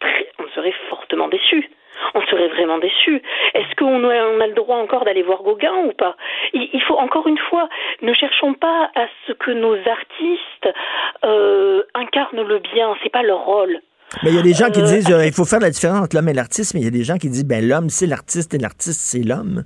[0.00, 1.68] très- on serait fortement déçus.
[2.14, 3.22] On serait vraiment déçus.
[3.54, 6.16] Est-ce qu'on a, on a le droit encore d'aller voir Gauguin ou pas?
[6.52, 7.68] Il, il faut encore une fois,
[8.02, 10.68] ne cherchons pas à ce que nos artistes
[11.24, 12.94] euh, incarnent le bien.
[13.02, 13.80] C'est pas leur rôle.
[14.22, 16.04] Mais il y a des gens qui Euh, disent euh, il faut faire la différence
[16.04, 18.06] entre l'homme et l'artiste, mais il y a des gens qui disent ben l'homme c'est
[18.06, 19.64] l'artiste et l'artiste c'est l'homme.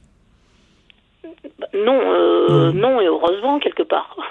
[1.77, 4.17] Non, euh, non, et heureusement quelque part.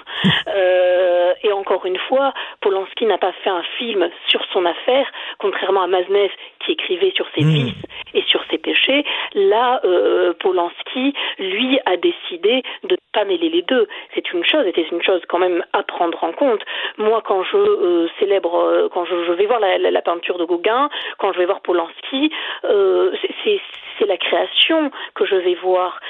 [0.48, 2.32] Euh, et encore une fois,
[2.62, 5.06] Polanski n'a pas fait un film sur son affaire,
[5.38, 7.74] contrairement à Maznev qui écrivait sur ses vices
[8.14, 9.04] et sur ses péchés.
[9.34, 13.86] Là, euh, Polanski, lui, a décidé de ne pas mêler les deux.
[14.14, 16.62] C'est une chose, et c'est une chose quand même à prendre en compte.
[16.96, 20.88] Moi, quand je célèbre, quand je, je vais voir la, la- la peinture de Gauguin,
[21.18, 22.32] quand je vais voir Polanski,
[22.62, 26.00] c'est la création que je vais voir.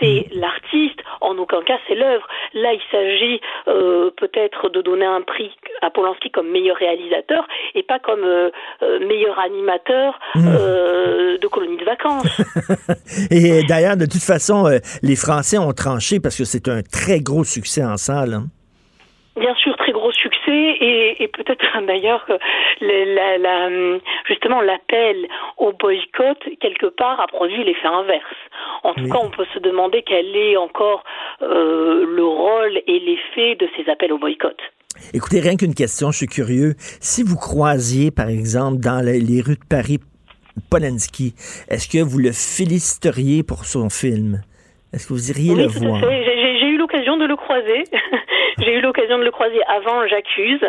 [0.00, 2.26] C'est l'artiste, en aucun cas c'est l'œuvre.
[2.54, 5.50] Là, il s'agit euh, peut-être de donner un prix
[5.82, 8.50] à Polanski comme meilleur réalisateur et pas comme euh,
[8.82, 12.40] euh, meilleur animateur euh, de colonies de vacances.
[13.30, 14.66] Et d'ailleurs, de toute façon,
[15.02, 18.34] les Français ont tranché parce que c'est un très gros succès en salle.
[18.34, 18.46] hein.
[19.38, 22.24] Bien sûr, très gros succès et, et peut-être d'ailleurs
[22.80, 25.26] le- la, la- justement l'appel
[25.56, 28.22] au boycott quelque part a produit l'effet inverse.
[28.84, 31.04] En tout cas, on peut se demander quel est encore
[31.42, 34.56] euh, le rôle et l'effet de ces appels au boycott.
[35.14, 36.74] Écoutez, rien qu'une question, je suis curieux.
[37.00, 39.98] Si vous croisiez, par exemple, dans les, rues de Paris,
[40.70, 41.34] Polanski,
[41.70, 44.42] est-ce que vous le féliciteriez pour son film?
[44.92, 46.00] Est-ce que vous iriez Oui, le voir?
[46.00, 47.84] j'ai eu l'occasion de le croiser.
[48.68, 50.60] J'ai eu l'occasion de le croiser avant J'accuse.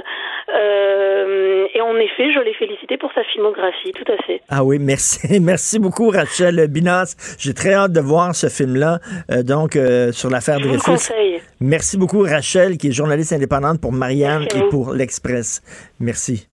[0.55, 4.41] Euh, et en effet, je l'ai félicité pour sa filmographie, tout à fait.
[4.47, 5.39] Ah oui, merci.
[5.41, 7.15] Merci beaucoup, Rachel Binas.
[7.37, 8.99] J'ai très hâte de voir ce film-là,
[9.31, 11.11] euh, donc, euh, sur l'affaire le Dreyfus.
[11.59, 14.69] Merci beaucoup, Rachel, qui est journaliste indépendante pour Marianne et vous.
[14.69, 15.61] pour l'Express.
[15.99, 16.47] Merci.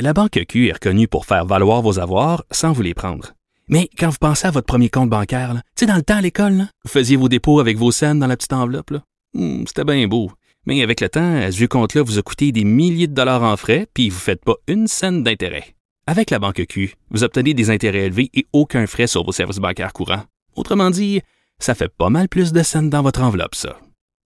[0.00, 3.28] La Banque Q est reconnue pour faire valoir vos avoirs sans vous les prendre.
[3.68, 6.22] Mais quand vous pensez à votre premier compte bancaire, tu sais, dans le temps à
[6.22, 8.90] l'école, vous faisiez vos dépôts avec vos scènes dans la petite enveloppe.
[8.90, 8.98] là.
[9.34, 10.30] Hmm, C'était bien beau.
[10.66, 13.56] Mais avec le temps, à ce compte-là vous a coûté des milliers de dollars en
[13.56, 15.74] frais, puis vous ne faites pas une scène d'intérêt.
[16.06, 19.58] Avec la Banque Q, vous obtenez des intérêts élevés et aucun frais sur vos services
[19.58, 20.24] bancaires courants.
[20.56, 21.20] Autrement dit,
[21.58, 23.78] ça fait pas mal plus de scènes dans votre enveloppe, ça.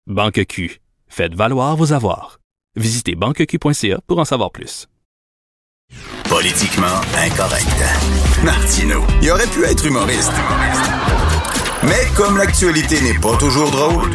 [0.06, 0.80] Banque Q.
[1.08, 2.38] Faites valoir vos avoirs.
[2.76, 4.86] Visitez banqueq.ca pour en savoir plus.
[6.28, 7.66] Politiquement incorrect.
[8.44, 10.32] Martino, il aurait pu être humoriste.
[11.82, 14.10] Mais comme l'actualité n'est pas toujours drôle,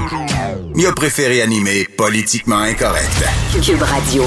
[0.76, 3.24] il a préféré animer Politiquement incorrect.
[3.64, 4.24] Cube Radio.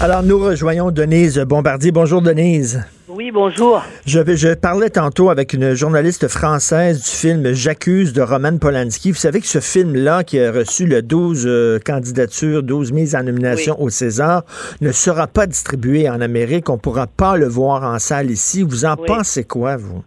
[0.00, 1.90] Alors, nous rejoignons Denise Bombardier.
[1.92, 2.82] Bonjour, Denise.
[3.08, 3.82] Oui, bonjour.
[4.06, 9.12] Je, je parlais tantôt avec une journaliste française du film J'accuse de Roman Polanski.
[9.12, 13.22] Vous savez que ce film-là, qui a reçu le 12 euh, candidatures, 12 mises en
[13.22, 14.42] nomination au César,
[14.80, 16.68] ne sera pas distribué en Amérique.
[16.70, 18.62] On ne pourra pas le voir en salle ici.
[18.62, 19.06] Vous en Oui.
[19.06, 20.02] pensez quoi, vous?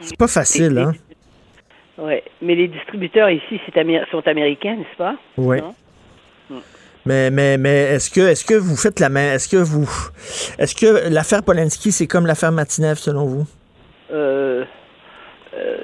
[0.00, 0.92] C'est pas facile, hein?
[1.98, 5.16] Oui, mais les distributeurs ici améri- sont américains, n'est-ce pas?
[5.36, 5.58] Oui.
[5.60, 5.74] Non?
[7.06, 9.34] Mais, mais, mais est-ce que, est-ce que vous faites la main?
[9.34, 9.88] Est-ce que vous.
[10.58, 13.46] Est-ce que l'affaire Polanski, c'est comme l'affaire Matinev, selon vous?
[14.12, 14.64] Euh,
[15.54, 15.76] euh,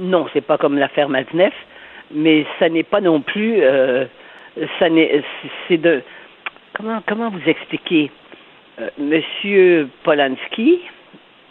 [0.00, 1.52] non, c'est pas comme l'affaire Maznev,
[2.14, 3.56] mais ça n'est pas non plus.
[3.62, 4.06] euh,
[4.78, 5.22] ça n'est,
[5.68, 6.02] c'est de.
[6.76, 8.10] Comment, comment vous expliquer?
[8.80, 10.80] Euh, Monsieur Polanski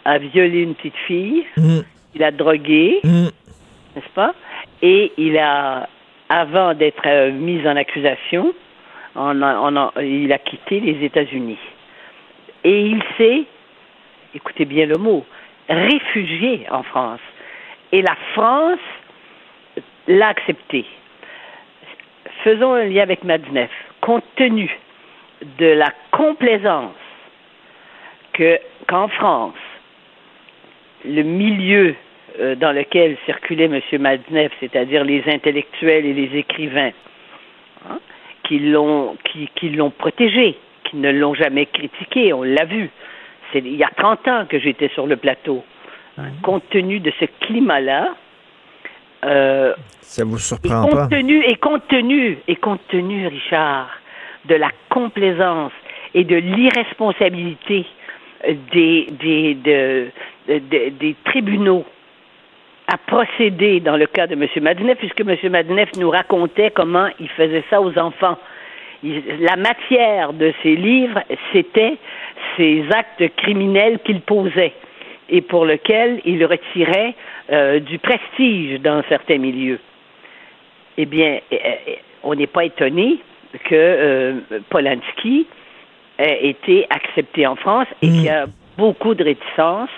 [0.04, 1.44] a violé une petite fille,
[2.14, 4.34] il a drogué, n'est-ce pas?
[4.82, 5.88] Et il a,
[6.28, 8.54] avant d'être euh, mis en accusation,
[9.16, 11.58] on a- on a- il a quitté les États-Unis.
[12.64, 13.44] Et il s'est,
[14.34, 15.24] écoutez bien le mot,
[15.68, 17.20] réfugié en France.
[17.92, 18.78] Et la France
[20.08, 20.84] l'a accepté.
[22.42, 23.70] Faisons un lien avec Madneff.
[24.00, 24.70] Compte tenu
[25.58, 26.92] de la complaisance
[28.32, 28.58] que
[28.88, 29.54] qu'en France,
[31.04, 31.94] le milieu
[32.40, 33.80] euh, dans lequel circulait M.
[34.00, 36.90] Madneff, c'est-à-dire les intellectuels et les écrivains,
[37.88, 37.98] hein,
[38.44, 42.90] qui l'ont qui, qui l'ont protégé, qui ne l'ont jamais critiqué, on l'a vu.
[43.52, 45.64] C'est il y a 30 ans que j'étais sur le plateau.
[46.42, 48.14] Compte tenu de ce climat-là,
[49.24, 51.06] euh, Ça vous et surprend compte pas?
[51.08, 53.90] tenu, et compte tenu, et compte tenu, Richard,
[54.44, 55.72] de la complaisance
[56.14, 57.84] et de l'irresponsabilité
[58.48, 60.06] euh, des, des, de-
[60.48, 61.84] de- des tribunaux
[62.86, 64.46] à procéder dans le cas de M.
[64.62, 65.36] Madneff, puisque M.
[65.50, 68.36] Madneff nous racontait comment il faisait ça aux enfants.
[69.02, 71.20] Il- la matière de ses livres,
[71.52, 71.96] c'était
[72.56, 74.72] ces actes criminels qu'il posait
[75.30, 77.14] et pour lesquels il retirait
[77.50, 79.78] euh, du prestige dans certains milieux.
[80.96, 81.92] Eh bien, euh, euh,
[82.22, 83.18] on n'est pas étonné
[83.64, 84.32] que euh,
[84.70, 85.46] Polanski
[86.18, 88.46] ait été accepté en France et qu'il y a
[88.78, 89.90] beaucoup de réticence,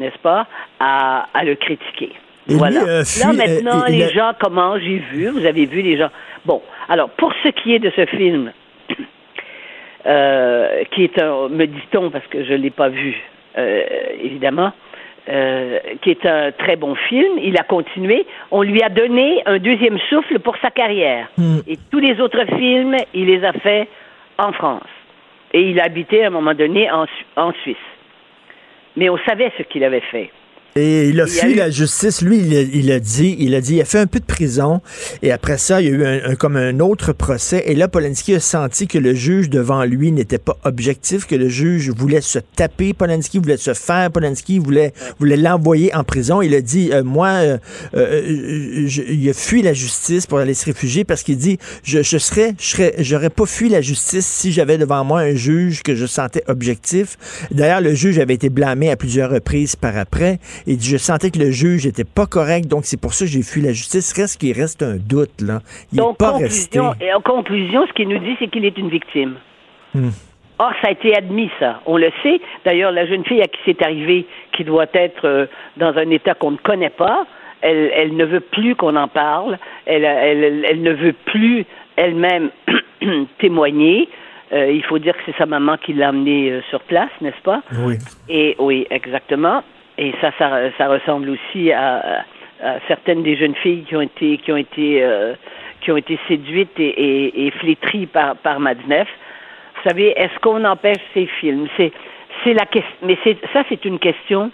[0.00, 0.46] n'est-ce pas,
[0.80, 2.10] à, à le critiquer.
[2.48, 2.80] Et lui, voilà.
[2.82, 5.96] euh, Là, maintenant, euh, il les a- gens, comment j'ai vu, vous avez vu les
[5.96, 6.10] gens.
[6.44, 8.50] Bon, alors, pour ce qui est de ce film,
[10.06, 13.14] euh, qui est un, me dit-on, parce que je ne l'ai pas vu,
[13.58, 13.82] euh,
[14.22, 14.72] évidemment,
[15.28, 17.38] euh, qui est un très bon film.
[17.42, 18.26] Il a continué.
[18.50, 21.28] On lui a donné un deuxième souffle pour sa carrière.
[21.68, 23.88] Et tous les autres films, il les a faits
[24.38, 24.88] en France.
[25.52, 27.04] Et il habitait à un moment donné en,
[27.36, 27.76] en Suisse.
[29.00, 30.30] Mais on savait ce qu'il avait fait.
[30.76, 32.22] Et il a Il y a fui eu- la justice.
[32.22, 34.24] Lui, il a, il a dit, il a dit, il a fait un peu de
[34.24, 34.80] prison.
[35.22, 37.64] Et après ça, il y a eu un, un- comme un autre procès.
[37.66, 41.48] Et là, Polanski a senti que le juge devant lui n'était pas objectif, que le
[41.48, 46.40] juge voulait se taper Polanski, voulait se faire Polanski, voulait, voulait l'envoyer en prison.
[46.40, 47.58] Il a dit, euh, moi, euh,
[47.96, 52.02] euh, je- il a fui la justice pour aller se réfugier parce qu'il dit, je,
[52.02, 55.82] je serais, je serais, j'aurais pas fui la justice si j'avais devant moi un juge
[55.82, 57.16] que je sentais objectif.
[57.50, 60.38] D'ailleurs, le juge avait été blâmé à plusieurs reprises par après.
[60.66, 63.30] Il dit, je sentais que le juge était pas correct, donc c'est pour ça que
[63.30, 64.12] j'ai fui la justice.
[64.12, 65.60] Reste qu'il reste un doute, là.
[65.92, 66.78] Il Donc, pas resté.
[66.78, 69.34] conclusion, et en conclusion, ce qu'il nous dit, c'est qu'il est une victime.
[69.94, 70.10] Hmm.
[70.58, 71.80] Or, ça a été admis, ça.
[71.86, 72.40] On le sait.
[72.64, 75.46] D'ailleurs, la jeune fille à qui c'est arrivé, qui doit être euh,
[75.78, 77.26] dans un état qu'on ne connaît pas,
[77.62, 79.58] elle, elle ne veut plus qu'on en parle.
[79.86, 81.64] Elle, elle, elle ne veut plus
[81.96, 82.50] elle-même
[83.38, 84.08] témoigner.
[84.52, 87.40] Euh, il faut dire que c'est sa maman qui l'a amenée euh, sur place, n'est-ce
[87.42, 87.62] pas?
[87.84, 87.96] Oui.
[88.28, 89.62] Et oui, exactement.
[90.00, 92.24] Et ça, ça, ressemble aussi à,
[92.88, 95.34] certaines des jeunes filles qui ont été, qui ont été, euh,
[95.82, 99.08] qui ont été séduites et, flétries par, par Madneff.
[99.76, 101.68] Vous savez, est-ce qu'on empêche ces films?
[101.76, 101.92] C'est,
[102.42, 102.96] c'est la question.
[103.02, 103.18] Mais
[103.52, 104.50] ça, c'est une question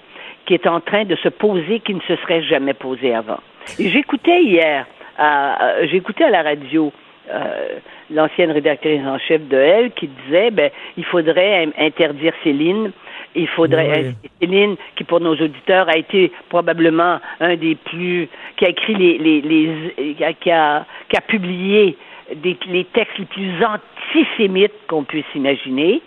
[0.46, 3.38] qui est en train de se poser, qui ne se serait jamais posée avant.
[3.78, 4.84] Et j'écoutais hier,
[5.16, 6.92] à, à- j'écoutais à la radio
[7.28, 7.78] euh,
[8.10, 12.92] l'ancienne rédactrice en chef de Elle qui disait, ben, il faudrait in- interdire Céline.
[13.36, 14.30] Il faudrait Oui.
[14.40, 19.18] Céline, qui pour nos auditeurs a été probablement un des plus, qui a écrit les,
[19.18, 21.96] les, les qui, a, qui a- qui a publié
[22.34, 26.00] des, les textes les plus antisémites qu'on puisse imaginer,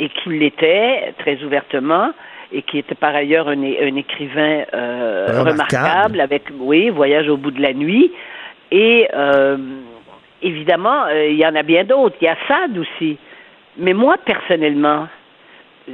[0.00, 2.10] et qui l'était très ouvertement,
[2.52, 5.50] et qui était par ailleurs un, un écrivain euh, Remarquable.
[5.50, 8.12] remarquable, avec, oui, Voyage au bout de la nuit,
[8.70, 9.56] et euh,
[10.42, 12.16] évidemment, euh, il y en a bien d'autres.
[12.20, 13.16] Il y a Sade aussi.
[13.78, 15.06] Mais moi, personnellement,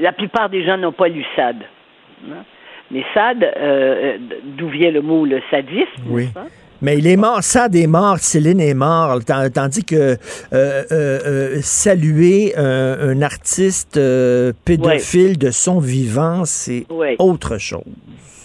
[0.00, 2.44] la plupart des gens n'ont pas lu hein.
[2.90, 6.28] Mais Sade, euh, d'où vient le mot le sadisme, Oui.
[6.34, 6.44] pas?
[6.84, 10.16] Mais il est mort, Sade est mort, Céline est mort, Tan- tandis que euh,
[10.52, 17.16] euh, euh, saluer un, un artiste euh, pédophile de son vivant, c'est Ouais.
[17.20, 17.82] autre chose.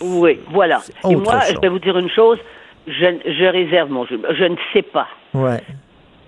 [0.02, 0.80] Oui, voilà.
[1.10, 1.53] Et moi, chose.
[1.56, 2.38] je vais vous dire une chose,
[2.88, 2.91] je,
[3.26, 4.22] je réserve mon jeu.
[4.38, 5.07] Je ne sais pas.
[5.34, 5.60] Ouais.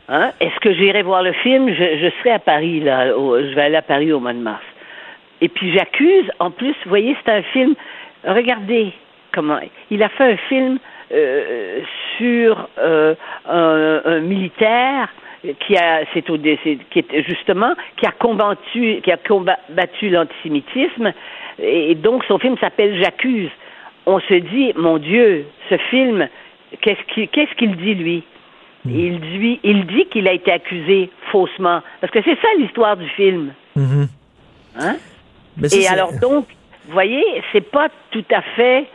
[0.09, 0.31] Hein?
[0.41, 1.69] Est-ce que j'irai voir le film?
[1.69, 3.15] Je, je serai à Paris, là.
[3.15, 4.63] au- je vais aller à Paris au mois de mars.
[5.41, 7.75] Et puis j'accuse, en plus, vous voyez, c'est un film.
[8.25, 8.91] Regardez
[9.33, 9.59] comment.
[9.89, 10.79] Il a fait un film
[11.11, 11.79] euh,
[12.17, 13.15] sur euh,
[13.47, 15.09] un, un militaire
[15.61, 21.13] qui a, c'est au, c'est- qui est justement, qui a combattu, qui a combattu l'antisémitisme,
[21.61, 23.49] et donc son film s'appelle J'accuse.
[24.05, 26.27] On se dit, mon Dieu, ce film,
[26.81, 28.23] qu'est-ce qu'il, qu'est-ce qu'il dit lui?
[28.85, 33.07] Il dit, il dit qu'il a été accusé faussement, parce que c'est ça l'histoire du
[33.09, 33.53] film.
[33.75, 34.07] Mhm.
[34.79, 34.95] Hein?
[35.57, 36.45] Mais ça, Et alors donc,
[36.87, 38.85] vous voyez, c'est pas tout à fait,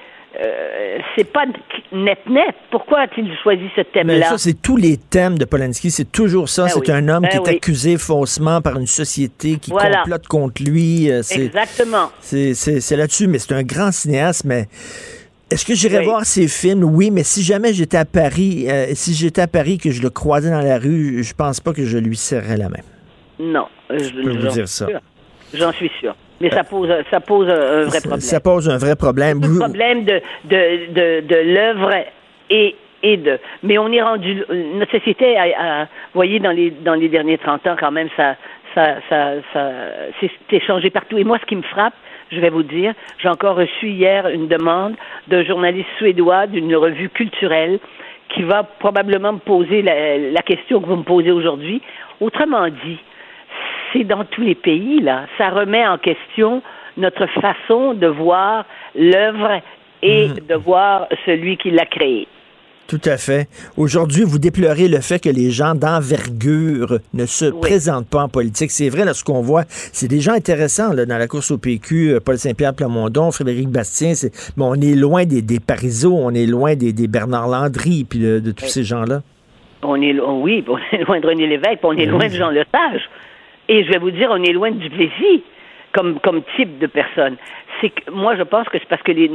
[0.44, 1.44] euh, c'est pas
[1.92, 2.54] net net.
[2.70, 5.90] Pourquoi a-t-il choisi ce Mais thème-là ça, c'est tous les thèmes de Polanski.
[5.90, 6.64] C'est toujours ça.
[6.64, 6.90] Ben c'est oui.
[6.90, 9.98] un homme Ben qui est accusé faussement par une société qui Voilà.
[9.98, 11.10] complote contre lui.
[11.10, 12.10] Euh, C'est, Exactement.
[12.20, 13.28] c'est, là-dessus.
[13.28, 14.44] Mais c'est un grand cinéaste.
[14.44, 14.66] Mais
[15.50, 16.06] est-ce que j'irais Oui.
[16.06, 16.82] voir ses films?
[16.82, 20.10] Oui, mais si jamais j'étais à Paris, euh, si j'étais à Paris que je le
[20.10, 22.80] croisais dans la rue, je pense pas que je lui serrais la main.
[23.38, 24.86] Non, je, peux vous dire ça.
[25.52, 26.16] J'en suis sûr.
[26.40, 28.20] Mais ça pose, ça pose un, vrai problème.
[28.20, 29.40] Ça pose un vrai problème.
[29.40, 31.90] Le problème de, de, de, de l'œuvre
[32.50, 33.38] et, et de.
[33.62, 34.42] Mais on est rendu.
[34.74, 38.08] Notre société, a, a- vous voyez, dans les dans les derniers 30 ans, quand même,
[38.16, 38.36] ça
[38.74, 39.70] ça ça ça
[40.50, 41.16] c'est changé partout.
[41.18, 41.94] Et moi, ce qui me frappe,
[42.32, 44.94] je vais vous dire, j'ai encore reçu hier une demande
[45.28, 47.78] d'un journaliste suédois d'une revue culturelle
[48.34, 51.80] qui va probablement me poser la, la question que vous me posez aujourd'hui.
[52.20, 52.98] Autrement dit,
[53.94, 55.24] c'est dans tous les pays, là.
[55.38, 56.60] Ça remet en question
[56.98, 59.60] notre façon de voir l'œuvre
[60.02, 62.28] et de voir celui qui l'a créée.
[62.86, 63.48] Tout à fait.
[63.78, 68.70] Aujourd'hui, vous déplorez le fait que les gens d'envergure ne se présentent pas en politique.
[68.70, 71.56] C'est vrai, là, ce qu'on voit, c'est des gens intéressants là, dans la course au
[71.56, 74.12] PQ, euh, Paul Saint-Pierre Plamondon, Frédéric Bastien.
[74.58, 78.18] Mais on est loin des, des Parizeau, on est loin des, des Bernard Landry, puis
[78.18, 79.22] de, de tous ces gens-là.
[79.82, 82.34] On est, lo- oui, on est loin de René Lévesque, puis on est loin de
[82.34, 83.08] Jean Lesage.
[83.68, 85.42] Et je vais vous dire, on est loin de Duplessis
[85.94, 87.36] comme, type de personne.
[87.80, 89.28] C'est que moi, je pense que c'est parce que les,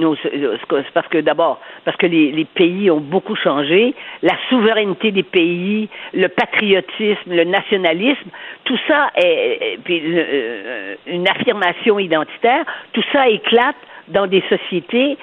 [1.21, 7.45] d'abord, parce que les, pays ont beaucoup changé, la souveraineté des pays, le patriotisme, le
[7.45, 8.29] nationalisme,
[8.65, 13.77] tout ça est, euh, une affirmation identitaire, tout ça éclate
[14.09, 15.17] dans des sociétés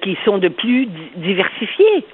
[0.00, 2.04] qui sont de plus di- diversifiées.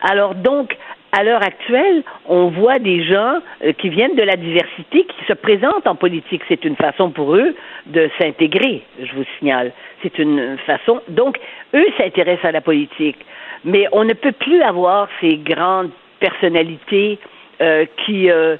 [0.00, 0.76] Alors donc,
[1.14, 5.32] à l'heure actuelle, on voit des gens euh, qui viennent de la diversité qui se
[5.32, 6.42] présentent en politique.
[6.48, 7.54] C'est une façon pour eux
[7.86, 9.72] de s'intégrer, je vous signale.
[10.02, 11.00] C'est une façon.
[11.08, 11.38] Donc,
[11.74, 13.18] eux s'intéressent à la politique.
[13.64, 17.18] Mais on ne peut plus avoir ces grandes personnalités
[17.60, 18.56] euh, qui euh,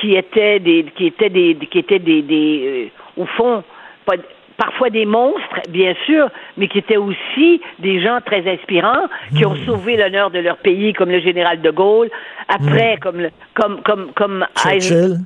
[0.00, 3.64] qui étaient des qui étaient des qui étaient des, des au fond
[4.04, 4.16] pas,
[4.56, 9.06] parfois des monstres, bien sûr, mais qui étaient aussi des gens très inspirants,
[9.36, 12.08] qui ont sauvé l'honneur de leur pays, comme le général de Gaulle,
[12.48, 15.16] après, comme, le- comme, comme, comme Churchill.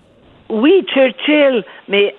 [0.48, 2.14] oui, Churchill, mais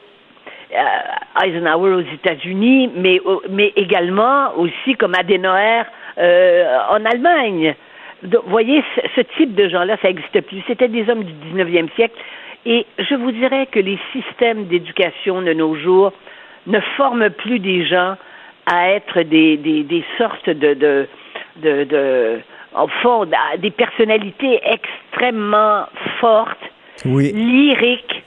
[0.73, 3.19] euh, Eisenhower aux États-Unis, mais,
[3.49, 5.83] mais également aussi comme Adenauer
[6.17, 7.75] euh, en Allemagne.
[8.23, 10.61] Donc, voyez, ce, ce type de gens-là, ça n'existe plus.
[10.67, 12.15] C'était des hommes du 19e siècle.
[12.65, 16.13] Et je vous dirais que les systèmes d'éducation de nos jours
[16.67, 18.15] ne forment plus des gens
[18.65, 21.07] à être des, des, des sortes de, de,
[21.57, 22.39] de, de
[22.77, 23.27] au fond,
[23.57, 25.85] des personnalités extrêmement
[26.19, 26.57] fortes,
[27.05, 27.31] Oui.
[27.33, 28.23] lyriques.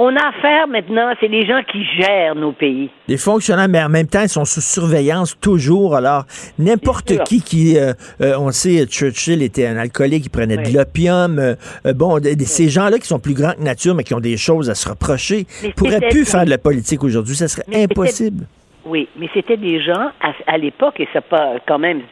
[0.00, 2.88] On a affaire maintenant, c'est les gens qui gèrent nos pays.
[3.08, 5.96] Les fonctionnaires, mais en même temps, ils sont sous surveillance toujours.
[5.96, 6.24] Alors,
[6.56, 11.38] n'importe qui qui, euh, euh, on sait, Churchill était un alcoolique, il prenait de l'opium.
[11.40, 11.54] euh,
[11.84, 14.20] euh, bon, de- de- ces gens-là qui sont plus grands que nature, mais qui ont
[14.20, 15.46] des choses à se reprocher,
[15.76, 17.34] pourraient plus faire de la politique aujourd'hui.
[17.34, 18.46] Ça serait Mais impossible.
[18.86, 22.02] Oui, mais c'était des gens à, à l'époque, et ça pas quand même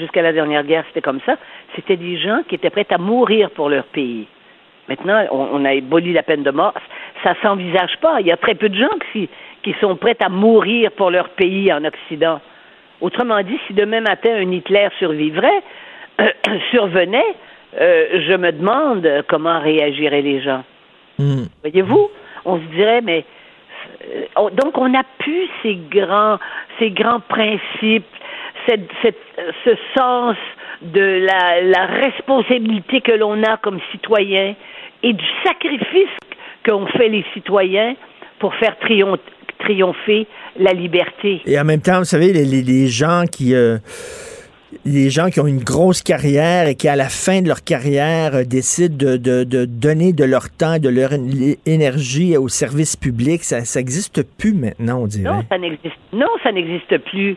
[0.00, 1.34] jusqu'à la dernière guerre, c'était comme ça.
[1.74, 4.28] C'était des gens qui étaient prêts à mourir pour leur pays.
[4.88, 6.74] Maintenant, on, on a aboli la peine de mort.
[7.22, 8.20] Ça s'envisage pas.
[8.20, 9.28] Il y a très peu de gens qui,
[9.62, 12.40] qui sont prêts à mourir pour leur pays en Occident.
[13.00, 15.62] Autrement dit, si demain matin un Hitler survivrait,
[16.70, 17.34] survenait,
[17.80, 20.62] euh, je me demande comment réagiraient les gens.
[21.18, 21.44] Hmm.
[21.62, 22.10] Voyez-vous,
[22.44, 23.24] on se dirait, mais
[24.04, 26.38] euh, on- donc on n'a plus ces grands,
[26.78, 28.04] ces grands principes,
[28.66, 29.16] cette, cette-
[29.64, 30.36] ce sens
[30.82, 34.54] de la, la responsabilité que l'on a comme citoyen
[35.02, 36.10] et du sacrifice
[36.66, 37.94] qu'ont fait les citoyens
[38.38, 39.18] pour faire triom-
[39.60, 40.26] triompher
[40.58, 41.40] la liberté.
[41.46, 43.54] Et en même temps, vous savez, les, les- les gens qui...
[43.54, 43.78] euh,
[44.86, 48.34] les gens qui ont une grosse carrière et qui, à la fin de leur carrière,
[48.34, 51.10] euh, décident de, de- de donner de leur temps, de leur
[51.66, 55.30] énergie au service public, ça n'existe plus maintenant, on dirait.
[55.30, 55.94] Non, ça n'existe.
[56.12, 57.36] Non, ça n'existe plus.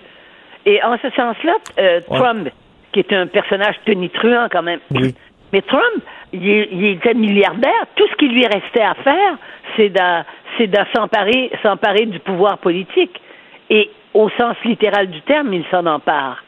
[0.66, 2.18] Et en ce sens-là, euh, Ouais.
[2.20, 2.50] Trump,
[2.92, 4.80] qui est un personnage tonitruant quand même.
[4.92, 5.14] Oui.
[5.54, 7.86] Mais Trump, il, est- il était milliardaire.
[7.96, 9.38] Tout ce qui lui restait à faire,
[9.78, 13.22] c'est de, s'emparer, s'emparer du pouvoir politique.
[13.70, 16.44] Et au sens littéral du terme, il s'en empare.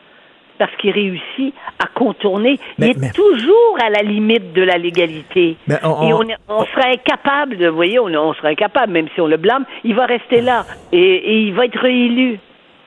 [0.57, 2.59] Parce qu'il réussit à contourner.
[2.79, 5.55] Mais- il est mais- toujours à la limite de la légalité.
[5.67, 9.21] Mais on- Et on serait incapable de, vous voyez, on, on serait incapable, même si
[9.21, 10.65] on le blâme, il va rester là.
[10.91, 12.39] Et, et il va être réélu.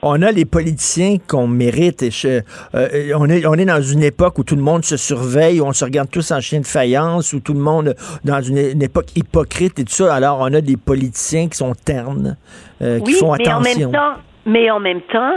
[0.02, 2.02] On a les politiciens qu'on mérite.
[2.02, 2.40] Et je-
[2.74, 5.66] euh, on, est, on est dans une époque où tout le monde se surveille, où
[5.66, 7.94] on se regarde tous en chien de faïence, où tout le monde,
[8.24, 10.14] dans une, une époque hypocrite et tout ça.
[10.14, 12.36] Alors, on a des politiciens qui sont ternes,
[12.82, 14.14] euh, qui font mais en même temps,
[14.46, 15.34] mais en même temps,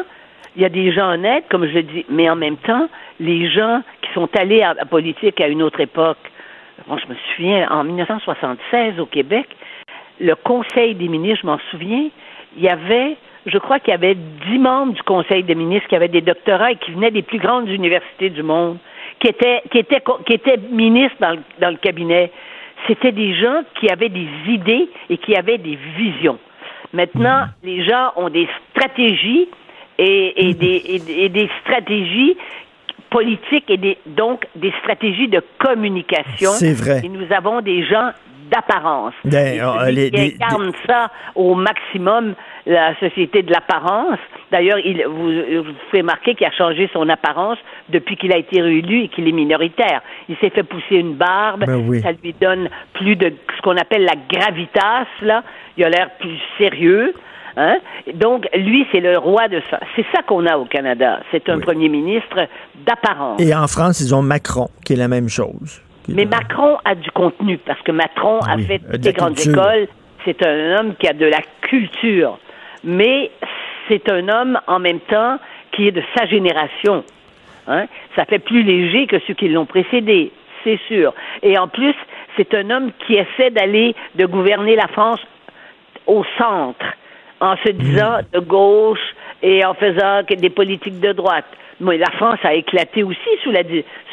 [0.56, 2.88] il y a des gens honnêtes, comme je dis, mais en même temps,
[3.20, 6.18] les gens qui sont allés à la politique à une autre époque.
[6.88, 9.48] Moi, je me souviens, en 1976 au Québec,
[10.22, 12.10] le Conseil des ministres, je m'en souviens,
[12.56, 15.96] il y avait, je crois qu'il y avait dix membres du Conseil des ministres qui
[15.96, 18.78] avaient des doctorats et qui venaient des plus grandes universités du monde,
[19.20, 22.32] qui étaient, qui étaient, qui étaient ministres dans le, dans le cabinet.
[22.88, 26.38] C'était des gens qui avaient des idées et qui avaient des visions.
[26.94, 29.48] Maintenant, les gens ont des stratégies
[29.98, 32.38] et, et des, et, et des stratégies
[33.10, 36.50] politique et des, donc des stratégies de communication.
[36.52, 37.02] C'est vrai.
[37.04, 38.10] Et nous avons des gens
[38.52, 39.14] d'apparence.
[39.24, 39.60] Ben,
[39.92, 42.34] les- qui les- incarne ça au maximum,
[42.66, 44.20] la société de l'apparence.
[44.52, 47.58] D'ailleurs, il, vous, vous pouvez remarquer qu'il a changé son apparence
[47.90, 50.02] depuis qu'il a été réélu et qu'il est minoritaire.
[50.30, 51.66] Il s'est fait pousser une barbe.
[51.66, 52.02] Ben oui.
[52.02, 55.44] Ça lui donne plus de ce qu'on appelle la gravitas, là.
[55.78, 57.14] Il a l'air plus sérieux.
[57.58, 57.78] Hein?
[58.16, 59.80] Donc, lui, c'est le roi de ça.
[59.96, 61.20] C'est ça qu'on a au Canada.
[61.32, 62.48] C'est un premier ministre
[62.86, 63.42] d'apparence.
[63.42, 65.82] Et en France, ils ont Macron, qui est la même chose.
[66.08, 69.88] Mais Macron a du contenu parce que Macron a Oui, fait de des grandes écoles.
[70.26, 72.40] C'est un homme qui a de la culture.
[72.84, 73.32] Mais
[73.88, 75.38] c'est un homme en même temps
[75.72, 77.04] qui est de sa génération.
[77.68, 77.86] Hein?
[78.16, 80.32] Ça fait plus léger que ceux qui l'ont précédé,
[80.64, 81.14] c'est sûr.
[81.42, 81.96] Et en plus,
[82.38, 85.20] c'est un homme qui essaie d'aller, de gouverner la France
[86.06, 86.86] au centre,
[87.40, 91.46] en se disant de gauche et en faisant des politiques de droite.
[91.80, 93.62] Mais la France a éclaté aussi sous la,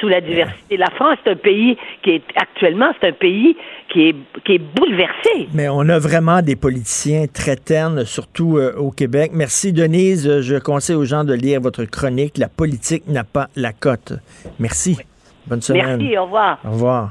[0.00, 0.76] sous la diversité.
[0.76, 3.56] La France, c'est un pays qui est actuellement, c'est un pays
[3.92, 5.48] qui est, qui est bouleversé.
[5.52, 9.32] Mais on a vraiment des politiciens très ternes, surtout euh, au Québec.
[9.34, 10.40] Merci, Denise.
[10.40, 12.38] Je conseille aux gens de lire votre chronique.
[12.38, 14.14] La politique n'a pas la cote.
[14.58, 14.98] Merci.
[15.46, 15.98] Bonne semaine.
[15.98, 16.58] Merci, au revoir.
[16.64, 17.10] Au revoir.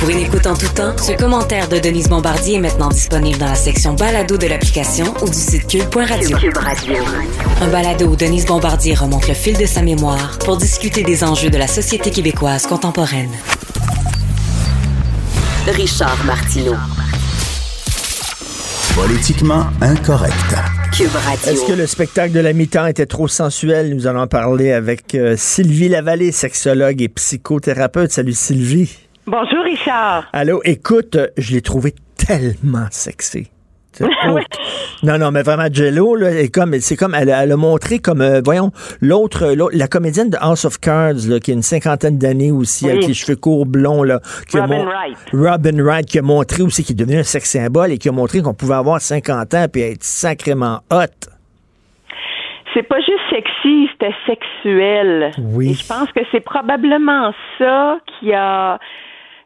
[0.00, 3.50] Pour une écoute en tout temps, ce commentaire de Denise Bombardier est maintenant disponible dans
[3.50, 6.38] la section balado de l'application ou du site cube.radio.
[6.38, 6.94] Cube Radio.
[7.60, 11.50] Un balado où Denise Bombardier remonte le fil de sa mémoire pour discuter des enjeux
[11.50, 13.28] de la société québécoise contemporaine.
[15.66, 16.76] Richard Martineau.
[18.94, 20.34] Politiquement incorrect.
[20.96, 21.52] Cube Radio.
[21.52, 23.94] Est-ce que le spectacle de la mi-temps était trop sensuel?
[23.94, 28.12] Nous allons en parler avec euh, Sylvie Lavallée, sexologue et psychothérapeute.
[28.12, 29.09] Salut Sylvie.
[29.30, 30.24] Bonjour Richard.
[30.32, 33.48] Allô, écoute, je l'ai trouvé tellement sexy.
[33.92, 34.38] C'est- oh.
[35.04, 38.00] Non, non, mais vraiment, Jello, là, est comme, c'est comme, elle, a- elle a montré
[38.00, 42.18] comme, euh, voyons, l'autre, la comédienne de House of Cards, là, qui a une cinquantaine
[42.18, 42.90] d'années aussi, Oui.
[42.90, 44.18] avec les cheveux courts blonds, là.
[44.48, 45.16] qui Robin Wright.
[45.32, 48.12] Robin Wright, qui a montré aussi, qui est devenu un sex symbole et qui a
[48.12, 51.04] montré qu'on pouvait avoir 50 ans puis être sacrément hot.
[52.74, 55.32] C'est pas juste sexy, c'était sexuel.
[55.38, 55.70] Oui.
[55.70, 58.78] Et je pense que c'est probablement ça qui a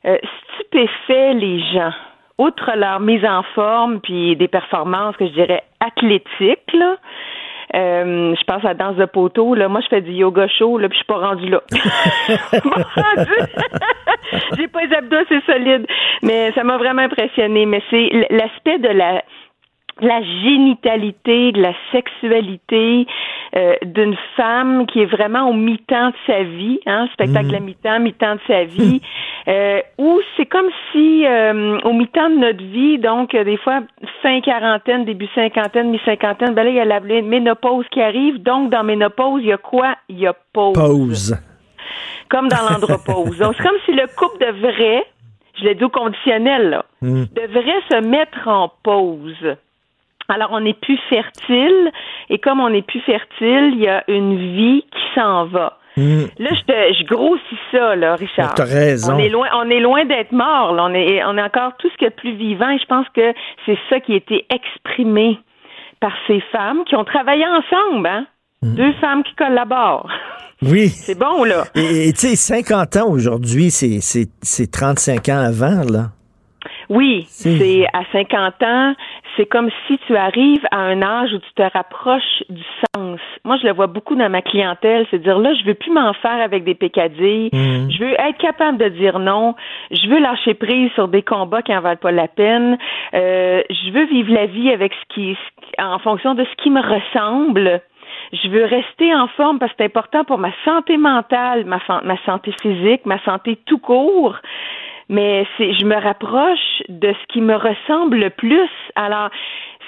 [0.06, 0.16] euh,
[0.54, 1.92] stupéfait les gens.
[2.38, 6.96] Outre leur mise en forme puis des performances que je dirais athlétiques, là.
[7.76, 9.54] euh, je pense à la danse de poteau.
[9.54, 9.68] Là.
[9.68, 11.62] Moi, je fais du yoga chaud, là, puis je suis pas rendue là.
[14.56, 15.86] J'ai pas les abdos assez solides.
[16.22, 17.66] Mais ça m'a vraiment impressionné.
[17.66, 19.22] Mais c'est l'aspect de la
[20.00, 23.06] la génitalité, de la sexualité
[23.54, 28.00] euh, d'une femme qui est vraiment au mi-temps de sa vie, hein, spectacle à mi-temps,
[28.00, 29.00] mi-temps de sa vie,
[29.48, 33.80] euh, où c'est comme si euh, au mi-temps de notre vie, donc euh, des fois
[34.22, 38.70] fin quarantaine, début cinquantaine, mi-cinquantaine, ben là il y a la ménopause qui arrive, donc
[38.70, 39.94] dans ménopause il y a quoi?
[40.08, 41.36] Il y a pause, Pause.
[42.28, 43.38] comme dans l'andropause.
[43.38, 45.04] donc c'est comme si le couple devrait,
[45.58, 47.24] je l'ai dit au conditionnel là, Mm.
[47.36, 49.56] devrait se mettre en pause.
[50.28, 51.90] Alors, on n'est plus fertile,
[52.30, 55.78] et comme on n'est plus fertile, il y a une vie qui s'en va.
[55.96, 56.22] Mm.
[56.38, 58.54] Là, je, te, je grossis ça, là, Richard.
[58.54, 59.14] T'as raison.
[59.14, 60.72] On est loin, on est loin d'être mort.
[60.72, 60.84] Là.
[60.86, 62.68] On est, on est encore tout ce qu'il y a de plus vivant.
[62.70, 63.32] Et je pense que
[63.66, 65.38] c'est ça qui a été exprimé
[66.00, 68.26] par ces femmes qui ont travaillé ensemble, hein.
[68.62, 70.10] Deux femmes qui collaborent.
[70.62, 70.88] Oui.
[70.88, 71.64] C'est bon, là.
[71.74, 76.06] Et tu sais, 50 ans aujourd'hui, c'est c'est- c'est 35 ans avant, là.
[76.88, 78.94] Oui, C'est- c'est à 50 ans,
[79.36, 82.62] c'est comme si tu arrives à un âge où tu te rapproches du
[82.94, 83.20] sens.
[83.44, 86.12] Moi, je le vois beaucoup dans ma clientèle, c'est dire là, je veux plus m'en
[86.14, 87.90] faire avec des pécadilles, Mhm.
[87.90, 89.54] je veux être capable de dire non,
[89.90, 92.78] je veux lâcher prise sur des combats qui en valent pas la peine,
[93.14, 95.36] euh, je veux vivre la vie avec ce qui,
[95.78, 97.80] en fonction de ce qui me ressemble.
[98.32, 102.52] Je veux rester en forme parce que c'est important pour ma santé mentale, ma santé
[102.62, 104.36] physique, ma santé tout court
[105.08, 108.70] mais c'est je me rapproche de ce qui me ressemble le plus.
[108.96, 109.30] Alors,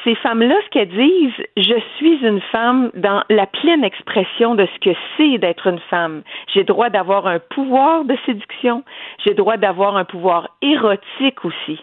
[0.04, 4.78] ces femmes-là, ce qu'elles disent, je suis une femme dans la pleine expression de ce
[4.90, 6.22] que c'est d'être une femme.
[6.54, 8.84] J'ai droit d'avoir un pouvoir de séduction,
[9.24, 11.80] j'ai droit d'avoir un pouvoir érotique aussi.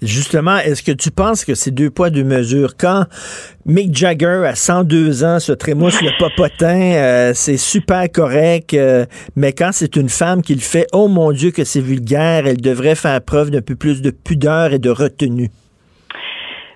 [0.00, 2.76] Justement, est-ce que tu penses que c'est deux poids, deux mesures?
[2.76, 3.06] Quand
[3.66, 9.52] Mick Jagger, à 102 ans, se trémousse le popotin, euh, c'est super correct, euh, mais
[9.52, 12.94] quand c'est une femme qui le fait, oh mon Dieu que c'est vulgaire, elle devrait
[12.94, 15.50] faire preuve d'un peu plus de pudeur et de retenue.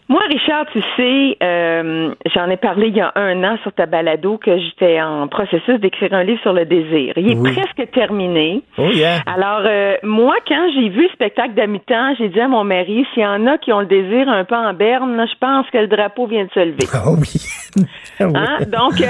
[0.09, 3.87] Moi, Richard, tu sais, euh, j'en ai parlé il y a un an sur ta
[3.87, 7.15] balado que j'étais en processus d'écrire un livre sur le désir.
[7.17, 7.53] Il est Oui.
[7.55, 8.63] presque terminé.
[8.77, 9.21] Oh yeah.
[9.27, 13.07] Alors, euh, moi, quand j'ai vu le spectacle d'à mi-temps, j'ai dit à mon mari,
[13.15, 15.71] s'il y en a qui ont le désir un peu en berne, là, je pense
[15.71, 16.87] que le drapeau vient de se lever.
[16.93, 17.29] Ah oui.
[18.21, 18.33] Ah oui.
[18.37, 18.59] Hein?
[18.67, 19.07] Donc, euh,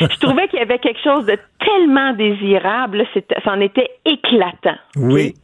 [0.08, 3.04] je trouvais qu'il y avait quelque chose de tellement désirable.
[3.44, 4.78] C'en était éclatant.
[4.96, 5.34] Oui.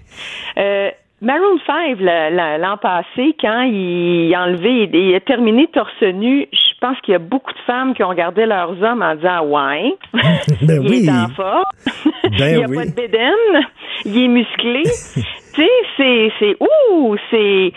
[0.59, 0.91] Euh,
[1.23, 6.49] Maroon 5, le- le- l'an passé, quand il a enlevé, il a terminé torse nu,
[6.53, 9.45] je pense qu'il y a beaucoup de femmes qui ont regardé leurs hommes en disant
[9.47, 9.95] Ouais,
[10.63, 11.07] Ben il oui.
[11.07, 11.63] est en forme,
[12.39, 12.77] Ben il n'y a oui.
[12.77, 13.67] pas de bédaine,
[14.05, 14.83] il est musclé.
[14.83, 15.21] tu
[15.63, 17.73] sais, c'est, c'est, ouh, c'est.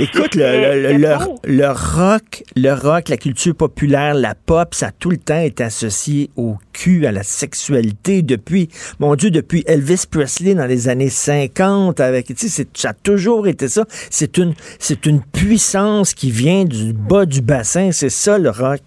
[0.00, 4.90] Écoute, le, le, le, le rock, le rock, la culture populaire, la pop, ça a
[4.92, 8.68] tout le temps été associé au cul, à la sexualité depuis,
[9.00, 13.48] mon Dieu, depuis Elvis Presley dans les années 50 avec, tu sais, ça a toujours
[13.48, 13.84] été ça.
[13.88, 17.90] C'est une, c'est une puissance qui vient du bas du bassin.
[17.92, 18.80] C'est ça, le rock.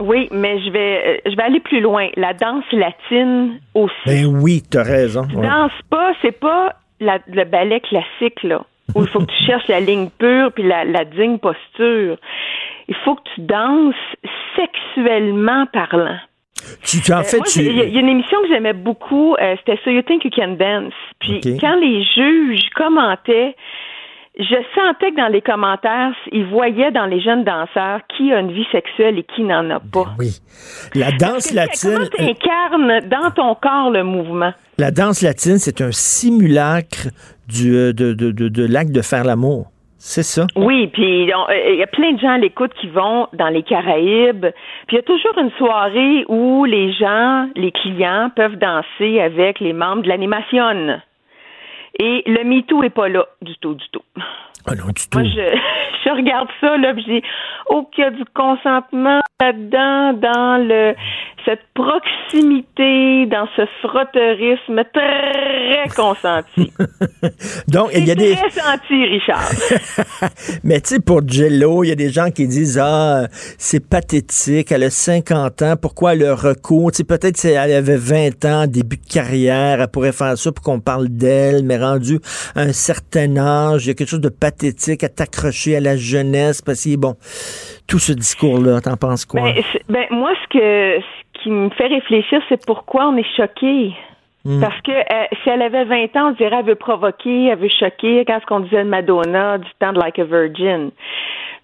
[0.00, 2.08] Oui, mais je vais, euh, je vais aller plus loin.
[2.16, 3.92] La danse latine aussi.
[4.06, 5.26] Ben oui, t'as raison.
[5.28, 5.46] Tu ouais.
[5.46, 8.64] danses pas, c'est pas la- le ballet classique, là,
[8.94, 12.16] où il faut que tu cherches la ligne pure puis la, la digne posture.
[12.88, 13.94] Il faut que tu danses
[14.56, 16.18] sexuellement parlant.
[16.84, 17.60] Tu, tu en Euh, fait, moi, tu...
[17.60, 20.02] Il y, a- il y a une émission que j'aimais beaucoup, euh, c'était So You
[20.02, 20.92] Think You Can Dance.
[21.20, 23.56] Puis quand les juges commentaient,
[24.38, 28.52] je sentais que dans les commentaires, ils voyaient dans les jeunes danseurs qui a une
[28.52, 30.06] vie sexuelle et qui n'en a pas.
[30.18, 30.38] Oui.
[30.94, 31.94] La danse latine.
[31.94, 34.52] Comment tu incarnes dans ton corps le mouvement?
[34.78, 37.08] La danse latine, c'est un simulacre
[37.50, 39.66] du, euh, de, de, de, de l'acte de faire l'amour.
[40.02, 40.46] C'est ça?
[40.56, 41.36] Oui, puis euh,
[41.72, 44.46] il y a plein de gens à l'écoute qui vont dans les Caraïbes.
[44.86, 49.60] Puis il y a toujours une soirée où les gens, les clients peuvent danser avec
[49.60, 50.98] les membres de l'animation.
[51.98, 54.02] Et le MeToo est pas là du tout, du tout.
[54.66, 55.18] Ah non, du tout.
[55.18, 55.58] Moi, je,
[56.04, 57.22] je regarde ça, là, puis dis,
[57.68, 60.94] oh, qu'il y a du consentement là-dedans, dans le,
[61.44, 66.72] cette proximité, dans ce frotterisme très consenti.
[67.68, 68.36] Donc, il y a des.
[68.36, 69.50] Très senti, Richard.
[70.64, 73.26] Mais tu sais, pour Jello, il y a des gens qui disent Ah,
[73.58, 76.92] c'est pathétique, elle a 50 ans, pourquoi le recours?
[76.92, 80.52] Tu sais, peut-être si elle avait 20 ans, début de carrière, elle pourrait faire ça
[80.52, 82.20] pour qu'on parle d'elle, mais rendu
[82.54, 85.96] à un certain âge, il y a quelque chose de pathétique à t'accrocher à la
[85.96, 87.16] jeunesse, parce que bon,
[87.90, 89.42] tout ce discours-là, t'en penses quoi?
[89.42, 93.92] Ben, ben, moi, ce que ce qui me fait réfléchir, c'est pourquoi on est choqué.
[94.44, 94.60] Hmm.
[94.60, 97.68] Parce que euh, si elle avait 20 ans, on dirait elle veut provoquer, elle veut
[97.68, 100.90] choquer, quand ce qu'on disait de Madonna du temps de Like a Virgin.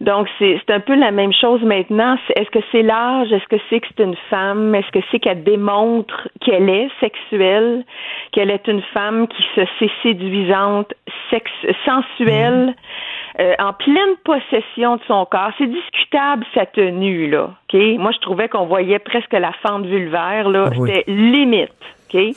[0.00, 2.18] Donc, c'est un peu la même chose maintenant.
[2.34, 3.32] Est-ce que c'est l'âge?
[3.32, 4.74] Est-ce que c'est que c'est une femme?
[4.74, 7.82] Est-ce que c'est qu'elle démontre qu'elle est sexuelle,
[8.32, 10.92] qu'elle est une femme qui se sait séduisante,
[11.30, 11.50] sex
[11.86, 12.74] sensuelle,
[13.40, 15.50] euh, en pleine possession de son corps?
[15.58, 17.50] C'est discutable, sa tenue, là.
[17.72, 17.80] OK?
[17.98, 20.70] Moi, je trouvais qu'on voyait presque la fente vulvaire, là.
[20.76, 20.90] Oui.
[20.90, 21.70] C'était limite.
[22.12, 22.34] OK?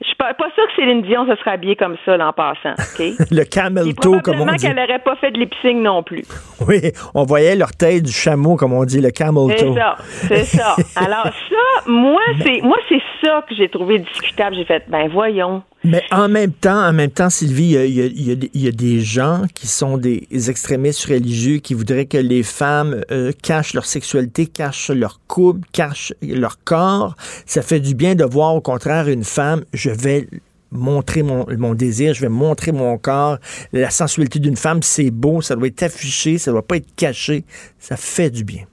[0.00, 2.74] Je suis pas, pas sûre que Céline Dion se serait habillée comme ça, l'an passant.
[3.32, 4.64] Le camel toe, comme on dit.
[4.64, 6.22] qu'elle n'aurait pas fait de lip sync non plus.
[6.66, 6.80] Oui,
[7.14, 9.74] on voyait l'orteil du chameau, comme on dit, le camel C'est toe.
[9.74, 10.76] ça, c'est ça.
[10.96, 14.54] Alors ça, moi, c'est moi, c'est ça que j'ai trouvé discutable.
[14.56, 15.62] J'ai fait, ben voyons.
[15.84, 19.44] Mais en même temps, en même temps, Sylvie, il y y y a des gens
[19.54, 24.90] qui sont des extrémistes religieux qui voudraient que les femmes euh, cachent leur sexualité, cachent
[24.90, 27.14] leur couple, cachent leur corps.
[27.46, 30.28] Ça fait du bien de voir au contraire une femme, je vais
[30.70, 33.38] montrer mon, mon désir, je vais montrer mon corps.
[33.72, 37.44] La sensualité d'une femme, c'est beau, ça doit être affiché, ça doit pas être caché.
[37.78, 38.64] Ça fait du bien.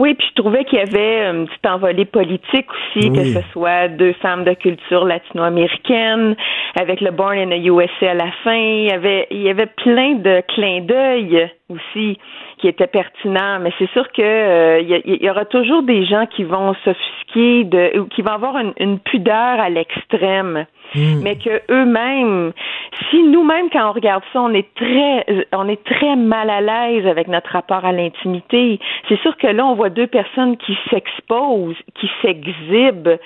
[0.00, 3.12] Oui, puis je trouvais qu'il y avait une petite envolée politique aussi, Oui.
[3.16, 6.36] que ce soit deux femmes de culture latino-américaine,
[6.80, 8.54] avec le Born in the USA à la fin.
[8.54, 12.16] Il y avait, il y avait plein de clins d'œil aussi
[12.58, 15.82] qui étaient pertinents, mais c'est sûr que euh, il y, a- il y aura toujours
[15.82, 20.64] des gens qui vont s'offusquer de, ou qui vont avoir une, une pudeur à l'extrême.
[20.94, 22.52] Mais que eux-mêmes,
[23.10, 27.06] si nous-mêmes quand on regarde ça, on est très, on est très mal à l'aise
[27.06, 28.78] avec notre rapport à l'intimité.
[29.08, 33.18] C'est sûr que là, on voit deux personnes qui s'exposent, qui s'exhibent.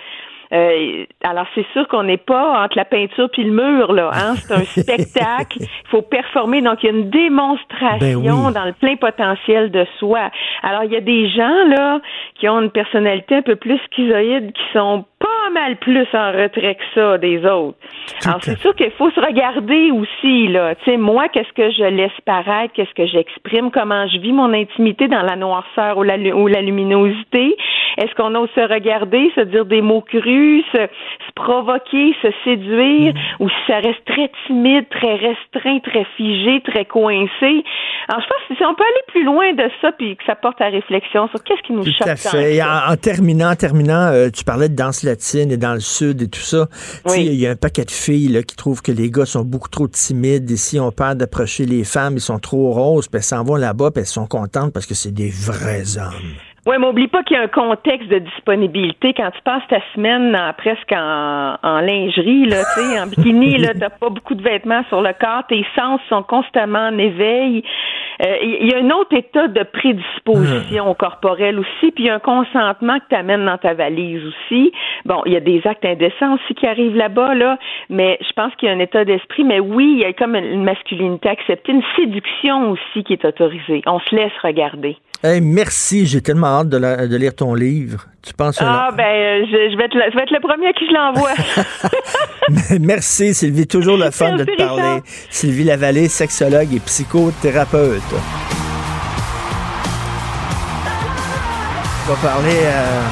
[0.53, 4.11] Euh, alors c'est sûr qu'on n'est pas entre la peinture puis le mur là.
[4.13, 4.35] Hein?
[4.37, 5.59] C'est un spectacle.
[5.61, 6.61] Il faut performer.
[6.61, 8.53] Donc il y a une démonstration Ben oui.
[8.53, 10.31] dans le plein potentiel de soi.
[10.63, 12.01] Alors il y a des gens là
[12.35, 15.07] qui ont une personnalité un peu plus schizoïde, qui sont
[15.53, 17.77] mal plus en retrait que ça des autres.
[18.25, 20.75] Alors c'est sûr qu'il faut se regarder aussi là.
[20.77, 24.53] Tu sais moi qu'est-ce que je laisse paraître, qu'est-ce que j'exprime, comment je vis mon
[24.53, 27.57] intimité dans la noirceur ou la, ou la luminosité?
[27.99, 33.13] Est-ce qu'on ose se regarder, se dire des mots crus, se, se provoquer, se séduire,
[33.39, 37.65] ou si ça reste très timide, très restreint, très figé, très coincé?
[38.09, 40.35] Alors, je pense que si on peut aller plus loin de ça, puis que ça
[40.35, 42.63] porte à réflexion sur qu'est-ce qui nous Tout choque à tant fait.
[42.63, 46.29] en terminant, en terminant, euh, tu parlais de danse latine et dans le sud et
[46.29, 46.69] tout ça.
[47.07, 47.25] Oui.
[47.27, 49.69] Il y a un paquet de filles là, qui trouvent que les gars sont beaucoup
[49.69, 53.23] trop timides et si on peur d'approcher les femmes, ils sont trop roses, puis elles
[53.25, 56.35] s'en vont là-bas, puis elles sont contentes parce que c'est des vrais hommes.
[56.65, 59.13] Oui, mais oublie pas qu'il y a un contexte de disponibilité.
[59.17, 62.63] Quand tu passes ta semaine en- presque en, en lingerie, là,
[63.03, 66.87] en bikini, là, t'as pas beaucoup de vêtements sur le corps, tes sens sont constamment
[66.87, 67.65] en éveil.
[68.21, 72.15] Euh, Il y a un autre état de prédisposition corporelle aussi, puis il y a
[72.15, 74.73] un consentement que tu amènes dans ta valise aussi.
[75.05, 77.59] Bon, il y a des actes indécents aussi qui arrivent là-bas, là,
[77.89, 79.45] mais je pense qu'il y a un état d'esprit.
[79.45, 83.83] Mais oui, il y a comme une masculinité acceptée, une séduction aussi qui est autorisée.
[83.87, 84.97] On se laisse regarder.
[85.25, 88.07] Hey, merci, j'ai tellement hâte de, la- de lire ton livre.
[88.23, 90.41] Tu penses que- Ah, ben, euh, je, je vais être le, je vais être le
[90.41, 92.79] premier à qui je l'envoie.
[92.81, 93.69] Merci, Sylvie.
[93.69, 95.01] Toujours le fun de te parler.
[95.31, 98.03] Sylvie Lavallée, sexologue et psychothérapeute.
[102.09, 102.59] On va parler.
[102.65, 103.03] euh,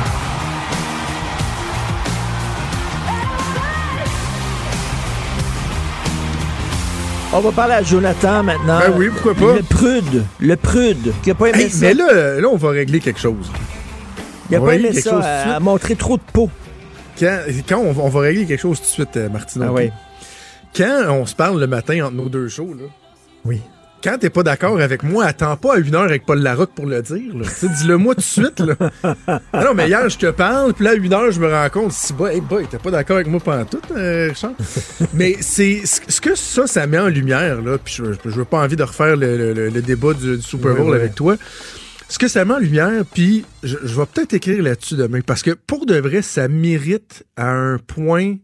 [7.33, 8.81] On va parler à Jonathan maintenant.
[8.81, 9.55] Ben oui, pourquoi pas?
[9.57, 10.25] Le prude.
[10.41, 11.13] Le prude.
[11.23, 11.87] Qui a pas aimé Hey, ça.
[11.87, 13.51] mais là, là, on va régler quelque chose.
[14.51, 15.11] Il a On pas aimé ça.
[15.11, 16.51] chose à, à montrer trop de peau.
[17.19, 17.39] Quand,
[17.69, 19.67] quand on, va- on va régler quelque chose tout de suite, euh, Martino.
[19.69, 19.91] Ah oui.
[20.77, 22.85] Quand on se parle le matin entre nos deux shows, là,
[23.45, 23.61] Oui.
[24.03, 26.87] Quand t'es pas d'accord avec moi, attends pas à une heure avec Paul Larocque pour
[26.87, 27.33] le dire.
[27.63, 28.61] Dis-le moi tout de suite.
[28.61, 28.75] Là.
[29.53, 31.69] Ah non, mais hier, je te parle, puis là, à une heure, je me rends
[31.71, 34.53] compte, si bah, hey boy, t'es pas d'accord avec moi pendant tout, euh, Richard?
[35.15, 38.45] mais c'est ce que ça, ça met en lumière, là, puis je, je, je veux
[38.45, 41.37] pas envie de refaire le, le- le- le débat du, du Super Bowl avec toi.
[42.09, 45.43] Ce que ça met en lumière, puis je, je vais peut-être écrire là-dessus demain, parce
[45.43, 48.37] que pour de vrai, ça mérite à un point,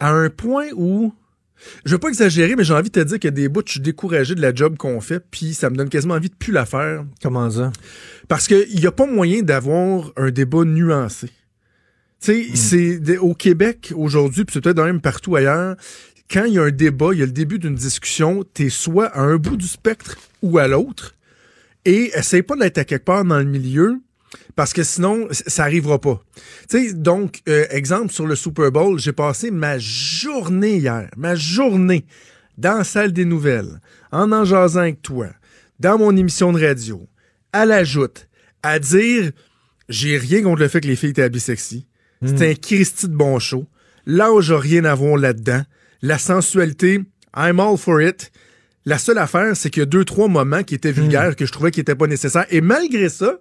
[0.00, 1.12] à un point où,
[1.84, 3.80] je veux pas exagérer, mais j'ai envie de te dire que des bouts, je suis
[3.80, 6.66] découragé de la job qu'on fait, puis ça me donne quasiment envie de plus la
[6.66, 7.04] faire.
[7.22, 7.72] Comment ça?
[8.28, 11.28] Parce qu'il n'y a pas moyen d'avoir un débat nuancé.
[12.20, 15.76] Tu sais, c'est de- au Québec aujourd'hui, puis c'est peut-être même partout ailleurs,
[16.30, 19.06] quand il y a un débat, il y a le début d'une discussion, t'es soit
[19.06, 21.14] à un bout du spectre ou à l'autre,
[21.84, 24.00] et essaye pas d'être à quelque part dans le milieu,
[24.54, 26.22] parce que sinon, ça arrivera pas.
[26.68, 31.34] Tu sais, donc, euh, exemple, sur le Super Bowl, j'ai passé ma journée hier, ma
[31.34, 32.04] journée,
[32.58, 33.80] dans la salle des nouvelles,
[34.10, 35.28] en en jasant avec toi,
[35.80, 37.06] dans mon émission de radio,
[37.52, 38.28] à la joute,
[38.62, 39.32] à dire
[39.88, 41.86] j'ai rien contre le fait que les filles étaient habillées sexy.
[42.24, 43.66] C'est un Christy de bon show.
[44.06, 45.62] L'âge a rien à voir là-dedans.
[46.02, 47.00] La sensualité,
[47.36, 48.30] I'm all for it.
[48.84, 51.52] La seule affaire, c'est qu'il y a deux, trois moments qui étaient vulgaires que je
[51.52, 52.46] trouvais qui n'étaient pas nécessaires.
[52.50, 53.38] Et malgré ça,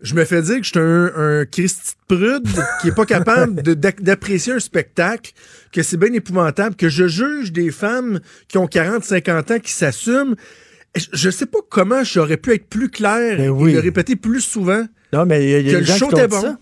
[0.00, 2.48] je me fais dire que j'étais un, un Christy de prude
[2.80, 5.32] qui est pas capable d'apprécier un spectacle,
[5.72, 9.72] que c'est bien épouvantable, que je juge des femmes qui ont 40, 50 ans qui
[9.72, 10.34] s'assument.
[10.96, 14.86] Je- Je sais pas comment j'aurais pu être plus clair et le répéter plus souvent.
[15.12, 16.58] Non, mais il y a, y a que des gens qui ça.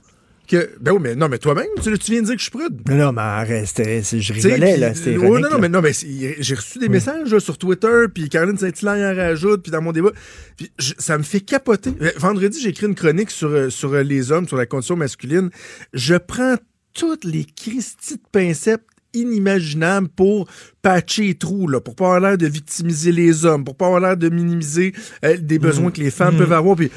[0.47, 2.51] Que, ben oui, mais non, mais toi-même, tu, tu viens de dire que je suis
[2.51, 2.81] prude.
[2.89, 4.93] Non, non, mais arrête, je rigolais, là.
[5.07, 5.59] Non, non, là.
[5.59, 9.63] mais, non, mais j'ai reçu des messages là, sur Twitter, puis Caroline Saint-Hilaire en rajoute,
[9.63, 10.13] puis dans mon débat.
[10.57, 11.91] Puis ça me fait capoter.
[12.01, 14.97] Euh, Vendredi, j'ai écrit une chronique sur, euh, sur euh, les hommes, sur la condition
[14.97, 15.51] masculine.
[15.93, 16.57] Je prends
[16.95, 18.83] toutes les Christies de pincettes
[19.15, 20.47] inimaginables pour
[20.83, 24.01] patcher les trous, là, pour pas avoir l'air de victimiser les hommes, pour pas avoir
[24.01, 24.93] l'air de minimiser
[25.25, 26.39] euh, des besoins que les femmes Mm.
[26.39, 26.77] peuvent avoir.
[26.77, 26.91] Puis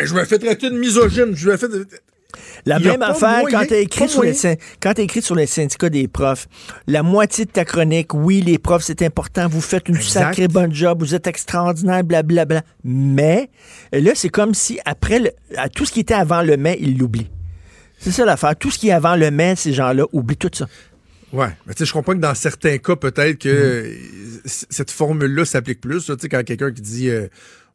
[0.00, 1.68] euh, je me fais traiter de misogyne, je me fais...
[2.66, 4.40] La Il même affaire moyen, quand tu écrit sur les moyen.
[4.54, 6.48] syn- quand t'as écrit sur les syndicats des profs.
[6.86, 10.20] La moitié de ta chronique, oui, les profs, c'est important, vous faites une Exact.
[10.20, 12.62] sacrée bonne job, vous êtes extraordinaire, blablabla.
[12.84, 13.50] Mais
[13.92, 15.30] là, c'est comme si après le-
[15.74, 17.30] tout ce qui était avant le mai, ils l'oublient.
[17.98, 18.56] C'est ça l'affaire.
[18.56, 20.66] Tout ce qui est avant le mai, ces gens-là oublient tout ça.
[21.32, 23.94] Ouais, mais tu sais, je comprends que dans certains cas, peut-être que
[24.44, 26.04] c- cette formule-là s'applique plus.
[26.06, 27.28] Tu sais, quand quelqu'un qui dit euh,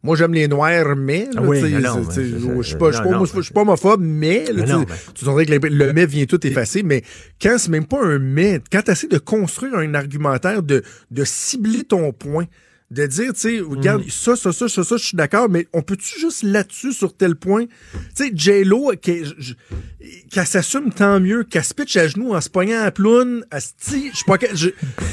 [0.06, 1.28] Moi, j'aime les noirs, mais.
[1.34, 4.46] là, oui, mais non, mais je suis pas, homophobe, mais.
[4.46, 7.02] là, Mais non, Tu dirais que le mais vient tout effacer, mais
[7.42, 11.24] quand c'est même pas un mais, quand tu essaies de construire un argumentaire, de, de
[11.24, 12.46] cibler ton point,
[12.92, 14.10] de dire, tu sais, regarde, Mm.
[14.10, 17.36] ça, ça, ça, ça, ça, je suis d'accord, mais on peut-tu juste là-dessus, sur tel
[17.36, 17.66] point?
[18.16, 22.82] Tu sais, J-Lo, qu'elle s'assume tant mieux, qu'elle se pitche à genoux en se pognant
[22.84, 24.70] à ploune, asti, je suis pas, je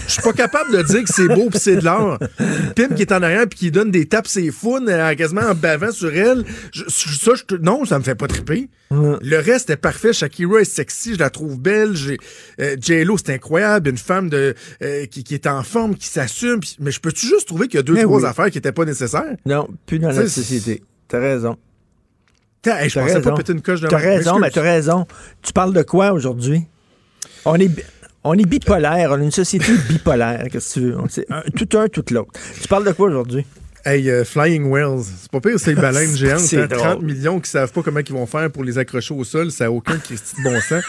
[0.06, 2.18] je suis pas capable de dire que c'est beau pis c'est de l'art.
[2.38, 5.42] Le pimp qui est en arrière puis qui donne des tapes ses founes euh, quasiment
[5.42, 8.68] en bavant sur elle, je- ça, je, non, ça me fait pas triper.
[9.22, 10.12] Le reste est parfait.
[10.12, 11.94] Shakira est sexy, je la trouve belle.
[11.94, 12.18] J'ai
[12.60, 16.60] euh, J-Lo, c'est incroyable, une femme de euh, qui, qui est en forme, qui s'assume.
[16.80, 18.26] Mais je peux-tu juste trouver qu'il y a deux, Mais trois oui.
[18.26, 19.36] affaires qui étaient pas nécessaires?
[19.46, 20.82] Non, plus dans la société.
[21.08, 21.56] T'as raison.
[22.64, 23.34] Hey, je T'as pensais pas raison.
[23.34, 25.06] péter une coche de T'as raison, mais t'as raison.
[25.42, 26.62] Tu parles de quoi aujourd'hui?
[27.44, 27.70] On est,
[28.22, 29.10] on est bipolaire.
[29.12, 30.44] On est une société bipolaire.
[30.50, 30.96] Qu'est-ce que tu veux?
[30.98, 32.30] On- un- tout un, tout l'autre.
[32.60, 33.44] Tu parles de quoi aujourd'hui?
[33.84, 36.40] Hey, euh, Flying Whales, c'est pas pire, c'est les baleines géantes.
[36.40, 37.04] C'est hein, 30 drôle.
[37.04, 39.72] millions qui savent pas comment ils vont faire pour les accrocher au sol, ça n'a
[39.72, 40.84] aucun Christi de bon sens.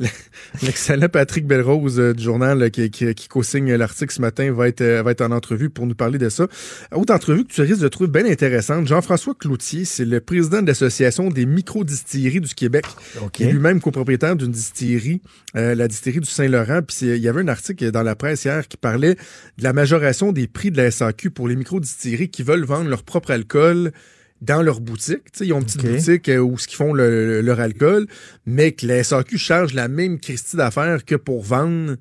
[0.62, 4.80] L'excellent Patrick Belrose euh, du journal qui, qui, qui co-signe l'article ce matin va être,
[4.80, 6.46] euh, va être en entrevue pour nous parler de ça.
[6.92, 8.86] Autre entrevue que tu risques de trouver bien intéressante.
[8.86, 12.84] Jean-François Cloutier, c'est le président de l'Association des micro-distilleries du Québec.
[13.20, 13.40] OK.
[13.40, 15.20] Il est lui-même copropriétaire d'une distillerie,
[15.56, 16.82] euh, la distillerie du Saint-Laurent.
[16.82, 20.32] Puis il y avait un article dans la presse hier qui parlait de la majoration
[20.32, 23.92] des prix de la SAQ pour les micro-distilleries qui veulent vendre leur propre alcool
[24.40, 25.24] dans leur boutique.
[25.32, 28.06] Tu sais, ils ont une petite boutique euh, où ils font le- leur alcool,
[28.46, 31.96] mais que la SAQ charge la même Christie d'affaires que pour vendre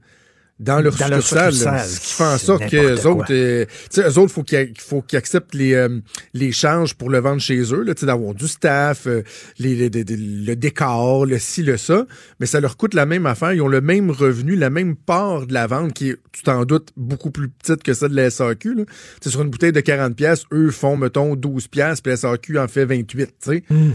[0.60, 1.54] dans leur Dans leur succursale.
[1.54, 1.88] succursale.
[1.88, 5.02] Ce qui fait en sorte que autres, euh, tu sais, eux autres, faut qu'ils, faut
[5.04, 6.00] qu'ils acceptent les, euh,
[6.34, 9.22] les charges pour le vendre chez eux, là, tu sais, d'avoir du staff, euh,
[9.60, 12.06] les, les- les- le décor, le ci, le ça.
[12.40, 13.54] Mais ça leur coûte la même affaire.
[13.54, 16.66] Ils ont le même revenu, la même part de la vente qui est, tu t'en
[16.66, 18.84] doutes, beaucoup plus petite que celle de la SAQ, là.
[18.86, 22.18] Tu sais, sur une bouteille de 40 pièces, eux font, mettons, 12 pièces, puis la
[22.18, 23.64] SAQ en fait 28, tu sais.
[23.70, 23.92] Hmm.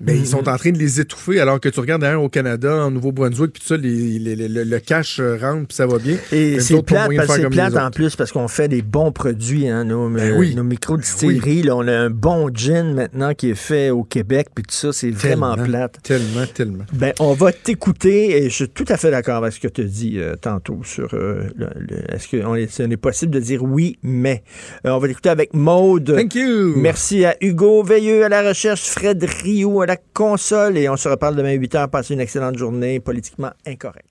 [0.00, 2.84] Mais ils sont en train de les étouffer alors que tu regardes derrière au Canada,
[2.86, 5.98] en Nouveau-Brunswick, puis tout ça, les- les- les- le, cash euh, rentre, puis ça va
[5.98, 6.16] bien.
[6.32, 9.84] Et c'est plate, parce c'est plate en plus parce qu'on fait des bons produits, hein,
[9.84, 10.54] nos, Ben oui.
[10.54, 11.62] nos micro-distilleries.
[11.62, 14.92] là, on a un bon gin maintenant qui est fait au Québec, puis tout ça,
[14.92, 15.98] c'est vraiment plate.
[16.02, 16.84] Tellement, tellement.
[16.92, 19.82] Ben, on va t'écouter et je suis tout à fait d'accord avec ce que tu
[19.82, 21.44] as dit euh, tantôt sur euh,
[22.08, 24.42] est-ce que on est, possible de dire oui, mais
[24.86, 26.14] Euh, on va t'écouter avec Maude.
[26.16, 26.74] Thank you.
[26.76, 31.08] Merci à Hugo Veilleux à la recherche, Fred Rio à la console et on se
[31.08, 31.88] reparle demain 8 h.
[31.88, 34.09] Passez une excellente journée politiquement incorrecte.